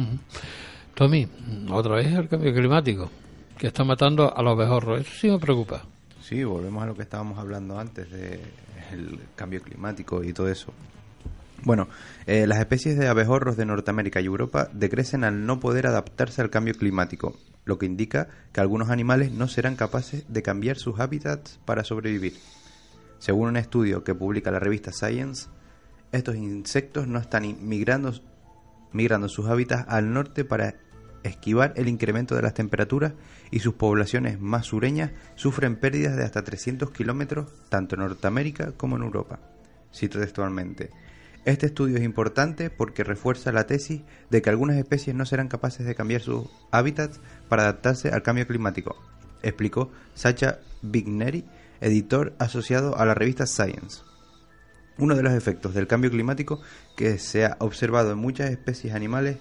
Tommy, 0.95 1.27
otra 1.71 1.97
vez 1.97 2.07
el 2.13 2.29
cambio 2.29 2.55
climático, 2.55 3.11
que 3.59 3.67
está 3.67 3.85
matando 3.85 4.35
a 4.35 4.43
los 4.43 4.53
abejorros. 4.53 5.01
Eso 5.01 5.11
sí 5.15 5.29
me 5.31 5.39
preocupa. 5.39 5.83
Sí, 6.31 6.45
volvemos 6.45 6.81
a 6.85 6.87
lo 6.87 6.95
que 6.95 7.03
estábamos 7.03 7.41
hablando 7.41 7.77
antes 7.81 8.09
de 8.09 8.41
el 8.93 9.19
cambio 9.35 9.61
climático 9.61 10.23
y 10.23 10.33
todo 10.33 10.49
eso. 10.49 10.73
Bueno, 11.65 11.89
eh, 12.25 12.47
las 12.47 12.61
especies 12.61 12.97
de 12.97 13.09
abejorros 13.09 13.57
de 13.57 13.67
Norteamérica 13.67 14.21
y 14.21 14.27
Europa 14.27 14.69
decrecen 14.73 15.25
al 15.25 15.45
no 15.45 15.59
poder 15.59 15.89
adaptarse 15.89 16.41
al 16.41 16.49
cambio 16.49 16.75
climático, 16.75 17.37
lo 17.65 17.79
que 17.79 17.87
indica 17.87 18.29
que 18.53 18.61
algunos 18.61 18.91
animales 18.91 19.33
no 19.33 19.49
serán 19.49 19.75
capaces 19.75 20.25
de 20.29 20.41
cambiar 20.41 20.77
sus 20.77 21.01
hábitats 21.01 21.59
para 21.65 21.83
sobrevivir. 21.83 22.35
Según 23.19 23.49
un 23.49 23.57
estudio 23.57 24.05
que 24.05 24.15
publica 24.15 24.53
la 24.53 24.61
revista 24.61 24.93
Science, 24.93 25.49
estos 26.13 26.37
insectos 26.37 27.09
no 27.09 27.19
están 27.19 27.57
migrando, 27.61 28.15
migrando 28.93 29.29
sus 29.29 29.49
hábitats 29.49 29.85
al 29.89 30.13
norte 30.13 30.45
para 30.45 30.77
esquivar 31.23 31.73
el 31.77 31.89
incremento 31.89 32.35
de 32.35 32.43
las 32.43 32.55
temperaturas 32.55 33.13
y 33.51 33.61
sus 33.61 33.75
poblaciones 33.75 34.41
más 34.41 34.67
sureñas 34.67 35.11
sufren 35.35 35.77
pérdidas 35.77 36.17
de 36.17 36.25
hasta 36.25 36.43
300 36.45 36.91
kilómetros 36.91 37.49
tanto 37.69 37.95
en 37.95 38.03
Norteamérica 38.03 38.73
como 38.77 38.97
en 38.97 39.03
Europa. 39.03 39.41
Cito 39.93 40.21
textualmente. 40.21 40.91
Este 41.45 41.67
estudio 41.67 41.97
es 41.97 42.05
importante 42.05 42.69
porque 42.69 43.03
refuerza 43.03 43.51
la 43.51 43.67
tesis 43.67 44.03
de 44.29 44.43
que 44.43 44.51
algunas 44.51 44.77
especies 44.77 45.17
no 45.17 45.25
serán 45.25 45.49
capaces 45.49 45.87
de 45.87 45.95
cambiar 45.95 46.21
sus 46.21 46.49
hábitats 46.71 47.21
para 47.49 47.63
adaptarse 47.63 48.11
al 48.11 48.23
cambio 48.23 48.47
climático, 48.47 48.97
explicó 49.43 49.91
Sacha 50.15 50.59
Bigneri, 50.83 51.45
editor 51.81 52.35
asociado 52.39 52.99
a 52.99 53.07
la 53.07 53.15
revista 53.15 53.47
Science. 53.47 54.03
Uno 54.99 55.15
de 55.15 55.23
los 55.23 55.33
efectos 55.33 55.73
del 55.73 55.87
cambio 55.87 56.11
climático 56.11 56.61
que 56.95 57.17
se 57.17 57.47
ha 57.47 57.57
observado 57.61 58.13
en 58.13 58.19
muchas 58.19 58.51
especies 58.51 58.95
animales 58.95 59.39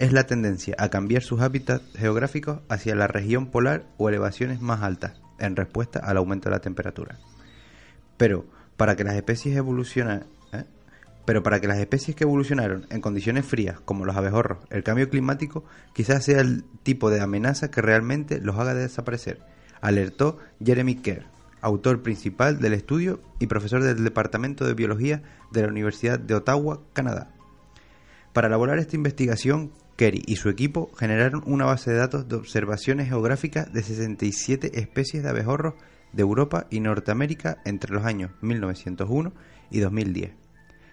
es 0.00 0.14
la 0.14 0.24
tendencia 0.24 0.74
a 0.78 0.88
cambiar 0.88 1.22
sus 1.22 1.42
hábitats 1.42 1.84
geográficos 1.94 2.60
hacia 2.70 2.94
la 2.94 3.06
región 3.06 3.48
polar 3.48 3.84
o 3.98 4.08
elevaciones 4.08 4.62
más 4.62 4.82
altas 4.82 5.20
en 5.38 5.56
respuesta 5.56 5.98
al 5.98 6.16
aumento 6.16 6.48
de 6.48 6.54
la 6.56 6.62
temperatura. 6.62 7.18
Pero 8.16 8.46
para 8.78 8.96
que 8.96 9.04
las 9.04 9.14
especies 9.14 9.54
evolucionan, 9.58 10.24
¿eh? 10.54 10.64
pero 11.26 11.42
para 11.42 11.60
que 11.60 11.68
las 11.68 11.76
especies 11.76 12.16
que 12.16 12.24
evolucionaron 12.24 12.86
en 12.88 13.02
condiciones 13.02 13.44
frías, 13.44 13.78
como 13.80 14.06
los 14.06 14.16
abejorros, 14.16 14.60
el 14.70 14.82
cambio 14.82 15.10
climático 15.10 15.66
quizás 15.92 16.24
sea 16.24 16.40
el 16.40 16.64
tipo 16.82 17.10
de 17.10 17.20
amenaza 17.20 17.70
que 17.70 17.82
realmente 17.82 18.40
los 18.40 18.58
haga 18.58 18.72
desaparecer, 18.72 19.42
alertó 19.82 20.38
Jeremy 20.64 20.94
Kerr, 20.94 21.26
autor 21.60 22.02
principal 22.02 22.58
del 22.58 22.72
estudio 22.72 23.20
y 23.38 23.48
profesor 23.48 23.82
del 23.82 24.02
Departamento 24.02 24.66
de 24.66 24.72
Biología 24.72 25.22
de 25.52 25.60
la 25.60 25.68
Universidad 25.68 26.18
de 26.18 26.36
Ottawa, 26.36 26.80
Canadá. 26.94 27.34
Para 28.32 28.46
elaborar 28.46 28.78
esta 28.78 28.96
investigación, 28.96 29.72
Kerry 30.00 30.22
y 30.26 30.36
su 30.36 30.48
equipo 30.48 30.90
generaron 30.96 31.42
una 31.44 31.66
base 31.66 31.90
de 31.90 31.98
datos 31.98 32.26
de 32.26 32.36
observaciones 32.36 33.08
geográficas 33.08 33.70
de 33.70 33.82
67 33.82 34.80
especies 34.80 35.22
de 35.22 35.28
abejorros 35.28 35.74
de 36.14 36.22
Europa 36.22 36.66
y 36.70 36.80
Norteamérica 36.80 37.58
entre 37.66 37.92
los 37.92 38.06
años 38.06 38.30
1901 38.40 39.34
y 39.70 39.80
2010. 39.80 40.32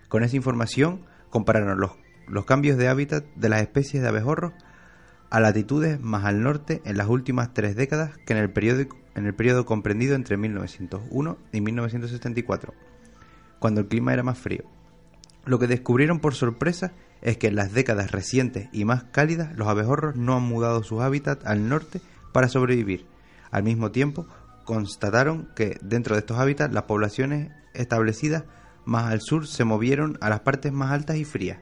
Con 0.10 0.26
esa 0.26 0.36
información 0.36 1.06
compararon 1.30 1.80
los, 1.80 1.92
los 2.28 2.44
cambios 2.44 2.78
de 2.78 2.90
hábitat 2.90 3.24
de 3.34 3.48
las 3.48 3.62
especies 3.62 4.04
de 4.04 4.10
abejorros 4.10 4.52
a 5.30 5.40
latitudes 5.40 6.02
más 6.02 6.26
al 6.26 6.44
norte 6.44 6.82
en 6.84 6.98
las 6.98 7.08
últimas 7.08 7.54
tres 7.54 7.78
décadas 7.78 8.12
que 8.26 8.34
en 8.34 8.40
el 8.40 8.52
periodo, 8.52 8.88
en 9.16 9.26
el 9.26 9.34
periodo 9.34 9.66
comprendido 9.66 10.16
entre 10.16 10.36
1901 10.36 11.38
y 11.54 11.62
1974, 11.62 12.74
cuando 13.60 13.80
el 13.80 13.88
clima 13.88 14.12
era 14.12 14.24
más 14.24 14.38
frío. 14.38 14.66
Lo 15.46 15.60
que 15.60 15.68
descubrieron 15.68 16.20
por 16.20 16.36
sorpresa 16.36 16.92
es 17.22 17.38
que 17.38 17.48
en 17.48 17.56
las 17.56 17.74
décadas 17.74 18.12
recientes 18.12 18.70
y 18.72 18.86
más 18.86 19.04
cálidas 19.06 19.56
los 19.58 19.68
abejorros 19.68 20.16
no 20.16 20.36
han 20.36 20.44
mudado 20.44 20.84
sus 20.84 21.02
hábitats 21.02 21.46
al 21.46 21.68
norte 21.70 22.02
para 22.32 22.48
sobrevivir. 22.48 23.06
Al 23.52 23.64
mismo 23.64 23.92
tiempo, 23.92 24.28
constataron 24.66 25.50
que 25.56 25.78
dentro 25.82 26.16
de 26.16 26.20
estos 26.20 26.38
hábitats 26.38 26.74
las 26.74 26.84
poblaciones 26.84 27.52
establecidas 27.74 28.44
más 28.86 29.12
al 29.12 29.22
sur 29.22 29.48
se 29.48 29.64
movieron 29.64 30.18
a 30.22 30.30
las 30.30 30.42
partes 30.42 30.72
más 30.72 30.92
altas 30.92 31.18
y 31.18 31.26
frías. 31.26 31.60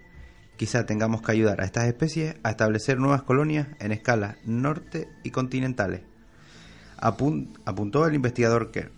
Quizá 0.58 0.86
tengamos 0.86 1.22
que 1.22 1.32
ayudar 1.32 1.62
a 1.62 1.66
estas 1.66 1.86
especies 1.86 2.36
a 2.44 2.52
establecer 2.52 2.98
nuevas 2.98 3.24
colonias 3.24 3.68
en 3.80 3.92
escalas 3.92 4.38
norte 4.46 5.10
y 5.24 5.32
continentales. 5.32 6.02
Apun- 6.98 7.58
apuntó 7.66 8.08
el 8.08 8.16
investigador 8.16 8.72
Kerr. 8.72 8.92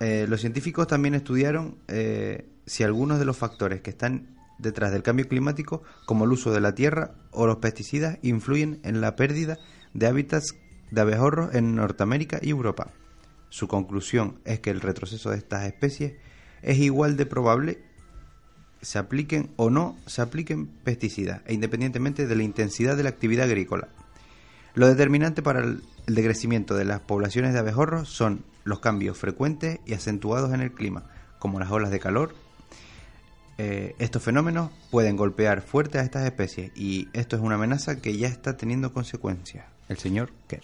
Eh, 0.00 0.26
los 0.28 0.40
científicos 0.40 0.86
también 0.86 1.14
estudiaron 1.14 1.76
eh, 1.88 2.48
si 2.66 2.84
algunos 2.84 3.18
de 3.18 3.24
los 3.24 3.36
factores 3.36 3.82
que 3.82 3.90
están 3.90 4.37
detrás 4.58 4.92
del 4.92 5.02
cambio 5.02 5.28
climático, 5.28 5.82
como 6.06 6.24
el 6.24 6.32
uso 6.32 6.52
de 6.52 6.60
la 6.60 6.74
tierra 6.74 7.14
o 7.30 7.46
los 7.46 7.58
pesticidas, 7.58 8.18
influyen 8.22 8.80
en 8.82 9.00
la 9.00 9.16
pérdida 9.16 9.58
de 9.94 10.06
hábitats 10.06 10.54
de 10.90 11.00
abejorros 11.00 11.54
en 11.54 11.74
Norteamérica 11.74 12.38
y 12.42 12.50
Europa. 12.50 12.90
Su 13.50 13.68
conclusión 13.68 14.40
es 14.44 14.60
que 14.60 14.70
el 14.70 14.80
retroceso 14.80 15.30
de 15.30 15.38
estas 15.38 15.66
especies 15.66 16.14
es 16.62 16.78
igual 16.78 17.16
de 17.16 17.26
probable 17.26 17.78
se 18.82 18.98
apliquen 18.98 19.50
o 19.56 19.70
no 19.70 19.96
se 20.06 20.22
apliquen 20.22 20.66
pesticidas, 20.66 21.42
e 21.46 21.54
independientemente 21.54 22.26
de 22.26 22.36
la 22.36 22.42
intensidad 22.42 22.96
de 22.96 23.02
la 23.02 23.08
actividad 23.08 23.46
agrícola. 23.46 23.88
Lo 24.74 24.86
determinante 24.86 25.42
para 25.42 25.60
el, 25.60 25.82
decrecimiento 26.06 26.74
de 26.74 26.86
las 26.86 27.00
poblaciones 27.00 27.52
de 27.52 27.58
abejorros 27.58 28.08
son 28.08 28.44
los 28.64 28.80
cambios 28.80 29.18
frecuentes 29.18 29.80
y 29.84 29.92
acentuados 29.92 30.54
en 30.54 30.60
el 30.62 30.72
clima, 30.72 31.04
como 31.38 31.60
las 31.60 31.70
olas 31.70 31.90
de 31.90 32.00
calor. 32.00 32.34
Eh, 33.60 33.96
estos 33.98 34.22
fenómenos 34.22 34.70
pueden 34.90 35.16
golpear 35.16 35.62
fuerte 35.62 35.98
a 35.98 36.02
estas 36.02 36.24
especies 36.24 36.70
y 36.76 37.08
esto 37.12 37.34
es 37.36 37.42
una 37.42 37.56
amenaza 37.56 38.00
que 38.00 38.16
ya 38.16 38.28
está 38.28 38.56
teniendo 38.56 38.92
consecuencias. 38.92 39.66
El 39.88 39.98
señor 39.98 40.30
Kerr. 40.46 40.62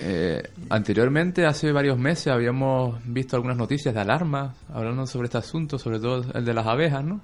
Eh, 0.00 0.42
anteriormente, 0.70 1.46
hace 1.46 1.72
varios 1.72 1.98
meses, 1.98 2.28
habíamos 2.28 3.00
visto 3.04 3.36
algunas 3.36 3.56
noticias 3.56 3.92
de 3.94 4.00
alarma 4.00 4.54
hablando 4.72 5.06
sobre 5.06 5.26
este 5.26 5.38
asunto, 5.38 5.78
sobre 5.78 5.98
todo 5.98 6.24
el 6.32 6.44
de 6.44 6.54
las 6.54 6.66
abejas, 6.66 7.04
¿no? 7.04 7.20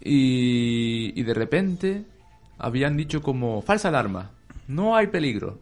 Y, 0.00 1.12
y 1.14 1.22
de 1.24 1.34
repente 1.34 2.04
habían 2.58 2.96
dicho 2.96 3.20
como 3.22 3.62
falsa 3.62 3.88
alarma, 3.88 4.30
no 4.68 4.96
hay 4.96 5.08
peligro. 5.08 5.58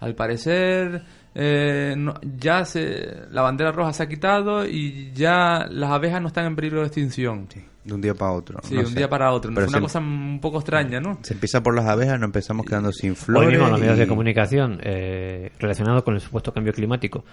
Al 0.00 0.14
parecer, 0.14 1.02
eh, 1.34 1.94
no- 1.96 2.14
ya 2.38 2.64
se, 2.64 3.26
la 3.30 3.42
bandera 3.42 3.72
roja 3.72 3.92
se 3.92 4.02
ha 4.04 4.08
quitado 4.08 4.66
y 4.66 5.10
ya 5.14 5.66
las 5.70 5.90
abejas 5.90 6.20
no 6.22 6.28
están 6.28 6.46
en 6.46 6.56
peligro 6.56 6.80
de 6.80 6.86
extinción. 6.86 7.48
Sí, 7.52 7.64
De 7.88 7.94
un 7.94 8.00
día 8.00 8.14
para 8.14 8.32
otro. 8.32 8.60
de 8.68 8.74
no 8.76 8.80
un 8.82 8.86
sé. 8.86 8.94
día 8.96 9.08
para 9.08 9.32
otro. 9.32 9.50
Pero 9.54 9.66
Fue 9.66 9.70
una 9.70 9.78
se- 9.78 9.82
cosa 9.82 9.98
un 9.98 10.38
poco 10.40 10.58
extraña, 10.58 11.00
¿no? 11.00 11.18
Se 11.22 11.34
empieza 11.34 11.62
por 11.62 11.74
las 11.74 11.86
abejas, 11.86 12.18
nos 12.20 12.26
empezamos 12.28 12.64
quedando 12.66 12.92
sin 12.92 13.10
Hoy 13.10 13.16
flores. 13.16 13.48
mismo 13.50 13.64
en 13.66 13.70
los 13.72 13.80
medios 13.80 13.96
y- 13.96 14.00
de 14.00 14.06
comunicación 14.06 14.78
eh, 14.82 15.50
relacionados 15.58 16.02
con 16.04 16.14
el 16.14 16.20
supuesto 16.20 16.52
cambio 16.52 16.72
climático 16.72 17.24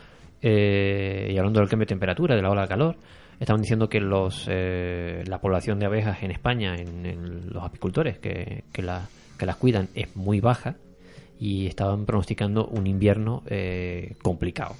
eh, 0.42 1.30
y 1.34 1.38
hablando 1.38 1.60
del 1.60 1.70
cambio 1.70 1.86
de 1.86 1.90
temperatura, 1.90 2.36
de 2.36 2.42
la 2.42 2.50
ola 2.50 2.64
de 2.64 2.68
calor, 2.68 2.96
estaban 3.40 3.62
diciendo 3.62 3.90
que 3.90 4.00
los 4.00 4.46
eh, 4.50 5.24
la 5.28 5.40
población 5.40 5.80
de 5.80 5.86
abejas 5.88 6.24
en 6.24 6.32
España, 6.32 6.76
en, 6.76 7.06
en 7.06 7.50
los 7.54 7.64
apicultores 7.64 8.18
que, 8.20 8.64
que, 8.72 8.82
la- 8.82 9.08
que 9.38 9.46
las 9.46 9.56
cuidan, 9.58 9.90
es 9.96 10.16
muy 10.16 10.40
baja 10.40 10.76
y 11.40 11.68
estaban 11.68 12.06
pronosticando 12.06 12.66
un 12.68 12.88
invierno 12.88 13.44
eh, 13.48 14.16
complicado. 14.22 14.76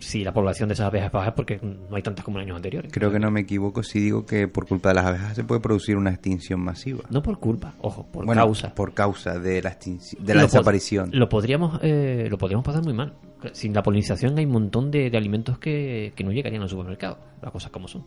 Si 0.00 0.24
la 0.24 0.32
población 0.32 0.68
de 0.68 0.72
esas 0.72 0.86
abejas 0.86 1.06
es 1.08 1.12
baja 1.12 1.28
es 1.28 1.34
porque 1.34 1.60
no 1.62 1.94
hay 1.94 2.02
tantas 2.02 2.24
como 2.24 2.38
en 2.38 2.44
años 2.44 2.56
anteriores. 2.56 2.90
Creo 2.92 3.12
que 3.12 3.20
no 3.20 3.30
me 3.30 3.40
equivoco 3.40 3.82
si 3.82 4.00
digo 4.00 4.24
que 4.26 4.48
por 4.48 4.66
culpa 4.66 4.88
de 4.88 4.94
las 4.96 5.04
abejas 5.06 5.36
se 5.36 5.44
puede 5.44 5.60
producir 5.60 5.96
una 5.96 6.10
extinción 6.10 6.60
masiva. 6.60 7.02
No 7.10 7.22
por 7.22 7.38
culpa, 7.38 7.74
ojo, 7.80 8.06
por 8.10 8.24
Bueno, 8.24 8.40
causa. 8.42 8.74
Por 8.74 8.94
causa 8.94 9.38
de 9.38 9.62
la, 9.62 9.78
extinci- 9.78 10.16
de 10.18 10.34
la 10.34 10.40
Lo 10.42 10.48
pod- 10.48 10.52
desaparición. 10.52 11.10
Lo 11.12 11.28
podríamos, 11.28 11.78
eh, 11.82 12.26
lo 12.30 12.38
podríamos 12.38 12.64
pasar 12.64 12.82
muy 12.82 12.94
mal. 12.94 13.14
Sin 13.52 13.74
la 13.74 13.82
polinización 13.82 14.36
hay 14.38 14.46
un 14.46 14.52
montón 14.52 14.90
de, 14.90 15.10
de 15.10 15.16
alimentos 15.16 15.58
que, 15.58 16.12
que 16.16 16.24
no 16.24 16.32
llegarían 16.32 16.62
al 16.62 16.68
supermercado. 16.68 17.18
Las 17.42 17.52
cosas 17.52 17.70
como 17.70 17.86
son. 17.86 18.04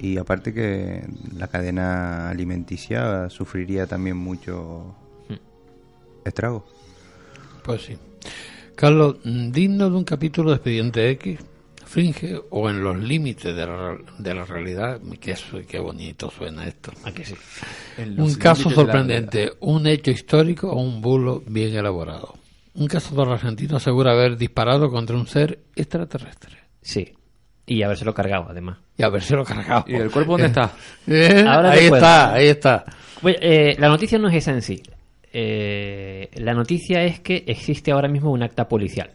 Y 0.00 0.16
aparte 0.16 0.54
que 0.54 1.04
la 1.36 1.48
cadena 1.48 2.30
alimenticia 2.30 3.28
sufriría 3.28 3.86
también 3.86 4.16
mucho 4.16 4.94
Hmm. 5.28 5.34
estrago. 6.24 6.64
Pues 7.64 7.82
sí. 7.82 7.96
Carlos, 8.74 9.16
digno 9.24 9.90
de 9.90 9.96
un 9.96 10.04
capítulo 10.04 10.50
de 10.50 10.56
Expediente 10.56 11.10
X, 11.10 11.38
fringe 11.92 12.40
o 12.50 12.70
en 12.70 12.82
los 12.82 12.98
límites 12.98 13.54
de 13.54 13.66
la, 13.66 13.96
de 14.18 14.34
la 14.34 14.44
realidad. 14.44 15.00
Qué, 15.20 15.78
bonito 15.78 16.30
suena 16.30 16.66
esto. 16.66 16.90
¿A 17.04 17.12
que 17.12 17.24
sí? 17.24 17.34
Un 18.16 18.34
caso 18.34 18.70
sorprendente, 18.70 19.52
un 19.60 19.86
hecho 19.86 20.10
histórico 20.10 20.70
o 20.70 20.80
un 20.80 21.02
bulo 21.02 21.42
bien 21.46 21.74
elaborado. 21.74 22.34
Un 22.74 22.88
cazador 22.88 23.28
argentino 23.28 23.76
asegura 23.76 24.12
haber 24.12 24.38
disparado 24.38 24.90
contra 24.90 25.16
un 25.16 25.26
ser 25.26 25.58
extraterrestre. 25.76 26.56
Sí. 26.80 27.12
Y 27.66 27.82
habérselo 27.82 28.14
cargado, 28.14 28.46
además. 28.48 28.78
Y 28.96 29.02
habérselo 29.02 29.44
cargado. 29.44 29.84
¿Y 29.86 29.94
el 29.94 30.10
cuerpo 30.10 30.32
dónde 30.32 30.46
está? 30.46 30.72
Eh, 31.06 31.44
ahí 31.46 31.86
está, 31.86 32.32
ahí 32.32 32.46
está. 32.48 32.84
Eh, 33.24 33.76
la 33.78 33.88
noticia 33.88 34.18
no 34.18 34.28
es 34.28 34.36
esa 34.36 34.52
en 34.52 34.62
sí. 34.62 34.82
Eh, 35.34 36.28
la 36.34 36.52
noticia 36.52 37.02
es 37.04 37.20
que 37.20 37.44
existe 37.46 37.90
ahora 37.90 38.08
mismo 38.08 38.30
un 38.30 38.42
acta 38.42 38.68
policial 38.68 39.10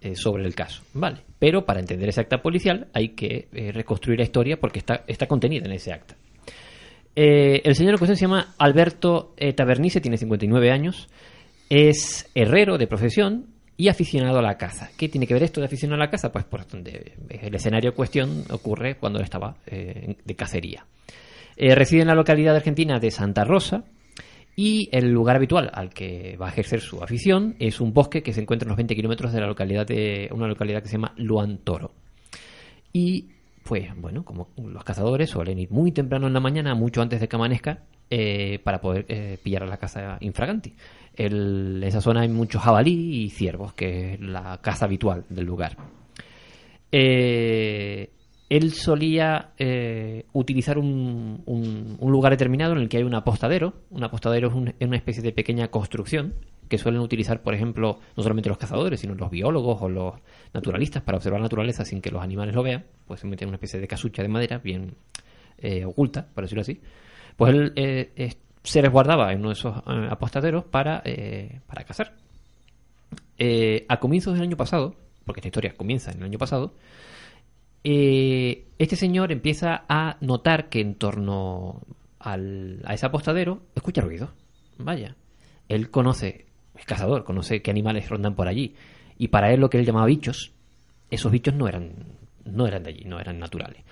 eh, 0.00 0.16
sobre 0.16 0.44
el 0.44 0.54
caso. 0.54 0.82
Vale. 0.94 1.18
Pero 1.38 1.64
para 1.64 1.78
entender 1.78 2.08
ese 2.08 2.20
acta 2.20 2.42
policial 2.42 2.88
hay 2.92 3.10
que 3.10 3.48
eh, 3.52 3.70
reconstruir 3.70 4.18
la 4.18 4.24
historia 4.24 4.58
porque 4.58 4.80
está, 4.80 5.26
contenida 5.28 5.66
en 5.66 5.72
ese 5.72 5.92
acta. 5.92 6.16
El 7.14 7.74
señor 7.74 7.98
cuestión 7.98 8.16
se 8.16 8.26
llama 8.26 8.54
Alberto 8.58 9.34
Tabernice, 9.56 10.00
tiene 10.00 10.16
59 10.18 10.70
años, 10.70 11.08
es 11.68 12.30
herrero 12.32 12.78
de 12.78 12.86
profesión 12.86 13.46
y 13.76 13.88
aficionado 13.88 14.38
a 14.38 14.42
la 14.42 14.56
caza. 14.56 14.90
¿Qué 14.96 15.08
tiene 15.08 15.26
que 15.26 15.34
ver 15.34 15.42
esto 15.42 15.60
de 15.60 15.66
aficionado 15.66 16.00
a 16.00 16.04
la 16.04 16.10
caza? 16.12 16.30
Pues 16.30 16.44
por 16.44 16.64
donde 16.68 17.14
el 17.28 17.52
escenario 17.52 17.90
en 17.90 17.96
cuestión 17.96 18.44
ocurre 18.50 18.98
cuando 18.98 19.18
estaba 19.18 19.56
de 19.66 20.36
cacería. 20.36 20.86
Reside 21.56 22.02
en 22.02 22.06
la 22.06 22.14
localidad 22.14 22.54
argentina 22.54 23.00
de 23.00 23.10
Santa 23.10 23.42
Rosa 23.42 23.82
y 24.60 24.88
el 24.90 25.12
lugar 25.12 25.36
habitual 25.36 25.70
al 25.72 25.90
que 25.90 26.36
va 26.36 26.46
a 26.46 26.50
ejercer 26.50 26.80
su 26.80 27.00
afición 27.00 27.54
es 27.60 27.80
un 27.80 27.92
bosque 27.94 28.24
que 28.24 28.32
se 28.32 28.40
encuentra 28.40 28.66
a 28.66 28.70
unos 28.70 28.76
20 28.78 28.96
kilómetros 28.96 29.32
de 29.32 29.40
la 29.40 29.46
localidad 29.46 29.86
de 29.86 30.28
una 30.32 30.48
localidad 30.48 30.82
que 30.82 30.88
se 30.88 30.94
llama 30.96 31.14
Luan 31.16 31.58
Toro. 31.58 31.92
Y 32.92 33.26
pues 33.62 33.88
bueno, 33.96 34.24
como 34.24 34.48
los 34.56 34.82
cazadores 34.82 35.30
suelen 35.30 35.60
ir 35.60 35.70
muy 35.70 35.92
temprano 35.92 36.26
en 36.26 36.32
la 36.32 36.40
mañana, 36.40 36.74
mucho 36.74 37.00
antes 37.02 37.20
de 37.20 37.28
que 37.28 37.36
amanezca, 37.36 37.84
eh, 38.10 38.58
para 38.64 38.80
poder 38.80 39.06
eh, 39.08 39.38
pillar 39.40 39.62
a 39.62 39.66
la 39.66 39.76
caza 39.76 40.18
infraganti. 40.22 40.74
El- 41.14 41.76
en 41.80 41.84
esa 41.88 42.00
zona 42.00 42.22
hay 42.22 42.28
muchos 42.28 42.60
jabalí 42.60 43.22
y 43.26 43.30
ciervos, 43.30 43.74
que 43.74 44.14
es 44.14 44.20
la 44.20 44.58
caza 44.60 44.86
habitual 44.86 45.24
del 45.28 45.44
lugar. 45.46 45.76
Eh, 46.90 48.10
él 48.48 48.72
solía 48.72 49.50
eh, 49.58 50.24
utilizar 50.32 50.78
un, 50.78 51.42
un- 51.46 51.96
lugar 52.10 52.32
determinado 52.32 52.72
en 52.72 52.78
el 52.78 52.88
que 52.88 52.96
hay 52.98 53.02
un 53.02 53.14
apostadero. 53.14 53.74
Un 53.90 54.02
apostadero 54.04 54.48
es, 54.48 54.54
un- 54.54 54.74
una 54.80 54.96
especie 54.96 55.22
de 55.22 55.32
pequeña 55.32 55.68
construcción 55.68 56.34
que 56.68 56.78
suelen 56.78 57.00
utilizar, 57.00 57.42
por 57.42 57.54
ejemplo, 57.54 57.98
no 58.16 58.22
solamente 58.22 58.48
los 58.48 58.58
cazadores, 58.58 59.00
sino 59.00 59.14
los 59.14 59.30
biólogos 59.30 59.80
o 59.82 59.88
los 59.88 60.14
naturalistas 60.54 61.02
para 61.02 61.16
observar 61.16 61.40
la 61.40 61.44
naturaleza 61.46 61.84
sin 61.84 62.00
que 62.00 62.10
los 62.10 62.22
animales 62.22 62.54
lo 62.54 62.62
vean. 62.62 62.84
Pues 63.06 63.20
se 63.20 63.26
meten 63.26 63.48
una 63.48 63.56
especie 63.56 63.80
de 63.80 63.88
casucha 63.88 64.22
de 64.22 64.28
madera 64.28 64.58
bien 64.58 64.94
eh, 65.58 65.84
oculta, 65.84 66.26
por 66.34 66.44
decirlo 66.44 66.62
así. 66.62 66.80
Pues 67.36 67.54
él 67.54 67.72
eh, 67.76 68.34
se 68.62 68.80
resguardaba 68.82 69.32
en 69.32 69.40
uno 69.40 69.48
de 69.48 69.54
esos 69.54 69.76
eh, 69.78 70.08
apostaderos 70.10 70.64
para, 70.64 71.02
eh, 71.04 71.60
para 71.66 71.84
cazar. 71.84 72.14
A 73.88 74.00
comienzos 74.00 74.34
del 74.34 74.42
año 74.42 74.56
pasado, 74.56 74.94
porque 75.24 75.40
esta 75.40 75.48
historia 75.48 75.74
comienza 75.76 76.10
en 76.10 76.18
el 76.18 76.24
año 76.24 76.38
pasado, 76.38 76.74
eh, 77.84 78.64
este 78.78 78.96
señor 78.96 79.32
empieza 79.32 79.84
a 79.88 80.16
notar 80.20 80.68
que 80.68 80.80
en 80.80 80.94
torno 80.94 81.80
al- 82.18 82.80
a 82.84 82.94
ese 82.94 83.06
apostadero 83.06 83.62
escucha 83.74 84.00
ruido. 84.02 84.30
Vaya, 84.78 85.16
él 85.68 85.90
conoce, 85.90 86.46
es 86.76 86.84
cazador, 86.84 87.24
conoce 87.24 87.62
qué 87.62 87.70
animales 87.70 88.08
rondan 88.08 88.34
por 88.34 88.48
allí. 88.48 88.74
Y 89.18 89.28
para 89.28 89.52
él 89.52 89.60
lo 89.60 89.68
que 89.70 89.78
él 89.78 89.84
llamaba 89.86 90.06
bichos, 90.06 90.52
esos 91.10 91.32
bichos 91.32 91.54
no 91.54 91.66
eran, 91.68 91.92
no 92.44 92.66
eran 92.66 92.82
de 92.84 92.90
allí, 92.90 93.04
no 93.04 93.18
eran 93.18 93.38
naturales. 93.38 93.82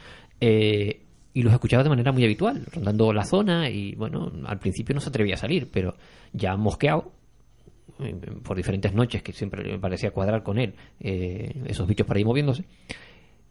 Eh, 0.41 1.01
y 1.34 1.43
los 1.43 1.53
escuchaba 1.53 1.82
de 1.82 1.89
manera 1.91 2.12
muy 2.12 2.24
habitual, 2.24 2.64
rondando 2.72 3.12
la 3.12 3.24
zona 3.24 3.68
y 3.68 3.95
bueno, 3.95 4.32
al 4.47 4.59
principio 4.59 4.95
no 4.95 5.01
se 5.01 5.09
atrevía 5.11 5.34
a 5.34 5.39
salir, 5.39 5.68
pero 5.70 5.95
ya 6.32 6.57
mosqueado, 6.57 7.11
eh, 8.01 8.14
por 8.43 8.57
diferentes 8.57 8.95
noches 8.95 9.22
que 9.22 9.32
siempre 9.32 9.62
me 9.64 9.78
parecía 9.78 10.12
cuadrar 10.12 10.43
con 10.43 10.59
él, 10.59 10.74
esos 10.99 11.87
bichos 11.87 12.07
por 12.07 12.16
ahí 12.16 12.24
moviéndose, 12.24 12.64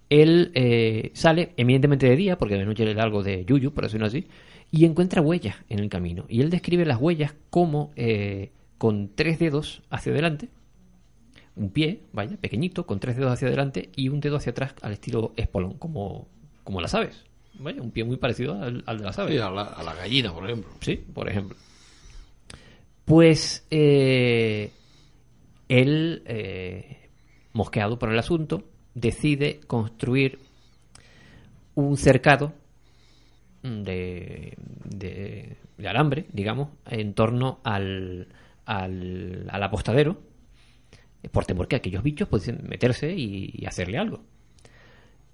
él 0.09 0.51
eh, 0.53 1.11
sale 1.13 1.53
eminentemente 1.57 2.07
de 2.07 2.15
día, 2.15 2.37
porque 2.37 2.55
de 2.55 2.65
noche 2.65 2.85
le 2.85 2.93
da 2.93 3.03
algo 3.03 3.23
de 3.23 3.45
yuyu, 3.45 3.71
por 3.73 3.85
decirlo 3.85 4.07
así, 4.07 4.27
y 4.71 4.85
encuentra 4.85 5.21
huellas 5.21 5.57
en 5.69 5.79
el 5.79 5.89
camino. 5.89 6.25
Y 6.29 6.41
él 6.41 6.49
describe 6.49 6.85
las 6.85 6.99
huellas 6.99 7.35
como 7.49 7.91
eh, 7.95 8.51
con 8.77 9.09
tres 9.15 9.39
dedos 9.39 9.81
hacia 9.89 10.11
adelante, 10.11 10.49
un 11.55 11.69
pie, 11.69 12.01
vaya, 12.11 12.37
pequeñito, 12.37 12.85
con 12.85 12.99
tres 12.99 13.15
dedos 13.15 13.31
hacia 13.31 13.47
adelante 13.47 13.89
y 13.95 14.09
un 14.09 14.19
dedo 14.19 14.35
hacia 14.37 14.51
atrás 14.51 14.75
al 14.81 14.91
estilo 14.91 15.33
espolón, 15.37 15.77
como, 15.77 16.27
como 16.63 16.81
las 16.81 16.93
aves. 16.93 17.23
Vaya, 17.57 17.81
un 17.81 17.91
pie 17.91 18.03
muy 18.03 18.17
parecido 18.17 18.61
al, 18.61 18.83
al 18.85 18.97
de 18.97 19.03
las 19.05 19.17
aves. 19.17 19.33
Sí, 19.33 19.39
a, 19.39 19.49
la, 19.49 19.63
a 19.63 19.81
la 19.83 19.95
gallina, 19.95 20.33
por 20.33 20.43
ejemplo. 20.43 20.71
Sí, 20.81 20.95
por 20.97 21.29
ejemplo. 21.29 21.55
Pues 23.05 23.65
eh, 23.71 24.71
él, 25.69 26.23
eh, 26.25 27.09
mosqueado 27.53 27.97
por 27.97 28.11
el 28.11 28.19
asunto, 28.19 28.65
decide 28.95 29.59
construir 29.67 30.39
un 31.75 31.97
cercado 31.97 32.53
de, 33.61 34.57
de- 34.85 35.57
de 35.77 35.87
alambre, 35.87 36.25
digamos, 36.31 36.69
en 36.89 37.13
torno 37.13 37.59
al, 37.63 38.27
al, 38.65 39.45
al 39.49 39.63
apostadero, 39.63 40.21
por 41.31 41.45
temor 41.45 41.67
que 41.67 41.75
aquellos 41.75 42.01
bichos 42.03 42.29
pudiesen 42.29 42.61
meterse 42.67 43.13
y, 43.13 43.63
hacerle 43.65 43.97
algo. 43.97 44.21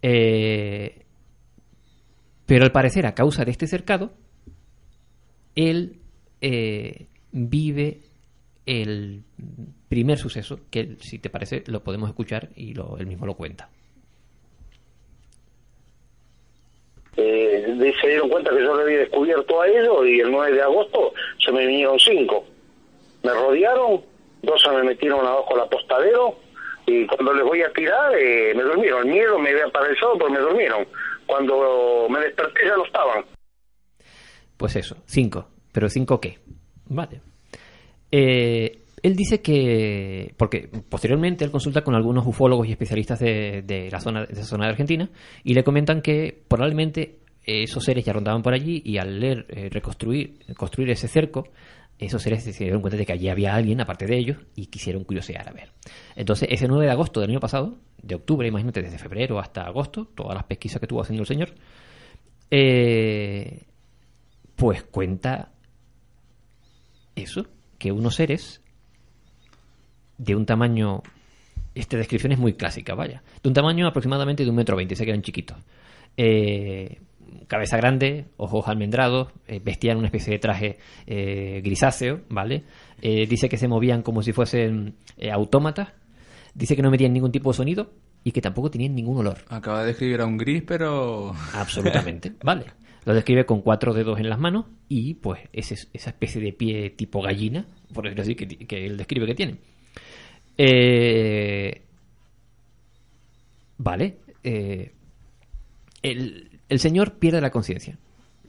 Eh, 0.01 1.03
pero 2.45 2.64
al 2.66 2.72
parecer, 2.72 3.05
a 3.05 3.14
causa 3.14 3.45
de 3.45 3.51
este 3.51 3.68
cercado, 3.68 4.14
él 5.55 5.99
eh, 6.41 7.07
vive 7.32 8.01
el 8.66 9.24
primer 9.89 10.18
suceso, 10.18 10.59
que 10.70 10.95
si 10.99 11.20
te 11.20 11.30
parece 11.30 11.64
lo 11.68 11.84
podemos 11.84 12.09
escuchar 12.09 12.49
y 12.55 12.74
lo, 12.74 12.97
él 12.97 13.07
mismo 13.07 13.26
lo 13.26 13.36
cuenta. 13.36 13.70
Eh, 17.18 17.93
se 18.01 18.07
dieron 18.07 18.30
cuenta 18.30 18.51
que 18.51 18.64
yo 18.64 18.76
le 18.76 18.84
había 18.84 18.99
descubierto 18.99 19.62
a 19.62 19.68
ellos 19.68 20.07
y 20.07 20.20
el 20.20 20.32
9 20.32 20.55
de 20.55 20.62
agosto 20.62 21.14
se 21.43 21.51
me 21.51 21.66
vinieron 21.66 21.99
cinco. 21.99 22.45
Me 23.24 23.34
rodearon, 23.34 24.01
dos 24.41 24.62
se 24.62 24.70
me 24.70 24.84
metieron 24.84 25.26
abajo 25.26 25.53
al 25.55 25.62
apostadero 25.62 26.38
y 26.86 27.05
cuando 27.07 27.34
les 27.34 27.43
voy 27.43 27.62
a 27.62 27.72
tirar 27.74 28.14
eh, 28.18 28.53
me 28.55 28.64
durmieron. 28.64 29.07
El 29.07 29.14
miedo 29.14 29.39
me 29.39 29.49
había 29.49 29.68
paralizado 29.70 30.14
pero 30.18 30.30
me 30.30 30.39
durmieron. 30.39 30.88
Cuando 31.26 32.07
me 32.09 32.20
desperté 32.20 32.66
ya 32.66 32.76
no 32.78 32.86
estaban. 32.86 33.26
Pues 34.57 34.76
eso, 34.76 34.95
cinco. 35.05 35.47
¿Pero 35.72 35.89
cinco 35.89 36.20
qué? 36.20 36.39
Vale. 36.86 37.22
Eh, 38.12 38.82
él 39.01 39.16
dice 39.16 39.41
que, 39.41 40.34
porque 40.38 40.70
posteriormente 40.89 41.43
él 41.43 41.51
consulta 41.51 41.84
con 41.84 41.95
algunos 41.95 42.26
ufólogos 42.28 42.68
y 42.68 42.72
especialistas 42.72 43.20
de, 43.20 43.64
de 43.66 43.89
la 43.89 43.99
zona, 43.99 44.26
de 44.26 44.34
esa 44.34 44.43
zona 44.43 44.66
de 44.66 44.72
Argentina 44.72 45.09
y 45.43 45.53
le 45.53 45.64
comentan 45.64 46.01
que 46.01 46.43
probablemente 46.47 47.22
esos 47.43 47.84
seres 47.84 48.05
ya 48.05 48.14
rondaban 48.14 48.41
por 48.41 48.53
allí 48.53 48.82
y 48.86 48.97
al 48.97 49.20
leer, 49.20 49.45
eh, 49.49 49.70
reconstruir, 49.70 50.39
construir 50.55 50.91
ese 50.91 51.07
cerco, 51.07 51.47
esos 51.97 52.22
seres 52.22 52.43
se 52.43 52.51
dieron 52.64 52.82
cuenta 52.82 52.97
de 52.97 53.05
que 53.05 53.14
allí 53.14 53.30
había 53.30 53.55
alguien 53.55 53.80
aparte 53.82 54.05
de 54.05 54.18
ellos 54.18 54.38
y 54.55 54.68
quisieron 54.68 55.03
curiosear 55.03 55.47
a 55.47 55.53
ver. 55.53 55.72
Entonces, 56.16 56.49
ese 56.51 56.68
9 56.68 56.86
de 56.86 56.91
agosto 56.91 57.20
del 57.20 57.30
año 57.30 57.39
pasado, 57.39 57.78
de 58.01 58.16
octubre, 58.16 58.47
imagínate, 58.47 58.82
desde 58.82 58.97
febrero 58.97 59.39
hasta 59.39 59.64
agosto, 59.64 60.05
todas 60.16 60.36
las 60.36 60.45
pesquisas 60.45 60.80
que 60.80 60.86
estuvo 60.86 61.01
haciendo 61.01 61.22
el 61.22 61.28
señor, 61.28 61.53
eh, 62.49 63.64
pues 64.55 64.84
cuenta 64.84 65.51
eso, 67.16 67.45
que 67.82 67.91
unos 67.91 68.13
seres 68.13 68.61
de 70.19 70.36
un 70.36 70.45
tamaño, 70.45 71.01
esta 71.73 71.97
descripción 71.97 72.32
es 72.32 72.38
muy 72.38 72.53
clásica, 72.53 72.93
vaya, 72.93 73.23
de 73.41 73.49
un 73.49 73.55
tamaño 73.55 73.88
aproximadamente 73.88 74.43
de 74.43 74.51
un 74.51 74.55
metro 74.55 74.77
veinte, 74.77 74.95
se 74.95 75.03
quedan 75.03 75.23
chiquitos. 75.23 75.57
Eh, 76.15 76.99
cabeza 77.47 77.77
grande, 77.77 78.25
ojos 78.38 78.67
almendrados, 78.67 79.29
eh, 79.47 79.59
vestían 79.63 79.97
una 79.97 80.07
especie 80.07 80.34
de 80.34 80.38
traje 80.38 80.77
eh, 81.07 81.61
grisáceo, 81.63 82.21
¿vale? 82.29 82.65
Dice 83.01 83.49
que 83.49 83.57
se 83.57 83.67
movían 83.67 84.03
como 84.03 84.21
si 84.21 84.32
fuesen 84.32 84.93
autómatas, 85.34 85.89
dice 86.53 86.75
que 86.75 86.84
no 86.84 86.89
emitían 86.89 87.13
ningún 87.13 87.32
tipo 87.32 87.49
de 87.49 87.57
sonido 87.57 87.89
y 88.23 88.32
que 88.32 88.41
tampoco 88.41 88.69
tenían 88.69 88.93
ningún 88.93 89.17
olor. 89.17 89.39
Acaba 89.49 89.84
de 89.84 89.91
escribir 89.91 90.21
a 90.21 90.27
un 90.27 90.38
gris, 90.38 90.61
pero... 90.67 91.34
Absolutamente, 91.53 92.34
vale. 92.43 92.65
Lo 93.06 93.14
describe 93.16 93.45
con 93.45 93.62
cuatro 93.62 93.93
dedos 93.93 94.20
en 94.20 94.30
las 94.30 94.39
manos 94.39 94.66
y 94.88 95.16
pues 95.16 95.41
ese- 95.54 95.88
esa 95.93 96.10
especie 96.12 96.41
de 96.41 96.54
pie 96.54 96.89
tipo 96.91 97.22
gallina, 97.22 97.66
por 97.93 98.04
decirlo 98.04 98.22
así, 98.24 98.36
que, 98.36 98.86
él 98.86 98.97
describe 98.97 99.26
que 99.26 99.36
tiene. 99.36 99.56
Eh, 100.58 101.82
vale. 103.78 104.18
eh, 104.43 104.91
el, 106.04 106.49
el 106.70 106.80
señor 106.80 107.14
pierde 107.20 107.41
la 107.41 107.52
conciencia. 107.52 107.97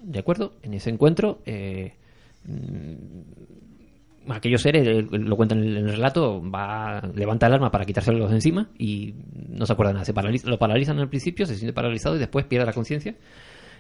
¿De 0.03 0.19
acuerdo? 0.19 0.55
En 0.63 0.75
ese 0.75 0.91
encuentro, 0.91 1.41
eh, 1.47 1.95
mm, 2.45 2.95
aquellos 4.33 4.63
seres, 4.63 4.87
eh, 4.87 5.03
lo 5.11 5.37
cuentan 5.37 5.63
en 5.63 5.77
el, 5.77 5.89
relato, 5.91 6.43
va, 6.51 7.01
levanta 7.15 7.47
el 7.47 7.55
arma 7.55 7.71
para 7.71 7.85
quitárselos 7.85 8.31
de 8.31 8.37
encima 8.37 8.71
y 8.79 9.15
no 9.49 9.67
se 9.67 9.73
acuerda 9.73 9.93
nada. 9.93 10.05
Se 10.05 10.15
paraliza- 10.15 10.49
lo 10.49 10.59
paralizan 10.59 10.99
al 10.99 11.09
principio, 11.09 11.47
se 11.47 11.55
siente 11.57 11.73
paralizado 11.73 12.17
y 12.17 12.19
después 12.19 12.45
pierde 12.47 12.67
la 12.67 12.73
conciencia. 12.73 13.15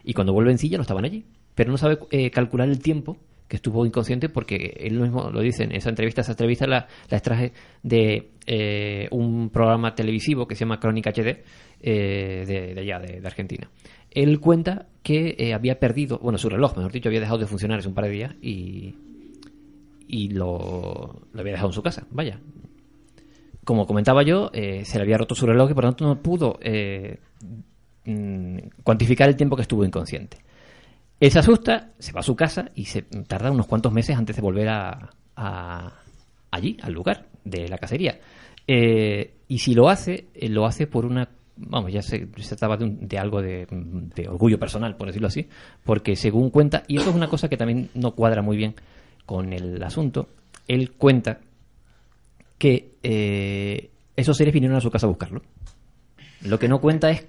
Y 0.04 0.14
cuando 0.14 0.32
vuelve 0.32 0.50
en 0.50 0.58
sí 0.58 0.68
ya 0.68 0.78
no 0.78 0.82
estaban 0.82 1.04
allí. 1.04 1.24
Pero 1.54 1.70
no 1.70 1.76
sabe 1.76 1.98
eh, 2.10 2.30
calcular 2.30 2.68
el 2.68 2.80
tiempo 2.80 3.16
que 3.48 3.56
estuvo 3.56 3.84
inconsciente 3.84 4.30
porque 4.30 4.78
él 4.80 4.98
mismo 4.98 5.30
lo 5.30 5.40
dice 5.40 5.64
en 5.64 5.72
esa 5.72 5.90
entrevista. 5.90 6.22
Esa 6.22 6.32
entrevista 6.32 6.66
la, 6.66 6.88
extraje 7.10 7.52
de 7.82 8.30
eh, 8.46 9.08
un 9.10 9.50
programa 9.50 9.94
televisivo 9.94 10.46
que 10.48 10.54
se 10.54 10.60
llama 10.60 10.80
Crónica 10.80 11.10
HD 11.10 11.42
eh, 11.80 12.44
de, 12.46 12.80
allá, 12.80 12.98
de, 12.98 13.20
Argentina. 13.26 13.70
Él 14.10 14.40
cuenta 14.40 14.86
que 15.02 15.52
había 15.54 15.78
perdido, 15.78 16.18
bueno, 16.18 16.38
su 16.38 16.48
reloj, 16.48 16.76
mejor 16.76 16.92
dicho, 16.92 17.08
había 17.08 17.20
dejado 17.20 17.38
de 17.38 17.46
funcionar 17.46 17.78
hace 17.78 17.88
un 17.88 17.94
par 17.94 18.04
de 18.04 18.10
días 18.10 18.34
y, 18.40 18.94
y 20.06 20.28
lo, 20.30 21.22
lo 21.32 21.40
había 21.40 21.52
dejado 21.52 21.70
en 21.70 21.74
su 21.74 21.82
casa. 21.82 22.06
Vaya. 22.10 22.40
Como 23.64 23.86
comentaba 23.86 24.22
yo, 24.22 24.50
se 24.52 24.96
le 24.96 25.02
había 25.02 25.18
roto 25.18 25.34
su 25.34 25.46
reloj 25.46 25.70
y 25.70 25.74
por 25.74 25.84
lo 25.84 25.90
tanto 25.90 26.06
no 26.06 26.20
pudo 26.20 26.58
eh, 28.04 28.10
mm, 28.14 28.82
cuantificar 28.82 29.28
el 29.28 29.36
tiempo 29.36 29.56
que 29.56 29.62
estuvo 29.62 29.84
inconsciente. 29.84 30.38
Él 31.20 31.30
se 31.30 31.38
asusta, 31.38 31.90
se 31.98 32.12
va 32.12 32.20
a 32.20 32.24
su 32.24 32.34
casa 32.34 32.70
y 32.74 32.86
se 32.86 33.02
tarda 33.02 33.50
unos 33.50 33.66
cuantos 33.66 33.92
meses 33.92 34.16
antes 34.16 34.34
de 34.36 34.42
volver 34.42 34.68
a, 34.68 35.10
a- 35.36 35.92
allí, 36.50 36.76
al 36.82 36.92
lugar 36.92 37.26
de 37.44 37.68
la 37.68 37.78
cacería. 37.78 38.18
Eh, 38.66 39.34
y 39.48 39.58
si 39.58 39.74
lo 39.74 39.88
hace, 39.88 40.26
eh, 40.34 40.48
lo 40.48 40.66
hace 40.66 40.86
por 40.86 41.06
una... 41.06 41.28
Vamos, 41.56 41.92
ya 41.92 42.02
se, 42.02 42.26
trataba 42.26 42.76
de, 42.76 42.84
un- 42.84 43.06
de 43.06 43.18
algo 43.18 43.40
de, 43.40 43.66
de 43.70 44.28
orgullo 44.28 44.58
personal, 44.58 44.96
por 44.96 45.06
decirlo 45.08 45.28
así, 45.28 45.48
porque 45.84 46.16
según 46.16 46.50
cuenta, 46.50 46.82
y 46.88 46.96
eso 46.96 47.10
es 47.10 47.14
una 47.16 47.28
cosa 47.28 47.48
que 47.48 47.56
también 47.56 47.90
no 47.94 48.12
cuadra 48.12 48.42
muy 48.42 48.56
bien 48.56 48.74
con 49.26 49.52
el 49.52 49.80
asunto, 49.82 50.28
él 50.66 50.92
cuenta 50.92 51.38
que 52.58 52.94
eh, 53.02 53.90
esos 54.16 54.36
seres 54.36 54.52
vinieron 54.54 54.76
a 54.76 54.80
su 54.80 54.90
casa 54.90 55.06
a 55.06 55.10
buscarlo. 55.10 55.42
Lo 56.42 56.58
que 56.58 56.68
no 56.68 56.80
cuenta 56.80 57.10
es 57.10 57.26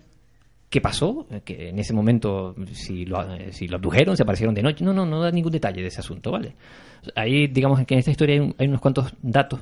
qué 0.73 0.81
pasó, 0.81 1.27
que 1.45 1.69
en 1.69 1.77
ese 1.77 1.93
momento 1.93 2.55
si 2.71 3.05
lo, 3.05 3.21
eh, 3.31 3.51
si 3.51 3.67
lo 3.67 3.75
abdujeron, 3.75 4.17
se 4.17 4.23
aparecieron 4.23 4.55
de 4.55 4.63
noche. 4.63 4.83
No, 4.83 4.91
no, 4.91 5.05
no 5.05 5.21
da 5.21 5.29
ningún 5.29 5.51
detalle 5.51 5.81
de 5.83 5.87
ese 5.89 5.99
asunto, 5.99 6.31
¿vale? 6.31 6.53
Ahí, 7.13 7.45
digamos 7.45 7.79
que 7.85 7.93
en 7.93 7.99
esta 7.99 8.09
historia 8.09 8.33
hay, 8.33 8.39
un- 8.39 8.55
hay 8.57 8.67
unos 8.67 8.81
cuantos 8.81 9.13
datos 9.21 9.59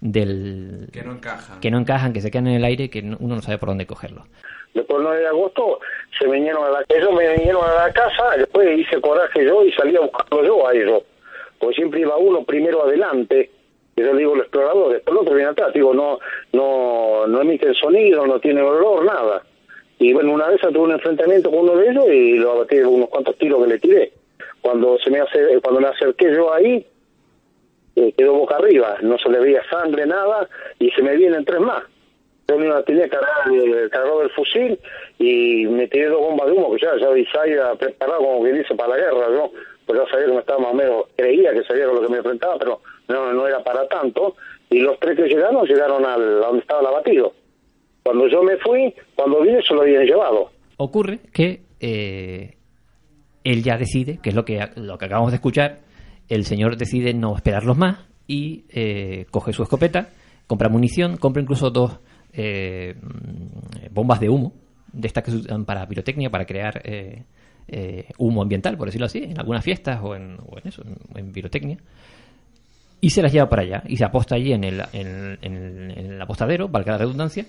del 0.00 0.88
Que 0.92 1.02
no 1.02 1.12
encajan. 1.14 1.60
que 1.60 1.70
no 1.70 1.78
encajan, 1.78 2.12
que 2.12 2.20
se 2.20 2.30
quedan 2.30 2.46
en 2.46 2.54
el 2.54 2.64
aire, 2.64 2.88
que 2.90 3.02
no- 3.02 3.16
uno 3.18 3.34
no 3.36 3.42
sabe 3.42 3.58
por 3.58 3.70
dónde 3.70 3.86
cogerlos. 3.86 4.24
Después 4.72 4.98
del 4.98 5.04
9 5.08 5.20
de 5.20 5.26
agosto 5.28 5.80
se 6.18 6.28
vinieron 6.30 6.64
a 6.64 6.70
la 6.70 6.84
ellos 6.88 7.10
me 7.12 7.36
vinieron 7.36 7.62
a 7.68 7.86
la 7.86 7.92
casa, 7.92 8.36
después 8.38 8.78
hice 8.78 9.00
coraje 9.00 9.44
yo 9.44 9.64
y 9.64 9.72
salí 9.72 9.96
a 9.96 10.00
buscarlo 10.00 10.44
yo 10.46 10.66
a 10.68 10.72
ellos. 10.72 11.02
Porque 11.58 11.74
siempre 11.76 12.00
iba 12.00 12.16
uno 12.16 12.44
primero 12.44 12.84
adelante, 12.84 13.50
yo 13.96 14.12
le 14.12 14.18
digo 14.18 14.34
el 14.34 14.40
explorador, 14.42 14.92
después 14.92 15.12
el 15.14 15.22
otro 15.22 15.34
viene 15.34 15.50
atrás, 15.50 15.72
digo, 15.74 15.92
no, 15.92 16.18
no, 16.52 17.26
no 17.26 17.40
emiten 17.42 17.74
sonido, 17.74 18.26
no 18.26 18.38
tiene 18.40 18.62
olor, 18.62 19.04
nada. 19.04 19.42
Y 19.98 20.12
bueno, 20.12 20.32
una 20.32 20.48
vez 20.48 20.60
tuve 20.60 20.78
un 20.78 20.92
enfrentamiento 20.92 21.50
con 21.50 21.60
uno 21.60 21.76
de 21.76 21.90
ellos 21.90 22.06
y 22.08 22.36
lo 22.36 22.52
abatí 22.52 22.76
de 22.76 22.86
unos 22.86 23.08
cuantos 23.08 23.36
tiros 23.38 23.62
que 23.62 23.68
le 23.68 23.78
tiré. 23.78 24.12
Cuando 24.60 24.98
se 24.98 25.10
me 25.10 25.20
hace, 25.20 25.60
cuando 25.60 25.80
me 25.80 25.88
acerqué 25.88 26.34
yo 26.34 26.52
ahí, 26.52 26.86
eh, 27.94 28.12
quedó 28.16 28.34
boca 28.34 28.56
arriba, 28.56 28.96
no 29.02 29.18
se 29.18 29.28
le 29.28 29.38
veía 29.38 29.62
sangre, 29.68 30.06
nada, 30.06 30.48
y 30.78 30.90
se 30.90 31.02
me 31.02 31.16
vienen 31.16 31.44
tres 31.44 31.60
más. 31.60 31.84
Yo 32.48 32.58
me 32.58 32.82
tenía 32.82 33.08
cargado 33.08 34.22
el 34.22 34.30
fusil 34.30 34.78
y 35.18 35.66
me 35.66 35.86
tiré 35.88 36.08
dos 36.08 36.20
bombas 36.20 36.48
de 36.48 36.52
humo 36.52 36.74
que 36.74 36.82
ya, 36.82 36.96
ya 36.96 37.74
preparado 37.74 38.18
como 38.18 38.44
que 38.44 38.52
dice 38.52 38.74
para 38.74 38.90
la 38.90 38.96
guerra, 38.96 39.28
¿no? 39.30 39.50
Pues 39.86 39.98
ya 39.98 40.10
sabía 40.10 40.26
que 40.26 40.32
me 40.32 40.40
estaba 40.40 40.58
más 40.58 40.72
o 40.72 40.74
menos, 40.74 41.04
creía 41.16 41.52
que 41.52 41.62
sabía 41.64 41.86
con 41.86 41.96
lo 41.96 42.02
que 42.02 42.08
me 42.08 42.18
enfrentaba, 42.18 42.56
pero 42.58 42.80
no, 43.08 43.32
no 43.32 43.46
era 43.46 43.62
para 43.62 43.86
tanto. 43.88 44.36
Y 44.70 44.80
los 44.80 44.98
tres 44.98 45.16
que 45.16 45.28
llegaron, 45.28 45.66
llegaron 45.66 46.04
al, 46.04 46.42
a 46.42 46.46
donde 46.46 46.60
estaba 46.60 46.80
el 46.80 46.86
abatido. 46.86 47.32
Cuando 48.02 48.26
yo 48.28 48.42
me 48.42 48.56
fui, 48.58 48.94
cuando 49.14 49.42
vine 49.42 49.60
se 49.66 49.74
lo 49.74 49.82
habían 49.82 50.04
llevado. 50.04 50.50
Ocurre 50.76 51.20
que 51.32 51.62
eh, 51.80 52.56
él 53.44 53.62
ya 53.62 53.76
decide, 53.76 54.18
que 54.22 54.30
es 54.30 54.34
lo 54.34 54.44
que, 54.44 54.60
lo 54.76 54.98
que 54.98 55.04
acabamos 55.04 55.30
de 55.32 55.36
escuchar, 55.36 55.80
el 56.28 56.44
señor 56.44 56.76
decide 56.76 57.14
no 57.14 57.34
esperarlos 57.36 57.76
más 57.76 57.98
y 58.26 58.64
eh, 58.70 59.26
coge 59.30 59.52
su 59.52 59.62
escopeta, 59.62 60.08
compra 60.46 60.68
munición, 60.68 61.16
compra 61.16 61.42
incluso 61.42 61.70
dos 61.70 61.98
eh, 62.32 62.94
bombas 63.90 64.20
de 64.20 64.28
humo, 64.30 64.52
de 64.92 65.06
estas 65.06 65.22
que 65.24 65.30
se 65.30 65.36
usan 65.38 65.64
para 65.64 65.86
pirotecnia, 65.86 66.30
para 66.30 66.44
crear 66.46 66.80
eh, 66.84 67.22
eh, 67.68 68.06
humo 68.18 68.42
ambiental, 68.42 68.76
por 68.76 68.86
decirlo 68.86 69.06
así, 69.06 69.22
en 69.24 69.38
algunas 69.38 69.64
fiestas 69.64 70.00
o 70.02 70.14
en, 70.16 70.36
eso, 70.64 70.82
en, 70.84 70.96
en 71.18 71.32
pirotecnia. 71.32 71.78
y 73.00 73.10
se 73.10 73.22
las 73.22 73.32
lleva 73.32 73.48
para 73.48 73.62
allá 73.62 73.82
y 73.86 73.96
se 73.96 74.04
aposta 74.04 74.34
allí 74.36 74.52
en 74.52 74.64
el, 74.64 74.80
en, 74.92 75.38
en- 75.42 75.90
en 75.90 76.12
el 76.12 76.22
apostadero, 76.22 76.68
valga 76.68 76.92
la 76.92 76.98
redundancia, 76.98 77.46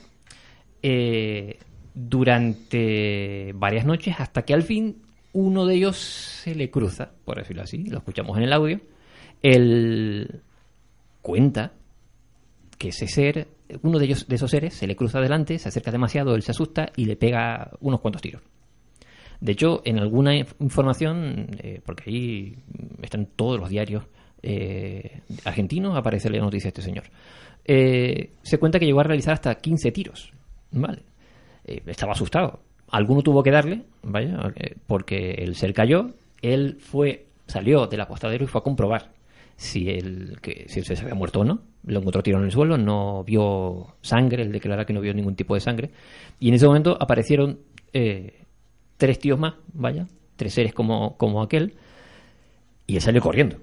eh, 0.84 1.58
durante 1.96 3.52
varias 3.56 3.86
noches 3.86 4.16
hasta 4.20 4.44
que 4.44 4.54
al 4.54 4.64
fin 4.64 5.02
uno 5.34 5.66
de 5.66 5.76
ellos 5.76 5.98
se 5.98 6.54
le 6.54 6.70
cruza, 6.70 7.12
por 7.26 7.38
decirlo 7.38 7.64
así, 7.64 7.86
lo 7.86 7.98
escuchamos 7.98 8.38
en 8.38 8.44
el 8.44 8.54
audio. 8.54 8.80
Él 9.42 10.42
cuenta 11.22 11.74
que 12.78 12.90
ese 12.90 13.08
ser, 13.08 13.48
uno 13.82 13.98
de 13.98 14.06
ellos 14.06 14.28
de 14.28 14.36
esos 14.36 14.52
seres, 14.52 14.74
se 14.76 14.86
le 14.88 14.96
cruza 14.96 15.18
adelante, 15.20 15.58
se 15.58 15.70
acerca 15.70 15.92
demasiado, 15.92 16.36
él 16.36 16.44
se 16.44 16.52
asusta 16.52 16.92
y 16.96 17.06
le 17.06 17.16
pega 17.16 17.72
unos 17.80 18.00
cuantos 18.02 18.22
tiros. 18.22 18.42
De 19.40 19.52
hecho, 19.54 19.82
en 19.86 20.00
alguna 20.00 20.36
inf- 20.36 20.56
información, 20.60 21.48
eh, 21.60 21.82
porque 21.86 22.10
ahí 22.10 22.56
están 23.02 23.26
todos 23.36 23.60
los 23.60 23.70
diarios 23.70 24.06
eh, 24.42 25.22
argentinos, 25.46 25.98
aparece 25.98 26.30
la 26.30 26.40
noticia 26.40 26.72
de 26.72 26.80
este 26.80 26.82
señor. 26.82 27.04
se 28.44 28.58
cuenta 28.60 28.80
que 28.80 28.86
llegó 28.86 29.00
a 29.00 29.04
realizar 29.04 29.34
hasta 29.34 29.56
15 29.56 29.92
tiros. 29.92 30.32
¿Vale? 30.74 31.04
Eh, 31.66 31.82
estaba 31.86 32.12
asustado. 32.14 32.60
Alguno 32.90 33.22
tuvo 33.22 33.42
que 33.42 33.52
darle, 33.52 33.84
vaya, 34.04 34.54
eh, 34.56 34.76
porque 34.86 35.32
el 35.40 35.56
ser 35.56 35.74
cayó. 35.74 36.12
Él 36.42 36.78
fue, 36.80 37.28
salió 37.48 37.88
del 37.88 38.02
apostadero 38.02 38.44
y 38.44 38.48
fue 38.48 38.60
a 38.60 38.64
comprobar 38.64 39.14
si 39.56 39.90
él, 39.90 40.38
que, 40.42 40.66
si 40.68 40.82
se 40.82 41.00
había 41.00 41.16
muerto 41.16 41.42
o 41.42 41.44
no. 41.44 41.62
Lo 41.86 42.00
encontró 42.00 42.22
tirado 42.22 42.44
en 42.44 42.48
el 42.48 42.52
suelo, 42.52 42.78
no 42.78 43.24
vio 43.24 43.96
sangre, 44.02 44.44
él 44.44 44.52
declara 44.52 44.86
que 44.86 44.94
no 44.94 45.02
vio 45.02 45.14
ningún 45.14 45.36
tipo 45.36 45.54
de 45.54 45.62
sangre. 45.62 45.92
Y 46.40 46.50
en 46.50 46.56
ese 46.56 46.68
momento 46.68 46.98
aparecieron 47.00 47.60
eh, 47.94 48.46
tres 48.98 49.20
tíos 49.20 49.40
más, 49.40 49.56
vaya, 49.74 50.08
tres 50.36 50.54
seres 50.54 50.74
como, 50.74 51.18
como 51.18 51.42
aquel, 51.42 51.76
y 52.88 52.96
él 52.96 53.02
salió 53.02 53.22
corriendo. 53.22 53.58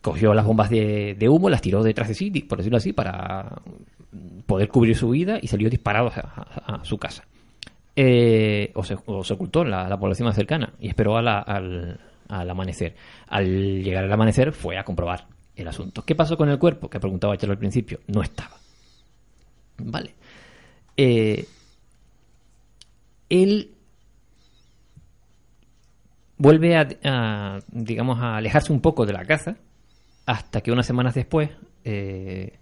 Cogió 0.00 0.32
las 0.32 0.46
bombas 0.46 0.70
de, 0.70 1.28
humo, 1.28 1.50
las 1.50 1.60
tiró 1.60 1.82
detrás 1.82 2.08
de 2.08 2.14
sí, 2.14 2.30
por 2.42 2.58
decirlo 2.58 2.78
así, 2.78 2.92
para 2.92 3.60
poder 4.46 4.68
cubrir 4.68 4.96
su 4.96 5.10
vida 5.10 5.38
y 5.40 5.46
salió 5.46 5.68
disparado 5.68 6.10
a, 6.14 6.80
su 6.84 6.96
casa. 6.96 7.24
Eh, 7.94 8.72
o, 8.74 8.82
se, 8.82 8.94
ocultó 8.94 9.62
en 9.62 9.70
la, 9.70 9.88
la 9.88 9.98
población 9.98 10.26
más 10.26 10.36
cercana 10.36 10.72
y 10.80 10.88
esperó 10.88 11.18
al, 11.18 11.28
amanecer. 12.28 12.94
Al 13.28 13.82
llegar 13.82 14.04
al 14.04 14.12
amanecer 14.12 14.52
fue 14.52 14.78
a 14.78 14.84
comprobar 14.84 15.26
el 15.54 15.68
asunto. 15.68 16.02
¿Qué 16.02 16.14
pasó 16.14 16.36
con 16.36 16.48
el 16.48 16.58
cuerpo? 16.58 16.88
Que 16.88 16.98
preguntaba 16.98 17.36
Chelo 17.36 17.52
al 17.52 17.58
principio. 17.58 18.00
No 18.06 18.22
estaba. 18.22 18.56
Vale. 19.76 20.14
Eh, 20.96 21.44
él 23.28 23.70
vuelve 26.38 26.76
a, 26.76 26.88
a, 27.04 27.58
digamos, 27.68 28.18
a 28.18 28.36
alejarse 28.36 28.72
un 28.72 28.80
poco 28.80 29.04
de 29.04 29.12
la 29.12 29.26
caza 29.26 29.56
hasta 30.30 30.60
que 30.60 30.70
unas 30.70 30.86
semanas 30.86 31.14
después 31.14 31.50
eh, 31.84 32.52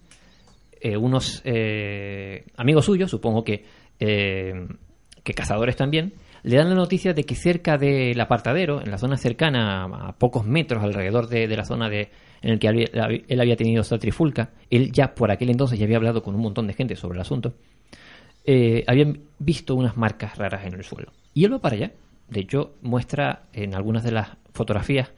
eh, 0.81 0.97
unos 0.97 1.43
eh, 1.45 2.47
amigos 2.57 2.87
suyos, 2.87 3.11
supongo 3.11 3.45
que, 3.45 3.63
que 3.99 5.35
cazadores 5.35 5.77
también, 5.77 6.15
le 6.45 6.57
dan 6.57 6.71
la 6.71 6.75
noticia 6.77 7.13
de 7.13 7.25
que 7.25 7.35
cerca 7.35 7.77
del 7.77 8.19
apartadero, 8.21 8.81
en 8.81 8.91
la 8.91 8.97
zona 8.97 9.19
cercana, 9.19 9.85
a 9.85 10.13
pocos 10.17 10.47
metros 10.47 10.83
alrededor 10.83 11.29
de, 11.29 11.47
la 11.49 11.65
zona 11.67 11.91
de, 11.91 12.11
en 12.41 12.53
el 12.53 12.59
que 12.59 12.69
había- 12.69 12.87
él 13.29 13.41
había 13.41 13.57
tenido 13.57 13.83
esta 13.83 13.99
trifulca, 13.99 14.51
él 14.71 14.91
ya 14.91 15.15
por 15.15 15.31
aquel 15.31 15.51
entonces 15.51 15.79
ya 15.79 15.85
había 15.85 15.99
hablado 15.99 16.23
con 16.23 16.35
un 16.35 16.41
montón 16.41 16.67
de 16.69 16.73
gente 16.73 16.97
sobre 16.97 17.17
el 17.17 17.21
asunto, 17.21 17.53
habían 18.87 19.25
visto 19.39 19.75
unas 19.75 19.99
marcas 19.99 20.39
raras 20.39 20.65
en 20.65 20.73
el 20.73 20.85
suelo. 20.85 21.13
Y 21.35 21.45
él 21.45 21.53
va 21.53 21.59
para 21.59 21.77
allá. 21.77 21.93
De 22.31 22.41
hecho, 22.41 22.77
muestra 22.81 23.43
en 23.53 23.75
algunas 23.75 24.05
de 24.05 24.13
las 24.13 24.29
fotografías 24.55 25.11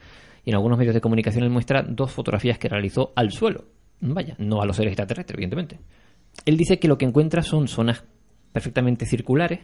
y 0.43 0.49
en 0.49 0.55
algunos 0.55 0.77
medios 0.77 0.93
de 0.93 1.01
comunicación, 1.01 1.43
él 1.43 1.49
muestra 1.49 1.83
dos 1.83 2.11
fotografías 2.11 2.57
que 2.57 2.69
realizó 2.69 3.13
al 3.15 3.31
suelo. 3.31 3.65
Vaya, 3.99 4.35
no 4.39 4.61
a 4.61 4.65
los 4.65 4.75
seres 4.75 4.93
extraterrestres, 4.93 5.35
evidentemente. 5.35 5.79
Él 6.45 6.57
dice 6.57 6.79
que 6.79 6.87
lo 6.87 6.97
que 6.97 7.05
encuentra 7.05 7.41
son 7.43 7.67
zonas 7.67 8.03
perfectamente 8.51 9.05
circulares, 9.05 9.59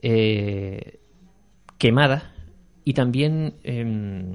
eh, 0.00 1.00
quemadas 1.78 2.24
y 2.84 2.94
también 2.94 3.54
em, 3.64 4.34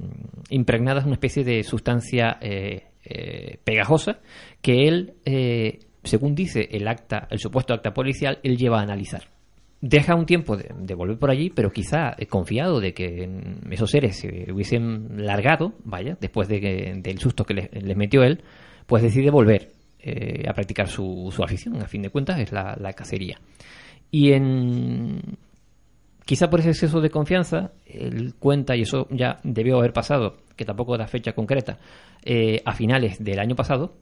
impregnadas 0.50 1.04
una 1.04 1.14
especie 1.14 1.42
de 1.42 1.62
sustancia 1.62 2.38
eh, 2.40 2.84
eh, 3.04 3.58
pegajosa 3.64 4.20
que 4.62 4.86
él, 4.86 5.14
eh, 5.24 5.80
según 6.04 6.34
dice 6.34 6.68
el 6.70 6.86
acta, 6.86 7.26
el 7.30 7.38
supuesto 7.38 7.74
acta 7.74 7.92
policial, 7.92 8.38
él 8.42 8.56
lleva 8.56 8.78
a 8.78 8.82
analizar. 8.82 9.33
Deja 9.80 10.14
un 10.14 10.24
tiempo 10.24 10.56
de, 10.56 10.94
volver 10.94 11.18
por 11.18 11.30
allí, 11.30 11.50
pero 11.50 11.70
quizá 11.70 12.16
confiado 12.30 12.80
de 12.80 12.94
que 12.94 13.28
esos 13.70 13.90
seres 13.90 14.16
se 14.16 14.50
hubiesen 14.50 15.26
largado, 15.26 15.74
vaya, 15.84 16.16
después 16.20 16.48
de 16.48 16.60
que- 16.60 16.94
del 17.02 17.18
susto 17.18 17.44
que 17.44 17.54
les, 17.54 17.96
metió 17.96 18.22
él, 18.22 18.42
pues 18.86 19.02
decide 19.02 19.30
volver 19.30 19.72
eh, 20.00 20.44
a 20.48 20.54
practicar 20.54 20.88
su, 20.88 21.30
afición, 21.42 21.82
a 21.82 21.86
fin 21.86 22.02
de 22.02 22.10
cuentas, 22.10 22.38
es 22.40 22.52
la, 22.52 22.76
la 22.80 22.92
cacería. 22.94 23.38
Y 24.10 24.32
en, 24.32 25.20
quizá 26.24 26.48
por 26.48 26.60
ese 26.60 26.70
exceso 26.70 27.00
de 27.00 27.10
confianza, 27.10 27.72
él 27.86 28.34
cuenta, 28.38 28.76
y 28.76 28.82
eso 28.82 29.06
ya 29.10 29.40
debió 29.42 29.78
haber 29.78 29.92
pasado, 29.92 30.36
que 30.56 30.64
tampoco 30.64 30.96
da 30.96 31.06
fecha 31.06 31.32
concreta, 31.32 31.78
eh, 32.24 32.62
a 32.64 32.72
finales 32.72 33.22
del 33.22 33.38
año 33.38 33.54
pasado, 33.54 33.96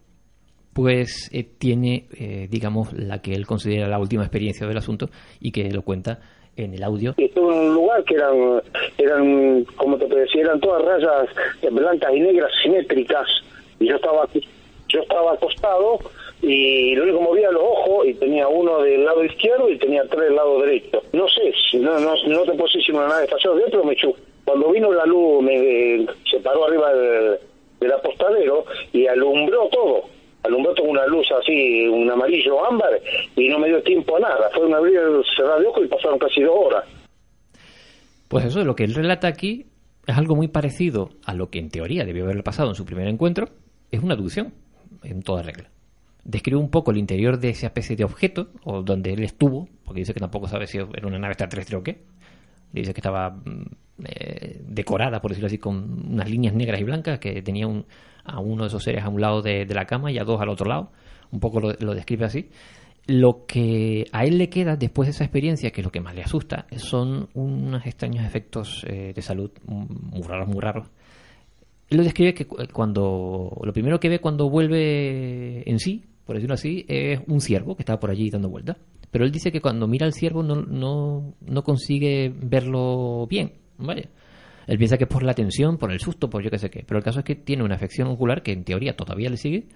pues 0.72 1.30
eh, 1.32 1.44
tiene, 1.58 2.06
eh, 2.18 2.48
digamos, 2.50 2.92
la 2.92 3.20
que 3.20 3.32
él 3.32 3.46
considera 3.46 3.88
la 3.88 3.98
última 3.98 4.22
experiencia 4.22 4.66
del 4.66 4.76
asunto 4.76 5.08
y 5.40 5.52
que 5.52 5.70
lo 5.70 5.82
cuenta 5.82 6.20
en 6.56 6.74
el 6.74 6.82
audio. 6.82 7.14
En 7.16 7.38
un 7.38 7.74
lugar 7.74 8.04
que 8.04 8.14
eran, 8.14 8.62
eran 8.98 9.64
como 9.76 9.96
te 9.98 10.06
decía, 10.06 10.42
eran 10.42 10.60
todas 10.60 10.82
rayas 10.82 11.28
blancas 11.70 12.10
y 12.14 12.20
negras 12.20 12.50
simétricas. 12.62 13.26
Y 13.80 13.88
yo 13.88 13.96
estaba, 13.96 14.28
yo 14.88 15.00
estaba 15.00 15.32
acostado 15.32 15.98
y 16.40 16.94
lo 16.94 17.04
único 17.04 17.20
movía 17.20 17.50
los 17.50 17.62
ojos 17.62 18.06
y 18.06 18.14
tenía 18.14 18.48
uno 18.48 18.82
del 18.82 19.04
lado 19.04 19.24
izquierdo 19.24 19.68
y 19.68 19.78
tenía 19.78 20.02
tres 20.08 20.24
del 20.24 20.36
lado 20.36 20.60
derecho. 20.60 21.02
No 21.12 21.26
sé, 21.28 21.78
no, 21.78 21.98
no, 22.00 22.14
no 22.26 22.42
te 22.42 22.52
puedo 22.52 22.64
decir 22.64 22.82
si 22.84 22.92
una 22.92 23.08
nave 23.08 23.24
espacial 23.24 23.58
dentro 23.58 23.84
me 23.84 23.92
echó. 23.92 24.12
Cuando 24.44 24.70
vino 24.72 24.92
la 24.92 25.06
luz 25.06 25.42
me 25.42 26.06
se 26.30 26.40
paró 26.40 26.66
arriba 26.66 26.92
del, 26.92 27.38
del 27.80 27.92
apostadero 27.92 28.64
y 28.92 29.06
alumbró 29.06 29.68
todo. 29.68 30.11
Alumbró 30.44 30.74
todo 30.74 30.86
una 30.86 31.06
luz 31.06 31.26
así, 31.40 31.86
un 31.86 32.10
amarillo 32.10 32.64
ámbar, 32.66 33.00
y 33.36 33.48
no 33.48 33.58
me 33.58 33.68
dio 33.68 33.82
tiempo 33.82 34.16
a 34.16 34.20
nada. 34.20 34.50
Fue 34.54 34.66
un 34.66 34.74
abrir 34.74 34.98
cerrar 35.36 35.60
de 35.60 35.66
ojos 35.66 35.84
y 35.84 35.88
pasaron 35.88 36.18
casi 36.18 36.42
dos 36.42 36.56
horas. 36.56 36.84
Pues 38.28 38.46
eso, 38.46 38.64
lo 38.64 38.74
que 38.74 38.84
él 38.84 38.94
relata 38.94 39.28
aquí 39.28 39.66
es 40.06 40.16
algo 40.16 40.34
muy 40.34 40.48
parecido 40.48 41.10
a 41.24 41.34
lo 41.34 41.50
que 41.50 41.58
en 41.58 41.70
teoría 41.70 42.04
debió 42.04 42.24
haberle 42.24 42.42
pasado 42.42 42.70
en 42.70 42.74
su 42.74 42.84
primer 42.84 43.06
encuentro. 43.06 43.48
Es 43.90 44.02
una 44.02 44.14
abducción, 44.14 44.54
en 45.02 45.22
toda 45.22 45.42
regla. 45.42 45.70
Describe 46.24 46.58
un 46.58 46.70
poco 46.70 46.92
el 46.92 46.98
interior 46.98 47.38
de 47.38 47.50
esa 47.50 47.66
especie 47.66 47.96
de 47.96 48.04
objeto, 48.04 48.48
o 48.64 48.82
donde 48.82 49.12
él 49.12 49.22
estuvo, 49.22 49.68
porque 49.84 50.00
dice 50.00 50.14
que 50.14 50.20
tampoco 50.20 50.48
sabe 50.48 50.66
si 50.66 50.78
era 50.78 51.06
una 51.06 51.18
nave 51.18 51.32
extraterrestre 51.32 51.76
o 51.76 51.82
qué. 51.82 51.98
Dice 52.72 52.92
que 52.94 53.00
estaba 53.00 53.30
mm, 53.30 53.62
eh, 54.04 54.60
decorada, 54.66 55.20
por 55.20 55.30
decirlo 55.30 55.46
así, 55.46 55.58
con 55.58 56.12
unas 56.12 56.28
líneas 56.30 56.54
negras 56.54 56.80
y 56.80 56.84
blancas, 56.84 57.18
que 57.18 57.42
tenía 57.42 57.66
un, 57.66 57.84
a 58.24 58.40
uno 58.40 58.64
de 58.64 58.68
esos 58.68 58.82
seres 58.82 59.04
a 59.04 59.08
un 59.08 59.20
lado 59.20 59.42
de, 59.42 59.66
la 59.66 59.84
cama 59.86 60.10
y 60.10 60.18
a 60.18 60.24
dos 60.24 60.40
al 60.40 60.48
otro 60.48 60.66
lado. 60.68 60.90
Un 61.30 61.40
poco 61.40 61.60
lo, 61.60 61.94
describe 61.94 62.24
así. 62.26 62.48
Lo 63.06 63.46
que 63.46 64.06
a 64.12 64.24
él 64.24 64.38
le 64.38 64.48
queda 64.48 64.76
después 64.76 65.06
de 65.08 65.10
esa 65.10 65.24
experiencia, 65.24 65.70
que 65.70 65.80
es 65.80 65.84
lo 65.84 65.90
que 65.90 66.00
más 66.00 66.14
le 66.14 66.22
asusta, 66.22 66.66
son 66.76 67.28
unos 67.34 67.84
extraños 67.86 68.24
efectos 68.24 68.84
eh, 68.88 69.12
de 69.14 69.22
salud 69.22 69.50
muy 69.66 70.22
raros, 70.22 70.46
muy 70.48 70.60
raros. 70.60 70.88
Él 71.90 71.96
lo 71.98 72.04
describe 72.04 72.32
que 72.32 72.46
cu- 72.46 72.56
cuando 72.72 73.60
lo 73.62 73.72
primero 73.72 73.98
que 73.98 74.08
ve 74.08 74.20
cuando 74.20 74.48
vuelve 74.48 75.68
en 75.68 75.78
sí, 75.78 76.04
por 76.24 76.36
decirlo 76.36 76.54
así, 76.54 76.84
es 76.88 77.20
un 77.26 77.40
ciervo 77.40 77.74
que 77.76 77.82
estaba 77.82 77.98
por 77.98 78.10
allí 78.10 78.30
dando 78.30 78.48
vueltas. 78.48 78.76
Pero 79.12 79.26
él 79.26 79.30
dice 79.30 79.52
que 79.52 79.60
cuando 79.60 79.86
mira 79.86 80.06
al 80.06 80.14
ciervo 80.14 80.42
no, 80.42 80.56
no, 80.56 81.34
no 81.42 81.62
consigue 81.62 82.32
verlo 82.34 83.26
bien. 83.28 83.52
Vaya. 83.76 84.08
Él 84.66 84.78
piensa 84.78 84.96
que 84.96 85.04
es 85.04 85.10
por 85.10 85.22
la 85.22 85.34
tensión, 85.34 85.76
por 85.76 85.92
el 85.92 86.00
susto, 86.00 86.30
por 86.30 86.42
yo 86.42 86.50
qué 86.50 86.58
sé 86.58 86.70
qué. 86.70 86.82
Pero 86.86 86.98
el 86.98 87.04
caso 87.04 87.18
es 87.18 87.24
que 87.24 87.34
tiene 87.34 87.62
una 87.62 87.74
afección 87.74 88.08
ocular 88.08 88.42
que 88.42 88.52
en 88.52 88.64
teoría 88.64 88.96
todavía 88.96 89.28
le 89.28 89.36
sigue, 89.36 89.66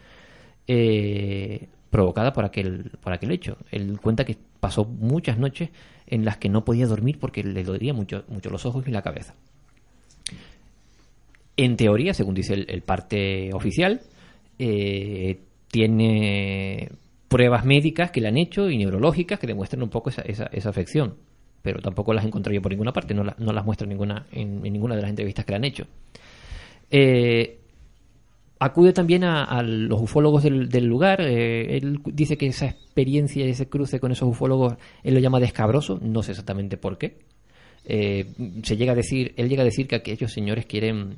eh, 0.66 1.68
provocada 1.90 2.32
por 2.32 2.46
aquel, 2.46 2.92
por 3.02 3.12
aquel 3.12 3.30
hecho. 3.30 3.58
Él 3.70 4.00
cuenta 4.00 4.24
que 4.24 4.38
pasó 4.58 4.84
muchas 4.84 5.38
noches 5.38 5.68
en 6.06 6.24
las 6.24 6.38
que 6.38 6.48
no 6.48 6.64
podía 6.64 6.86
dormir 6.86 7.18
porque 7.20 7.42
le 7.42 7.62
dolía 7.62 7.92
mucho, 7.92 8.24
mucho 8.28 8.48
los 8.48 8.64
ojos 8.64 8.88
y 8.88 8.90
la 8.90 9.02
cabeza. 9.02 9.34
En 11.58 11.76
teoría, 11.76 12.14
según 12.14 12.34
dice 12.34 12.54
el, 12.54 12.82
parte 12.82 13.52
oficial, 13.52 14.00
eh, 14.58 15.40
tiene 15.68 16.90
pruebas 17.28 17.64
médicas 17.64 18.10
que 18.10 18.20
le 18.20 18.28
han 18.28 18.36
hecho 18.36 18.70
y 18.70 18.78
neurológicas 18.78 19.38
que 19.38 19.46
demuestran 19.46 19.82
un 19.82 19.90
poco 19.90 20.10
esa, 20.10 20.22
esa, 20.22 20.46
esa 20.52 20.68
afección. 20.70 21.14
Pero 21.62 21.80
tampoco 21.80 22.14
las 22.14 22.24
encontré 22.24 22.54
yo 22.54 22.62
por 22.62 22.70
ninguna 22.70 22.92
parte, 22.92 23.12
no, 23.14 23.24
la- 23.24 23.34
no 23.38 23.52
las 23.52 23.64
muestra 23.64 23.86
ninguna, 23.86 24.26
en, 24.32 24.64
en 24.64 24.72
ninguna 24.72 24.94
de 24.94 25.02
las 25.02 25.10
entrevistas 25.10 25.44
que 25.44 25.52
le 25.52 25.56
han 25.56 25.64
hecho. 25.64 25.86
Eh, 26.90 27.58
acude 28.58 28.92
también 28.92 29.24
a, 29.24 29.62
los 29.62 30.00
ufólogos 30.00 30.42
del, 30.42 30.68
del 30.68 30.84
lugar. 30.86 31.20
eh, 31.20 31.76
él 31.76 32.00
dice 32.04 32.36
que 32.38 32.46
esa 32.46 32.66
experiencia 32.66 33.44
y 33.46 33.50
ese 33.50 33.68
cruce 33.68 34.00
con 34.00 34.12
esos 34.12 34.28
ufólogos, 34.28 34.74
él 35.02 35.14
lo 35.14 35.20
llama 35.20 35.40
descabroso, 35.40 35.98
no 36.00 36.22
sé 36.22 36.30
exactamente 36.32 36.76
por 36.76 36.98
qué. 36.98 37.18
Eh, 37.84 38.26
se 38.62 38.76
llega 38.76 38.92
a 38.92 38.96
decir, 38.96 39.32
él 39.36 39.48
llega 39.48 39.62
a 39.62 39.64
decir 39.64 39.86
que 39.86 39.96
aquellos 39.96 40.32
señores 40.32 40.66
quieren 40.66 41.16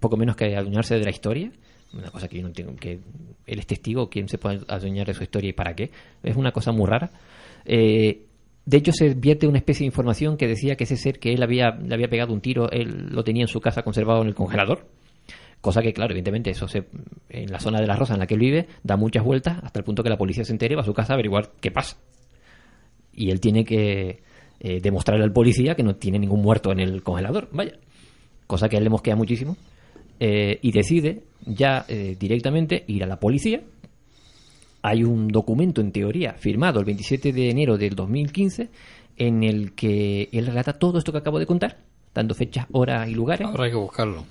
poco 0.00 0.16
menos 0.16 0.36
que 0.36 0.56
adueñarse 0.56 0.98
de 0.98 1.04
la 1.04 1.10
historia, 1.10 1.52
Una 1.92 2.10
cosa 2.10 2.28
que 2.28 2.40
yo 2.40 2.48
no 2.48 2.52
que 2.76 3.00
él 3.46 3.58
es 3.58 3.66
testigo, 3.66 4.08
quién 4.08 4.28
se 4.28 4.38
puede 4.38 4.60
adueñar 4.68 5.06
de 5.06 5.14
su 5.14 5.22
historia 5.22 5.50
y 5.50 5.52
para 5.52 5.74
qué. 5.74 5.90
Es 6.22 6.36
una 6.36 6.52
cosa 6.52 6.72
muy 6.72 6.86
rara. 6.86 7.10
Eh, 7.64 8.26
de 8.64 8.76
hecho, 8.76 8.92
se 8.92 9.14
vierte 9.14 9.46
una 9.46 9.58
especie 9.58 9.84
de 9.84 9.86
información 9.86 10.36
que 10.36 10.46
decía 10.46 10.76
que 10.76 10.84
ese 10.84 10.96
ser 10.96 11.18
que 11.18 11.32
él 11.32 11.42
había, 11.42 11.70
le 11.70 11.94
había 11.94 12.08
pegado 12.08 12.32
un 12.32 12.40
tiro, 12.40 12.70
él 12.70 13.08
lo 13.10 13.24
tenía 13.24 13.42
en 13.42 13.48
su 13.48 13.60
casa 13.60 13.82
conservado 13.82 14.22
en 14.22 14.28
el 14.28 14.34
congelador. 14.34 14.86
Cosa 15.60 15.82
que, 15.82 15.92
claro, 15.92 16.12
evidentemente, 16.12 16.50
eso 16.50 16.68
se, 16.68 16.84
en 17.28 17.50
la 17.50 17.58
zona 17.58 17.80
de 17.80 17.86
la 17.86 17.96
Rosa 17.96 18.14
en 18.14 18.20
la 18.20 18.26
que 18.26 18.34
él 18.34 18.40
vive, 18.40 18.66
da 18.82 18.96
muchas 18.96 19.24
vueltas 19.24 19.58
hasta 19.62 19.80
el 19.80 19.84
punto 19.84 20.02
que 20.02 20.08
la 20.08 20.16
policía 20.16 20.44
se 20.44 20.52
entere, 20.52 20.76
va 20.76 20.82
a 20.82 20.86
su 20.86 20.94
casa 20.94 21.12
a 21.12 21.14
averiguar 21.14 21.50
qué 21.60 21.70
pasa. 21.70 21.96
Y 23.12 23.30
él 23.30 23.40
tiene 23.40 23.64
que 23.64 24.22
eh, 24.60 24.80
demostrarle 24.80 25.24
al 25.24 25.32
policía 25.32 25.74
que 25.74 25.82
no 25.82 25.96
tiene 25.96 26.18
ningún 26.18 26.40
muerto 26.40 26.70
en 26.70 26.80
el 26.80 27.02
congelador. 27.02 27.48
Vaya. 27.52 27.72
Cosa 28.46 28.68
que 28.68 28.76
a 28.76 28.78
él 28.78 28.84
le 28.84 28.90
mosquea 28.90 29.16
muchísimo. 29.16 29.56
Eh, 30.22 30.58
y 30.60 30.70
decide 30.70 31.22
ya 31.46 31.86
eh, 31.88 32.14
directamente 32.20 32.84
ir 32.86 33.02
a 33.02 33.06
la 33.06 33.18
policía. 33.18 33.62
Hay 34.82 35.02
un 35.02 35.28
documento, 35.28 35.80
en 35.80 35.92
teoría, 35.92 36.34
firmado 36.34 36.78
el 36.78 36.84
27 36.84 37.32
de 37.32 37.48
enero 37.48 37.78
del 37.78 37.94
2015, 37.94 38.68
en 39.16 39.42
el 39.42 39.72
que 39.72 40.28
él 40.30 40.46
relata 40.46 40.78
todo 40.78 40.98
esto 40.98 41.10
que 41.10 41.18
acabo 41.18 41.38
de 41.38 41.46
contar, 41.46 41.78
dando 42.14 42.34
fechas, 42.34 42.66
horas 42.72 43.08
y 43.08 43.14
lugares. 43.14 43.46
Ahora 43.46 43.64
hay 43.64 43.70
que 43.70 43.76
buscarlo. 43.76 44.26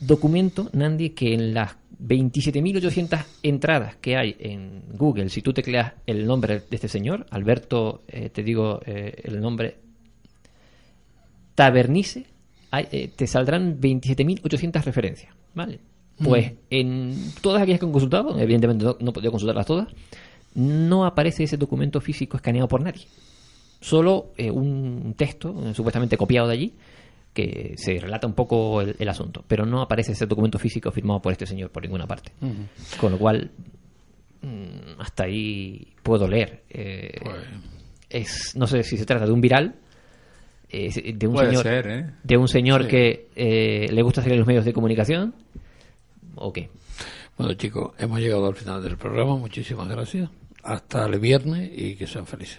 Documento, 0.00 0.70
Nandi, 0.72 1.10
que 1.10 1.34
en 1.34 1.52
las 1.52 1.76
27.800 2.02 3.24
entradas 3.42 3.96
que 3.96 4.16
hay 4.16 4.36
en 4.38 4.84
Google, 4.94 5.28
si 5.28 5.42
tú 5.42 5.52
tecleas 5.52 5.92
el 6.06 6.26
nombre 6.26 6.60
de 6.60 6.76
este 6.76 6.88
señor, 6.88 7.26
Alberto, 7.30 8.04
eh, 8.08 8.30
te 8.30 8.42
digo 8.42 8.80
el 8.86 9.40
nombre, 9.40 9.76
Tabernice, 11.54 12.26
hay, 12.70 12.86
eh, 12.92 13.10
te 13.14 13.26
saldrán 13.26 13.80
27.800 13.80 14.82
referencias, 14.84 15.34
¿vale? 15.54 15.80
Pues 16.22 16.52
en 16.70 17.32
todas 17.40 17.62
aquellas 17.62 17.78
que 17.78 17.86
han 17.86 17.92
consultado, 17.92 18.38
evidentemente 18.40 18.84
no, 18.84 18.96
no 18.98 19.10
he 19.10 19.12
podido 19.12 19.30
consultarlas 19.30 19.66
todas, 19.66 19.88
no 20.54 21.04
aparece 21.04 21.44
ese 21.44 21.56
documento 21.56 22.00
físico 22.00 22.36
escaneado 22.36 22.66
por 22.66 22.82
nadie. 22.82 23.06
Solo 23.80 24.32
eh, 24.36 24.50
un 24.50 25.14
texto, 25.16 25.54
eh, 25.64 25.74
supuestamente 25.74 26.16
copiado 26.16 26.48
de 26.48 26.54
allí, 26.54 26.72
que 27.32 27.74
se 27.76 27.98
relata 28.00 28.26
un 28.26 28.32
poco 28.32 28.80
el, 28.80 28.96
el 28.98 29.08
asunto, 29.08 29.44
pero 29.46 29.64
no 29.64 29.80
aparece 29.80 30.10
ese 30.10 30.26
documento 30.26 30.58
físico 30.58 30.90
firmado 30.90 31.22
por 31.22 31.30
este 31.30 31.46
señor 31.46 31.70
por 31.70 31.84
ninguna 31.84 32.06
parte. 32.08 32.32
Con 33.00 33.12
lo 33.12 33.18
cual, 33.18 33.52
mm, 34.42 35.00
hasta 35.00 35.24
ahí 35.24 35.86
puedo 36.02 36.26
leer. 36.26 36.64
Eh, 36.68 37.12
Pues, 37.22 37.36
es, 38.10 38.56
no 38.56 38.66
sé 38.66 38.82
si 38.82 38.96
se 38.96 39.06
trata 39.06 39.26
de 39.26 39.32
un 39.32 39.40
viral, 39.40 39.76
eh, 40.70 41.12
de 41.14 41.26
un 41.26 41.34
Puede 41.34 41.48
señor, 41.48 41.62
ser, 41.62 41.86
¿eh? 41.88 42.10
de 42.22 42.36
un 42.36 42.48
señor 42.48 42.82
Sí. 42.82 42.88
que 42.88 43.28
eh, 43.36 43.88
le 43.90 44.02
gusta 44.02 44.20
salir 44.20 44.34
en 44.34 44.40
los 44.40 44.46
medios 44.48 44.64
de 44.64 44.72
comunicación, 44.72 45.34
o 46.34 46.52
qué. 46.52 46.68
Bueno, 47.36 47.54
chicos, 47.54 47.92
hemos 47.98 48.20
llegado 48.20 48.46
al 48.46 48.54
final 48.56 48.82
del 48.82 48.96
programa. 48.96 49.36
Muchísimas 49.36 49.88
gracias. 49.88 50.28
Hasta 50.64 51.06
el 51.06 51.18
viernes 51.20 51.70
y 51.74 51.94
que 51.94 52.06
sean 52.06 52.26
felices. 52.26 52.58